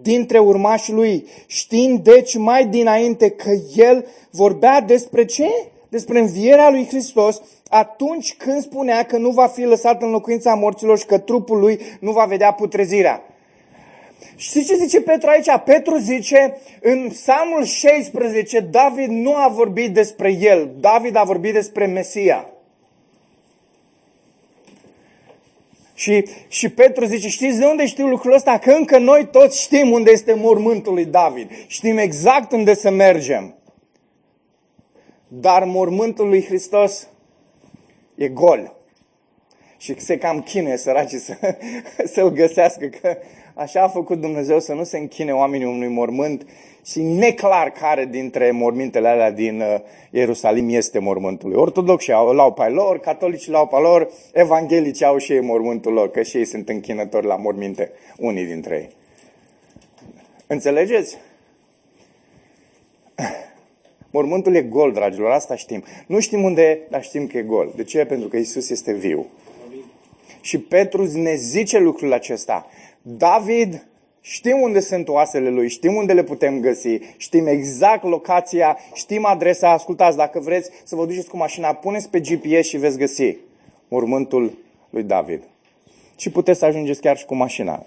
dintre 0.03 0.39
urmașii 0.39 0.93
lui, 0.93 1.27
știind 1.47 1.99
deci 1.99 2.37
mai 2.37 2.67
dinainte 2.67 3.31
că 3.31 3.51
el 3.77 4.07
vorbea 4.31 4.81
despre 4.81 5.25
ce? 5.25 5.49
Despre 5.89 6.19
învierea 6.19 6.71
lui 6.71 6.87
Hristos 6.87 7.43
atunci 7.69 8.35
când 8.35 8.63
spunea 8.63 9.03
că 9.03 9.19
nu 9.19 9.31
va 9.31 9.47
fi 9.47 9.63
lăsat 9.63 10.03
în 10.03 10.11
locuința 10.11 10.55
morților 10.55 10.99
și 10.99 11.07
că 11.07 11.19
trupul 11.19 11.59
lui 11.59 11.81
nu 12.01 12.13
va 12.13 12.25
vedea 12.25 12.53
putrezirea. 12.53 13.23
Știți 14.37 14.67
ce 14.67 14.77
zice 14.77 15.01
Petru 15.01 15.29
aici? 15.29 15.49
Petru 15.65 15.97
zice 15.97 16.57
în 16.81 17.09
Psalmul 17.09 17.65
16, 17.65 18.61
David 18.61 19.09
nu 19.09 19.35
a 19.35 19.49
vorbit 19.49 19.95
despre 19.95 20.33
el, 20.33 20.71
David 20.81 21.17
a 21.17 21.23
vorbit 21.23 21.53
despre 21.53 21.87
Mesia. 21.87 22.49
Și, 25.99 26.25
și 26.49 26.69
Petru 26.69 27.05
zice, 27.05 27.29
știți 27.29 27.59
de 27.59 27.65
unde 27.65 27.87
știu 27.87 28.07
lucrul 28.07 28.33
ăsta? 28.33 28.59
Că 28.59 28.71
încă 28.71 28.99
noi 28.99 29.29
toți 29.31 29.61
știm 29.61 29.91
unde 29.91 30.11
este 30.11 30.35
mormântul 30.35 30.93
lui 30.93 31.05
David. 31.05 31.51
Știm 31.67 31.99
exact 31.99 32.53
unde 32.53 32.75
să 32.75 32.91
mergem. 32.91 33.55
Dar 35.29 35.65
mormântul 35.65 36.29
lui 36.29 36.45
Hristos 36.45 37.09
e 38.15 38.29
gol. 38.29 38.77
Și 39.77 40.01
se 40.01 40.19
cam 40.19 40.43
chinuie 40.43 40.77
săracii 40.77 41.19
să, 41.19 41.37
să-l 42.13 42.29
găsească, 42.29 42.87
că 42.87 43.17
așa 43.59 43.83
a 43.83 43.89
făcut 43.89 44.21
Dumnezeu 44.21 44.61
să 44.61 44.73
nu 44.73 44.85
se 44.85 44.99
închine 44.99 45.33
oamenii 45.33 45.67
unui 45.67 45.89
mormânt 45.89 46.47
și 46.85 47.01
neclar 47.03 47.71
care 47.71 48.05
dintre 48.05 48.51
mormintele 48.51 49.09
alea 49.09 49.31
din 49.31 49.61
uh, 49.61 49.75
Ierusalim 50.11 50.69
este 50.69 50.99
mormântul 50.99 51.49
lui. 51.49 51.59
Ortodoxii 51.59 52.13
au, 52.13 52.39
au 52.39 52.53
pe 52.53 52.69
lor, 52.69 52.99
catolicii 52.99 53.55
au 53.55 53.67
pe 53.67 53.77
lor, 53.77 54.11
evanghelicii 54.33 55.05
au 55.05 55.19
și 55.19 55.33
ei 55.33 55.41
mormântul 55.41 55.93
lor, 55.93 56.11
că 56.11 56.23
și 56.23 56.37
ei 56.37 56.45
sunt 56.45 56.69
închinători 56.69 57.27
la 57.27 57.37
morminte, 57.37 57.91
unii 58.19 58.45
dintre 58.45 58.77
ei. 58.77 58.89
Înțelegeți? 60.47 61.17
Mormântul 64.11 64.55
e 64.55 64.63
gol, 64.63 64.93
dragilor, 64.93 65.31
asta 65.31 65.57
știm. 65.57 65.85
Nu 66.07 66.21
știm 66.21 66.43
unde 66.43 66.63
e, 66.63 66.79
dar 66.91 67.03
știm 67.03 67.27
că 67.27 67.39
e 67.39 67.43
gol. 67.43 67.73
De 67.77 67.85
ce? 67.85 68.05
Pentru 68.05 68.29
că 68.29 68.37
Isus 68.37 68.71
este 68.71 68.93
viu. 68.93 69.27
Și 70.41 70.59
Petru 70.59 71.05
ne 71.13 71.35
zice 71.35 71.79
lucrul 71.79 72.13
acesta. 72.13 72.67
David 73.03 73.89
Știm 74.31 74.61
unde 74.61 74.81
sunt 74.81 75.09
oasele 75.09 75.51
lui, 75.51 75.69
știm 75.69 75.95
unde 75.95 76.13
le 76.13 76.23
putem 76.23 76.61
găsi, 76.61 76.99
știm 77.17 77.47
exact 77.47 78.05
locația, 78.05 78.79
știm 78.95 79.25
adresa. 79.25 79.71
Ascultați, 79.71 80.17
dacă 80.17 80.41
vreți 80.41 80.71
să 80.85 80.97
vă 80.97 81.07
duceți 81.07 81.29
cu 81.29 81.37
mașina, 81.37 81.73
puneți 81.73 82.11
pe 82.11 82.21
GPS 82.21 82.67
și 82.67 82.77
veți 82.77 82.99
găsi 82.99 83.37
mormântul 83.89 84.59
lui 84.91 85.03
David. 85.03 85.43
Și 86.17 86.31
puteți 86.31 86.59
să 86.59 86.65
ajungeți 86.65 87.01
chiar 87.01 87.17
și 87.17 87.25
cu 87.25 87.35
mașina. 87.35 87.85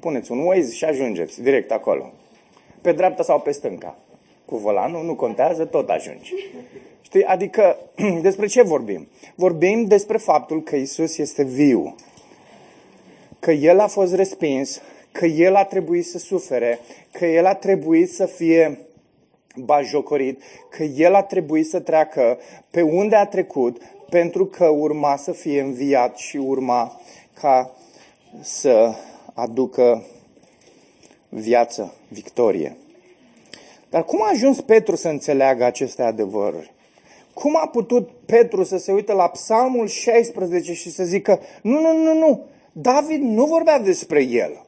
Puneți 0.00 0.32
un 0.32 0.38
Waze 0.38 0.74
și 0.74 0.84
ajungeți 0.84 1.42
direct 1.42 1.70
acolo. 1.70 2.12
Pe 2.80 2.92
dreapta 2.92 3.22
sau 3.22 3.40
pe 3.40 3.50
stânga. 3.50 3.96
Cu 4.44 4.56
volanul, 4.56 5.04
nu 5.04 5.14
contează, 5.14 5.64
tot 5.64 5.88
ajungi. 5.88 6.34
Știi? 7.00 7.24
Adică, 7.24 7.76
despre 8.22 8.46
ce 8.46 8.62
vorbim? 8.62 9.08
Vorbim 9.34 9.84
despre 9.84 10.16
faptul 10.16 10.62
că 10.62 10.76
Isus 10.76 11.18
este 11.18 11.44
viu. 11.44 11.94
Că 13.42 13.52
El 13.52 13.80
a 13.80 13.86
fost 13.86 14.14
respins, 14.14 14.80
că 15.12 15.26
El 15.26 15.54
a 15.54 15.64
trebuit 15.64 16.06
să 16.06 16.18
sufere, 16.18 16.78
că 17.12 17.26
El 17.26 17.46
a 17.46 17.54
trebuit 17.54 18.12
să 18.12 18.26
fie 18.26 18.78
bajocorit, 19.56 20.42
că 20.68 20.82
El 20.82 21.14
a 21.14 21.22
trebuit 21.22 21.68
să 21.68 21.80
treacă 21.80 22.38
pe 22.70 22.82
unde 22.82 23.16
a 23.16 23.26
trecut, 23.26 23.82
pentru 24.08 24.46
că 24.46 24.66
urma 24.66 25.16
să 25.16 25.32
fie 25.32 25.60
înviat 25.60 26.16
și 26.16 26.36
urma 26.36 27.00
ca 27.40 27.74
să 28.40 28.94
aducă 29.34 30.04
viață, 31.28 31.94
victorie. 32.08 32.76
Dar 33.90 34.04
cum 34.04 34.22
a 34.22 34.28
ajuns 34.32 34.60
Petru 34.60 34.96
să 34.96 35.08
înțeleagă 35.08 35.64
aceste 35.64 36.02
adevăruri? 36.02 36.72
Cum 37.34 37.56
a 37.56 37.68
putut 37.68 38.10
Petru 38.26 38.64
să 38.64 38.76
se 38.76 38.92
uite 38.92 39.12
la 39.12 39.28
Psalmul 39.28 39.86
16 39.86 40.72
și 40.72 40.90
să 40.90 41.04
zică, 41.04 41.40
nu, 41.62 41.80
nu, 41.80 41.96
nu, 41.96 42.18
nu, 42.18 42.46
David 42.72 43.22
nu 43.22 43.44
vorbea 43.44 43.78
despre 43.78 44.22
el. 44.22 44.64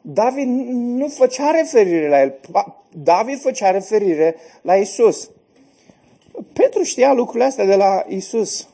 David 0.00 0.48
nu 0.72 1.08
făcea 1.08 1.50
referire 1.50 2.08
la 2.08 2.20
el. 2.20 2.38
David 2.92 3.40
făcea 3.40 3.70
referire 3.70 4.36
la 4.62 4.74
Isus. 4.76 5.30
Petru 6.52 6.82
știa 6.82 7.12
lucrurile 7.12 7.44
astea 7.44 7.64
de 7.64 7.76
la 7.76 8.04
Isus. 8.08 8.68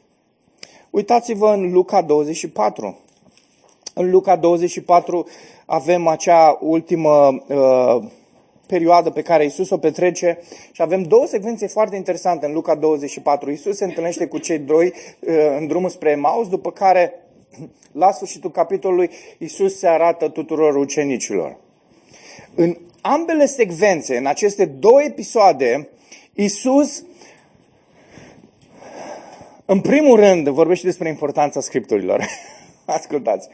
Uitați-vă 0.90 1.52
în 1.52 1.72
Luca 1.72 2.02
24. 2.02 2.98
În 3.94 4.10
Luca 4.10 4.36
24 4.36 5.26
avem 5.66 6.06
acea 6.06 6.58
ultimă 6.60 7.44
uh, 7.48 8.04
perioadă 8.66 9.10
pe 9.10 9.22
care 9.22 9.44
Isus 9.44 9.70
o 9.70 9.78
petrece 9.78 10.38
și 10.72 10.82
avem 10.82 11.02
două 11.02 11.26
secvențe 11.26 11.66
foarte 11.66 11.96
interesante 11.96 12.46
în 12.46 12.52
Luca 12.52 12.74
24. 12.74 13.50
Isus 13.50 13.76
se 13.76 13.84
întâlnește 13.84 14.26
cu 14.26 14.38
cei 14.38 14.58
doi 14.58 14.86
uh, 15.20 15.34
în 15.58 15.66
drumul 15.66 15.88
spre 15.88 16.10
Emaus, 16.10 16.48
după 16.48 16.70
care 16.70 17.25
la 17.92 18.12
sfârșitul 18.12 18.50
capitolului, 18.50 19.10
Isus 19.38 19.78
se 19.78 19.88
arată 19.88 20.28
tuturor 20.28 20.76
ucenicilor. 20.76 21.56
În 22.54 22.76
ambele 23.00 23.46
secvențe, 23.46 24.16
în 24.16 24.26
aceste 24.26 24.64
două 24.64 25.02
episoade, 25.02 25.88
Isus, 26.34 27.04
în 29.64 29.80
primul 29.80 30.16
rând, 30.16 30.48
vorbește 30.48 30.86
despre 30.86 31.08
importanța 31.08 31.60
scripturilor. 31.60 32.24
Ascultați, 32.84 33.48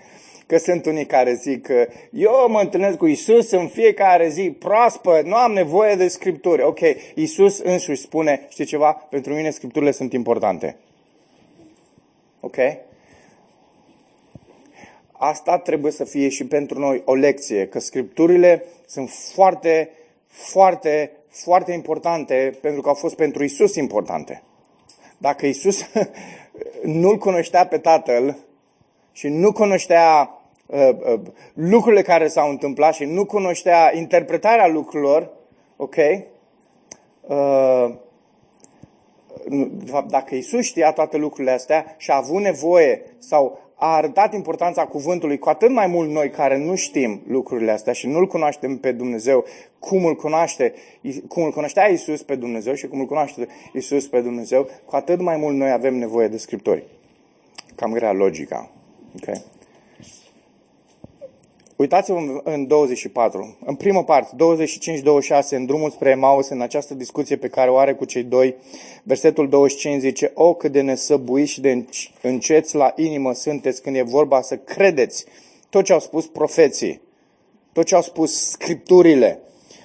că 0.46 0.58
sunt 0.58 0.86
unii 0.86 1.06
care 1.06 1.34
zic 1.34 1.62
că 1.62 1.88
eu 2.10 2.46
mă 2.48 2.60
întâlnesc 2.60 2.96
cu 2.96 3.06
Isus 3.06 3.50
în 3.50 3.68
fiecare 3.68 4.28
zi 4.28 4.50
proaspăt, 4.50 5.24
nu 5.24 5.34
am 5.34 5.52
nevoie 5.52 5.94
de 5.94 6.08
scripturi. 6.08 6.62
Ok, 6.62 6.80
Isus 7.14 7.58
însuși 7.58 8.00
spune, 8.00 8.46
știi 8.48 8.64
ceva, 8.64 8.92
pentru 8.92 9.34
mine 9.34 9.50
scripturile 9.50 9.90
sunt 9.90 10.12
importante. 10.12 10.76
Ok? 12.40 12.56
Asta 15.24 15.58
trebuie 15.58 15.92
să 15.92 16.04
fie 16.04 16.28
și 16.28 16.46
pentru 16.46 16.78
noi 16.78 17.02
o 17.04 17.14
lecție, 17.14 17.66
că 17.66 17.78
scripturile 17.78 18.64
sunt 18.86 19.10
foarte, 19.10 19.90
foarte, 20.26 21.10
foarte 21.28 21.72
importante 21.72 22.58
pentru 22.60 22.80
că 22.80 22.88
au 22.88 22.94
fost 22.94 23.14
pentru 23.14 23.44
Isus 23.44 23.74
importante. 23.74 24.42
Dacă 25.18 25.46
Isus 25.46 25.84
nu-L 27.00 27.18
cunoștea 27.18 27.66
pe 27.66 27.78
Tatăl 27.78 28.36
și 29.12 29.28
nu 29.28 29.52
cunoștea 29.52 30.38
uh, 30.66 30.88
uh, 30.88 31.20
lucrurile 31.54 32.02
care 32.02 32.28
s-au 32.28 32.50
întâmplat 32.50 32.94
și 32.94 33.04
nu 33.04 33.24
cunoștea 33.24 33.96
interpretarea 33.96 34.66
lucrurilor, 34.66 35.30
ok? 35.76 35.96
Uh, 37.20 37.94
de 39.70 39.90
fapt, 39.90 40.10
dacă 40.10 40.34
Isus 40.34 40.64
știa 40.64 40.92
toate 40.92 41.16
lucrurile 41.16 41.52
astea 41.52 41.94
și 41.98 42.10
a 42.10 42.16
avut 42.16 42.40
nevoie 42.40 43.02
sau 43.18 43.61
a 43.74 43.94
arătat 43.96 44.34
importanța 44.34 44.84
cuvântului, 44.84 45.38
cu 45.38 45.48
atât 45.48 45.70
mai 45.70 45.86
mult 45.86 46.10
noi 46.10 46.30
care 46.30 46.58
nu 46.58 46.74
știm 46.74 47.20
lucrurile 47.26 47.70
astea 47.70 47.92
și 47.92 48.06
nu-L 48.06 48.26
cunoaștem 48.26 48.76
pe 48.76 48.92
Dumnezeu, 48.92 49.44
cum 49.78 50.04
îl 50.04 50.14
cunoaște, 50.14 50.74
cum 51.28 51.42
îl 51.42 51.50
cunoștea 51.50 51.86
Isus 51.86 52.22
pe 52.22 52.34
Dumnezeu 52.34 52.74
și 52.74 52.86
cum 52.86 53.00
îl 53.00 53.06
cunoaște 53.06 53.46
Isus 53.72 54.06
pe 54.06 54.20
Dumnezeu, 54.20 54.68
cu 54.84 54.96
atât 54.96 55.20
mai 55.20 55.36
mult 55.36 55.56
noi 55.56 55.70
avem 55.70 55.94
nevoie 55.94 56.28
de 56.28 56.36
Scriptori. 56.36 56.84
Cam 57.74 57.92
grea 57.92 58.12
logica. 58.12 58.70
Okay? 59.16 59.42
Uitați-vă 61.82 62.40
în 62.44 62.66
24, 62.66 63.56
în 63.64 63.74
prima 63.74 64.04
parte, 64.04 64.34
25-26, 64.34 65.48
în 65.50 65.66
drumul 65.66 65.90
spre 65.90 66.10
Emaus, 66.10 66.48
în 66.48 66.60
această 66.60 66.94
discuție 66.94 67.36
pe 67.36 67.48
care 67.48 67.70
o 67.70 67.76
are 67.76 67.94
cu 67.94 68.04
cei 68.04 68.22
doi, 68.22 68.54
versetul 69.02 69.48
25 69.48 70.00
zice, 70.00 70.30
O, 70.34 70.54
cât 70.54 70.72
de 70.72 70.80
nesăbuiți 70.80 71.52
și 71.52 71.60
de 71.60 71.84
înceți 72.20 72.74
la 72.76 72.92
inimă 72.96 73.32
sunteți 73.32 73.82
când 73.82 73.96
e 73.96 74.02
vorba 74.02 74.40
să 74.40 74.56
credeți 74.56 75.24
tot 75.70 75.84
ce 75.84 75.92
au 75.92 76.00
spus 76.00 76.26
profeții, 76.26 77.00
tot 77.72 77.84
ce 77.84 77.94
au 77.94 78.02
spus 78.02 78.50
scripturile. 78.50 79.40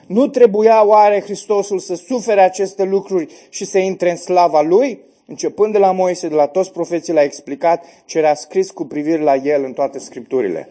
Nu 0.08 0.28
trebuia 0.28 0.86
oare 0.86 1.22
Hristosul 1.22 1.80
să 1.80 1.96
sufere 1.96 2.42
aceste 2.42 2.84
lucruri 2.84 3.34
și 3.50 3.66
să 3.66 3.78
intre 3.78 4.10
în 4.10 4.18
slava 4.18 4.62
Lui? 4.62 5.00
Începând 5.26 5.74
de 5.74 5.80
la 5.80 5.92
Moise, 5.92 6.28
de 6.28 6.36
la 6.36 6.48
toți 6.48 6.72
profeții, 6.72 7.14
l-a 7.14 7.24
explicat 7.24 7.86
ce 8.06 8.18
era 8.18 8.34
scris 8.34 8.72
cu 8.72 8.86
privire 8.86 9.22
la 9.22 9.36
El 9.36 9.64
în 9.64 9.74
toate 9.74 10.00
scripturile. 10.00 10.70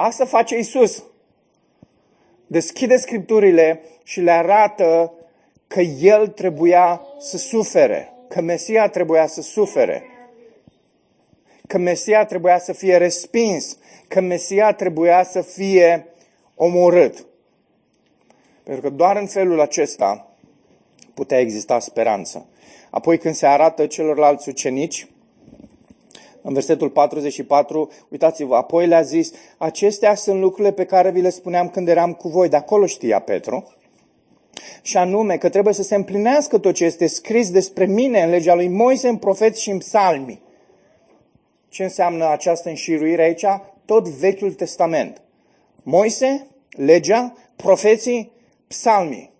Asta 0.00 0.24
face 0.24 0.58
Isus. 0.58 1.04
Deschide 2.46 2.96
scripturile 2.96 3.80
și 4.04 4.20
le 4.20 4.30
arată 4.30 5.12
că 5.66 5.80
El 5.80 6.28
trebuia 6.28 7.00
să 7.18 7.36
sufere, 7.36 8.12
că 8.28 8.40
Mesia 8.40 8.88
trebuia 8.88 9.26
să 9.26 9.42
sufere, 9.42 10.02
că 11.66 11.78
Mesia 11.78 12.24
trebuia 12.24 12.58
să 12.58 12.72
fie 12.72 12.96
respins, 12.96 13.78
că 14.08 14.20
Mesia 14.20 14.72
trebuia 14.72 15.22
să 15.22 15.40
fie 15.40 16.06
omorât. 16.54 17.26
Pentru 18.62 18.82
că 18.82 18.90
doar 18.90 19.16
în 19.16 19.26
felul 19.26 19.60
acesta 19.60 20.30
putea 21.14 21.38
exista 21.38 21.78
speranță. 21.78 22.46
Apoi 22.90 23.18
când 23.18 23.34
se 23.34 23.46
arată 23.46 23.86
celorlalți 23.86 24.48
ucenici, 24.48 25.06
în 26.42 26.52
versetul 26.52 26.90
44, 26.90 27.90
uitați-vă, 28.08 28.56
apoi 28.56 28.86
le-a 28.86 29.02
zis, 29.02 29.32
acestea 29.58 30.14
sunt 30.14 30.40
lucrurile 30.40 30.72
pe 30.72 30.84
care 30.84 31.10
vi 31.10 31.20
le 31.20 31.30
spuneam 31.30 31.68
când 31.68 31.88
eram 31.88 32.12
cu 32.12 32.28
voi, 32.28 32.48
de 32.48 32.56
acolo 32.56 32.86
știa 32.86 33.18
Petru, 33.18 33.72
și 34.82 34.96
anume 34.96 35.36
că 35.36 35.48
trebuie 35.48 35.74
să 35.74 35.82
se 35.82 35.94
împlinească 35.94 36.58
tot 36.58 36.74
ce 36.74 36.84
este 36.84 37.06
scris 37.06 37.50
despre 37.50 37.86
mine 37.86 38.22
în 38.22 38.30
legea 38.30 38.54
lui 38.54 38.68
Moise, 38.68 39.08
în 39.08 39.16
profeți 39.16 39.62
și 39.62 39.70
în 39.70 39.78
psalmi. 39.78 40.40
Ce 41.68 41.82
înseamnă 41.82 42.28
această 42.28 42.68
înșiruire 42.68 43.22
aici? 43.22 43.44
Tot 43.84 44.08
Vechiul 44.08 44.52
Testament. 44.52 45.22
Moise, 45.82 46.46
legea, 46.68 47.34
profeții, 47.56 48.32
psalmii. 48.66 49.32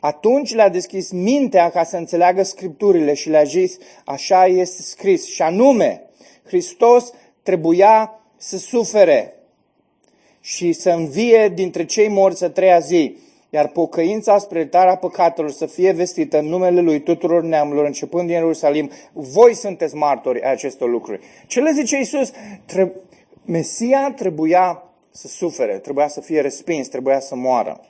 Atunci 0.00 0.54
le-a 0.54 0.68
deschis 0.68 1.10
mintea 1.10 1.70
ca 1.70 1.84
să 1.84 1.96
înțeleagă 1.96 2.42
scripturile 2.42 3.14
și 3.14 3.28
le-a 3.28 3.42
zis, 3.42 3.78
așa 4.04 4.46
este 4.46 4.82
scris, 4.82 5.26
și 5.26 5.42
anume, 5.42 6.02
Hristos 6.44 7.12
trebuia 7.42 8.20
să 8.36 8.58
sufere 8.58 9.34
și 10.40 10.72
să 10.72 10.90
învie 10.90 11.52
dintre 11.54 11.84
cei 11.84 12.08
morți 12.08 12.44
a 12.44 12.50
treia 12.50 12.78
zi, 12.78 13.16
iar 13.50 13.68
pocăința 13.68 14.38
spre 14.38 14.58
iertarea 14.58 14.96
păcatelor 14.96 15.50
să 15.50 15.66
fie 15.66 15.92
vestită 15.92 16.38
în 16.38 16.46
numele 16.46 16.80
Lui 16.80 17.00
tuturor 17.00 17.42
neamurilor, 17.42 17.86
începând 17.86 18.26
din 18.26 18.36
Ierusalim. 18.36 18.90
Voi 19.12 19.54
sunteți 19.54 19.94
martori 19.94 20.42
ai 20.42 20.52
acestor 20.52 20.90
lucruri. 20.90 21.20
Ce 21.46 21.60
le 21.60 21.72
zice 21.72 21.96
Iisus? 21.96 22.32
Tre- 22.66 22.92
Mesia 23.44 24.12
trebuia 24.16 24.82
să 25.10 25.28
sufere, 25.28 25.78
trebuia 25.78 26.08
să 26.08 26.20
fie 26.20 26.40
respins, 26.40 26.88
trebuia 26.88 27.20
să 27.20 27.34
moară. 27.34 27.80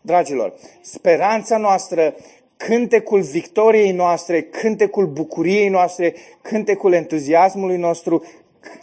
Dragilor, 0.00 0.54
speranța 0.80 1.56
noastră, 1.56 2.14
cântecul 2.56 3.20
victoriei 3.20 3.92
noastre, 3.92 4.42
cântecul 4.42 5.06
bucuriei 5.06 5.68
noastre, 5.68 6.14
cântecul 6.42 6.92
entuziasmului 6.92 7.76
nostru, 7.76 8.24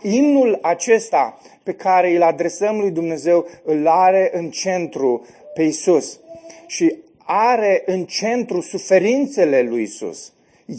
imnul 0.02 0.60
acesta 0.62 1.40
pe 1.64 1.74
care 1.74 2.16
îl 2.16 2.22
adresăm 2.22 2.80
lui 2.80 2.92
Dumnezeu, 2.92 3.48
îl 3.64 3.88
are 3.88 4.30
în 4.34 4.50
centru 4.50 5.26
pe 5.54 5.64
Isus. 5.64 6.20
Și 6.68 6.96
are 7.26 7.84
în 7.86 8.06
centru 8.06 8.62
suferințele 8.62 9.62
lui 9.62 9.82
Isus. 9.82 10.34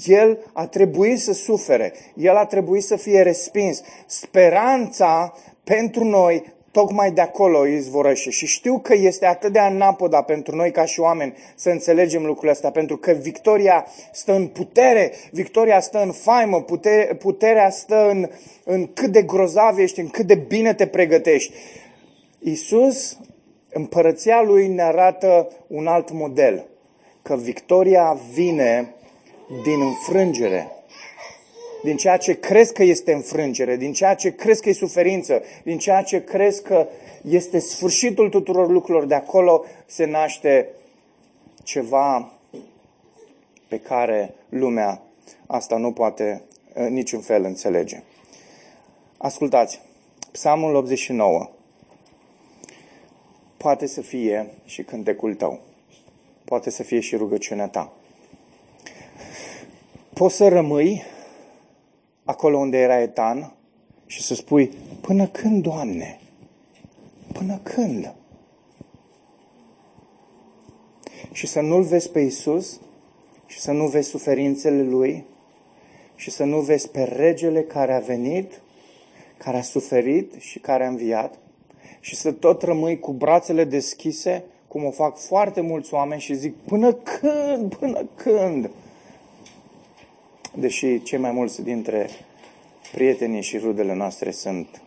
El 0.07 0.39
a 0.53 0.67
trebuit 0.67 1.21
să 1.21 1.33
sufere, 1.33 1.93
El 2.15 2.37
a 2.37 2.45
trebuit 2.45 2.83
să 2.83 2.97
fie 2.97 3.23
respins. 3.23 3.83
Speranța 4.07 5.35
pentru 5.65 6.05
noi 6.05 6.45
tocmai 6.79 7.11
de 7.11 7.21
acolo 7.21 7.67
izvorăște. 7.67 8.31
Și 8.31 8.47
știu 8.47 8.79
că 8.79 8.95
este 8.95 9.27
atât 9.27 9.53
de 9.53 9.59
anapoda 9.59 10.23
pentru 10.23 10.57
noi 10.57 10.71
ca 10.71 10.85
și 10.85 11.01
oameni 11.01 11.35
să 11.55 11.71
înțelegem 11.71 12.25
lucrurile 12.25 12.53
astea, 12.53 12.71
pentru 12.71 12.97
că 12.97 13.13
victoria 13.13 13.87
stă 14.13 14.33
în 14.33 14.47
putere, 14.47 15.13
victoria 15.31 15.81
stă 15.81 16.03
în 16.03 16.13
faimă, 16.13 16.63
putere, 16.63 17.15
puterea 17.15 17.71
stă 17.71 18.09
în, 18.11 18.29
în 18.65 18.93
cât 18.93 19.13
de 19.13 19.23
grozav 19.23 19.79
ești, 19.79 20.01
în 20.01 20.09
cât 20.09 20.27
de 20.27 20.35
bine 20.35 20.75
te 20.75 20.87
pregătești. 20.87 21.53
Iisus, 22.39 23.19
împărăția 23.73 24.43
lui 24.43 24.69
ne 24.69 24.83
arată 24.83 25.49
un 25.67 25.87
alt 25.87 26.13
model, 26.13 26.67
că 27.23 27.37
victoria 27.37 28.19
vine 28.33 28.95
din 29.65 29.81
înfrângere, 29.81 30.78
din 31.83 31.97
ceea 31.97 32.17
ce 32.17 32.39
crezi 32.39 32.73
că 32.73 32.83
este 32.83 33.13
înfrângere, 33.13 33.77
din 33.77 33.93
ceea 33.93 34.15
ce 34.15 34.35
crezi 34.35 34.63
că 34.63 34.69
e 34.69 34.73
suferință, 34.73 35.43
din 35.63 35.79
ceea 35.79 36.03
ce 36.03 36.25
crezi 36.25 36.63
că 36.63 36.87
este 37.29 37.59
sfârșitul 37.59 38.29
tuturor 38.29 38.71
lucrurilor, 38.71 39.07
de 39.07 39.15
acolo 39.15 39.65
se 39.87 40.05
naște 40.05 40.69
ceva 41.63 42.33
pe 43.69 43.81
care 43.81 44.35
lumea 44.49 45.03
asta 45.47 45.77
nu 45.77 45.93
poate 45.93 46.43
în 46.73 46.85
uh, 46.85 46.91
niciun 46.91 47.21
fel 47.21 47.45
înțelege. 47.45 48.03
Ascultați, 49.17 49.81
Psalmul 50.33 50.75
89 50.75 51.51
poate 53.57 53.87
să 53.87 54.01
fie 54.01 54.51
și 54.65 54.83
cântecul 54.83 55.35
tău. 55.35 55.61
Poate 56.45 56.71
să 56.71 56.83
fie 56.83 57.01
și 57.01 57.17
rugăciunea 57.17 57.69
ta. 57.69 57.93
Poți 60.15 60.37
să 60.37 60.49
rămâi 60.49 61.03
acolo 62.29 62.59
unde 62.59 62.79
era 62.79 63.01
Etan 63.01 63.53
și 64.07 64.23
să 64.23 64.35
spui, 64.35 64.73
până 65.01 65.27
când, 65.27 65.63
Doamne? 65.63 66.21
Până 67.33 67.61
când? 67.63 68.15
Și 71.33 71.47
să 71.47 71.61
nu-L 71.61 71.83
vezi 71.83 72.11
pe 72.11 72.21
Isus 72.21 72.81
și 73.47 73.61
să 73.61 73.73
nu 73.73 73.87
vezi 73.87 74.09
suferințele 74.09 74.83
Lui 74.83 75.25
și 76.15 76.31
să 76.31 76.45
nu 76.45 76.61
vezi 76.61 76.91
pe 76.91 77.03
regele 77.03 77.63
care 77.63 77.95
a 77.95 77.99
venit, 77.99 78.61
care 79.37 79.57
a 79.57 79.63
suferit 79.63 80.35
și 80.39 80.59
care 80.59 80.85
a 80.85 80.89
înviat 80.89 81.39
și 82.01 82.17
să 82.17 82.33
tot 82.33 82.63
rămâi 82.63 82.99
cu 82.99 83.13
brațele 83.13 83.65
deschise, 83.65 84.45
cum 84.67 84.85
o 84.85 84.91
fac 84.91 85.17
foarte 85.17 85.61
mulți 85.61 85.95
oameni 85.95 86.21
și 86.21 86.35
zic, 86.35 86.55
până 86.55 86.93
când, 86.93 87.75
până 87.75 88.09
când? 88.15 88.71
Deși 90.61 91.03
cei 91.03 91.19
mai 91.19 91.33
mulți 91.33 91.63
dintre 91.63 92.09
prietenii 92.93 93.43
și 93.43 93.59
rudele 93.59 93.95
noastre 93.95 94.31
sunt 94.31 94.83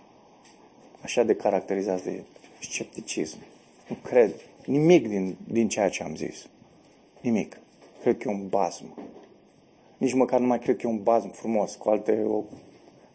așa 1.02 1.24
de 1.24 1.36
caracterizați 1.36 2.04
de 2.04 2.24
scepticism. 2.60 3.38
Nu 3.88 3.96
cred 4.04 4.34
nimic 4.66 5.08
din, 5.08 5.36
din 5.48 5.68
ceea 5.68 5.90
ce 5.90 6.04
am 6.04 6.16
zis. 6.16 6.48
Nimic. 7.22 7.60
Cred 8.02 8.18
că 8.18 8.30
e 8.30 8.32
un 8.32 8.48
bazm. 8.48 8.86
Nici 9.98 10.14
măcar 10.14 10.40
nu 10.40 10.48
mai 10.48 10.60
cred 10.60 10.78
că 10.78 10.88
e 10.88 10.90
un 10.90 11.04
bazm 11.04 11.32
frumos. 11.32 11.76
Cu 11.76 11.90
alte, 11.90 12.24
o, 12.28 12.44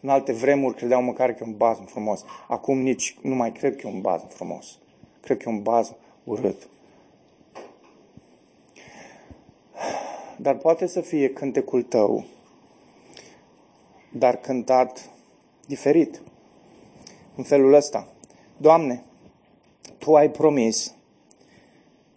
în 0.01 0.09
alte 0.09 0.31
vremuri 0.31 0.75
credeau 0.75 1.01
măcar 1.01 1.33
că 1.33 1.43
e 1.43 1.47
un 1.47 1.57
bazm 1.57 1.85
frumos. 1.85 2.23
Acum 2.47 2.77
nici 2.77 3.17
nu 3.21 3.35
mai 3.35 3.51
cred 3.51 3.75
că 3.75 3.87
e 3.87 3.91
un 3.91 4.01
bazm 4.01 4.27
frumos. 4.27 4.77
Cred 5.21 5.37
că 5.37 5.49
e 5.49 5.51
un 5.51 5.61
bazm 5.61 5.95
urât. 6.23 6.67
Dar 10.37 10.55
poate 10.55 10.87
să 10.87 11.01
fie 11.01 11.29
cântecul 11.29 11.83
tău 11.83 12.25
dar 14.17 14.35
cântat 14.35 15.09
diferit. 15.67 16.21
În 17.35 17.43
felul 17.43 17.73
ăsta. 17.73 18.07
Doamne, 18.57 19.03
Tu 19.97 20.15
ai 20.15 20.31
promis 20.31 20.93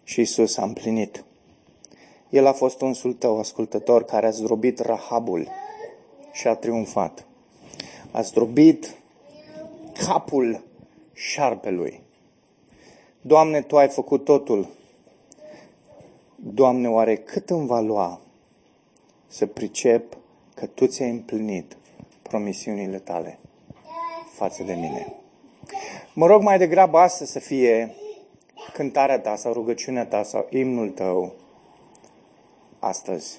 și 0.04 0.20
Isus 0.20 0.56
a 0.56 0.64
împlinit. 0.64 1.24
El 2.30 2.46
a 2.46 2.52
fost 2.52 2.80
unsul 2.80 3.12
tău, 3.12 3.38
ascultător, 3.38 4.04
care 4.04 4.26
a 4.26 4.30
zdrobit 4.30 4.78
Rahabul 4.78 5.48
și 6.32 6.48
a 6.48 6.54
triumfat. 6.54 7.26
A 8.10 8.20
zdrobit 8.20 8.94
capul 10.06 10.62
șarpelui. 11.12 12.00
Doamne, 13.20 13.62
Tu 13.62 13.76
ai 13.76 13.88
făcut 13.88 14.24
totul. 14.24 14.68
Doamne, 16.36 16.88
oare 16.88 17.16
cât 17.16 17.50
îmi 17.50 17.66
va 17.66 17.80
lua 17.80 18.20
să 19.26 19.46
pricep 19.46 20.16
că 20.54 20.66
Tu 20.66 20.86
ți-ai 20.86 21.10
împlinit 21.10 21.76
promisiunile 22.30 22.98
tale 22.98 23.38
față 24.32 24.62
de 24.62 24.72
mine. 24.72 25.14
Mă 26.14 26.26
rog 26.26 26.42
mai 26.42 26.58
degrabă 26.58 26.98
astăzi 26.98 27.32
să 27.32 27.38
fie 27.38 27.94
cântarea 28.72 29.20
ta 29.20 29.36
sau 29.36 29.52
rugăciunea 29.52 30.06
ta 30.06 30.22
sau 30.22 30.46
imnul 30.50 30.88
tău 30.88 31.32
astăzi, 32.78 33.38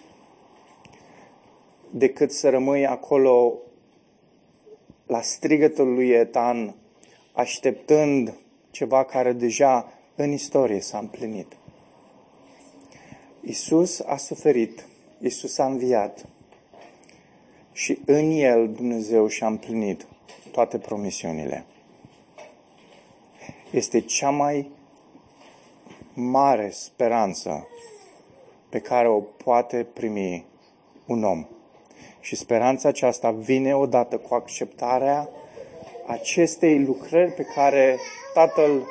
decât 1.89 2.31
să 2.31 2.49
rămâi 2.49 2.87
acolo 2.87 3.57
la 5.05 5.21
strigătul 5.21 5.93
lui 5.93 6.09
Etan, 6.09 6.75
așteptând 7.33 8.33
ceva 8.71 9.03
care 9.03 9.31
deja 9.31 9.93
în 10.15 10.31
istorie 10.31 10.79
s-a 10.79 10.97
împlinit. 10.97 11.57
Isus 13.41 13.99
a 13.99 14.17
suferit, 14.17 14.85
Isus 15.19 15.57
a 15.57 15.65
înviat, 15.65 16.25
și 17.82 17.99
în 18.05 18.32
El 18.32 18.71
Dumnezeu 18.73 19.27
și-a 19.27 19.47
împlinit 19.47 20.05
toate 20.51 20.77
promisiunile. 20.77 21.65
Este 23.71 23.99
cea 23.99 24.29
mai 24.29 24.69
mare 26.13 26.69
speranță 26.69 27.67
pe 28.69 28.79
care 28.79 29.07
o 29.07 29.19
poate 29.19 29.88
primi 29.93 30.45
un 31.05 31.23
om. 31.23 31.45
Și 32.19 32.36
speranța 32.36 32.89
aceasta 32.89 33.32
vine 33.32 33.75
odată 33.75 34.17
cu 34.17 34.34
acceptarea 34.34 35.29
acestei 36.07 36.84
lucrări 36.84 37.32
pe 37.32 37.43
care 37.43 37.97
Tatăl 38.34 38.88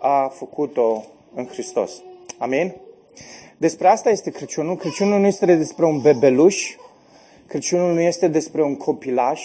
a 0.00 0.28
făcut-o 0.28 1.04
în 1.34 1.46
Hristos. 1.46 2.02
Amin? 2.38 2.74
Despre 3.56 3.88
asta 3.88 4.10
este 4.10 4.30
Crăciunul. 4.30 4.76
Crăciunul 4.76 5.20
nu 5.20 5.26
este 5.26 5.54
despre 5.56 5.84
un 5.84 6.00
bebeluș 6.00 6.76
Crăciunul 7.50 7.92
nu 7.92 8.00
este 8.00 8.28
despre 8.28 8.62
un 8.62 8.76
copilaș 8.76 9.42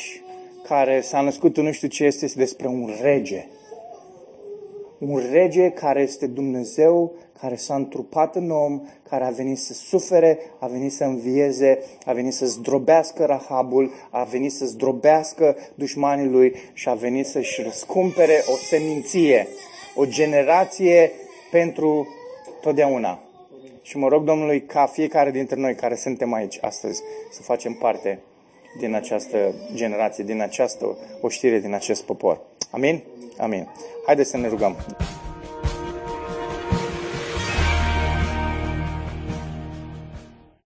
care 0.63 1.01
s-a 1.01 1.21
născut 1.21 1.57
nu 1.57 1.71
știu 1.71 1.87
ce 1.87 2.03
este, 2.03 2.25
este 2.25 2.39
despre 2.39 2.67
un 2.67 2.93
rege. 3.01 3.45
Un 4.97 5.21
rege 5.31 5.69
care 5.69 6.01
este 6.01 6.27
Dumnezeu, 6.27 7.13
care 7.39 7.55
s-a 7.55 7.75
întrupat 7.75 8.35
în 8.35 8.51
om, 8.51 8.81
care 9.09 9.23
a 9.23 9.29
venit 9.29 9.57
să 9.57 9.73
sufere, 9.73 10.39
a 10.59 10.67
venit 10.67 10.91
să 10.91 11.03
învieze, 11.03 11.79
a 12.05 12.13
venit 12.13 12.33
să 12.33 12.45
zdrobească 12.45 13.25
Rahabul, 13.25 13.91
a 14.09 14.23
venit 14.23 14.51
să 14.51 14.65
zdrobească 14.65 15.55
dușmanii 15.75 16.29
lui 16.29 16.55
și 16.73 16.89
a 16.89 16.93
venit 16.93 17.25
să-și 17.25 17.61
răscumpere 17.61 18.43
o 18.53 18.55
seminție, 18.55 19.47
o 19.95 20.05
generație 20.05 21.11
pentru 21.51 22.07
totdeauna. 22.61 23.24
Și 23.85 23.97
mă 23.97 24.07
rog 24.07 24.23
Domnului 24.23 24.61
ca 24.61 24.85
fiecare 24.85 25.31
dintre 25.31 25.59
noi 25.59 25.75
care 25.75 25.95
suntem 25.95 26.33
aici 26.33 26.57
astăzi 26.61 27.01
să 27.31 27.41
facem 27.41 27.73
parte 27.73 28.19
din 28.79 28.93
această 28.93 29.53
generație, 29.73 30.23
din 30.23 30.41
această 30.41 30.97
oștire, 31.21 31.59
din 31.59 31.73
acest 31.73 32.03
popor. 32.03 32.41
Amin? 32.71 33.03
Amin. 33.37 33.67
Haideți 34.05 34.29
să 34.29 34.37
ne 34.37 34.47
rugăm. 34.47 34.75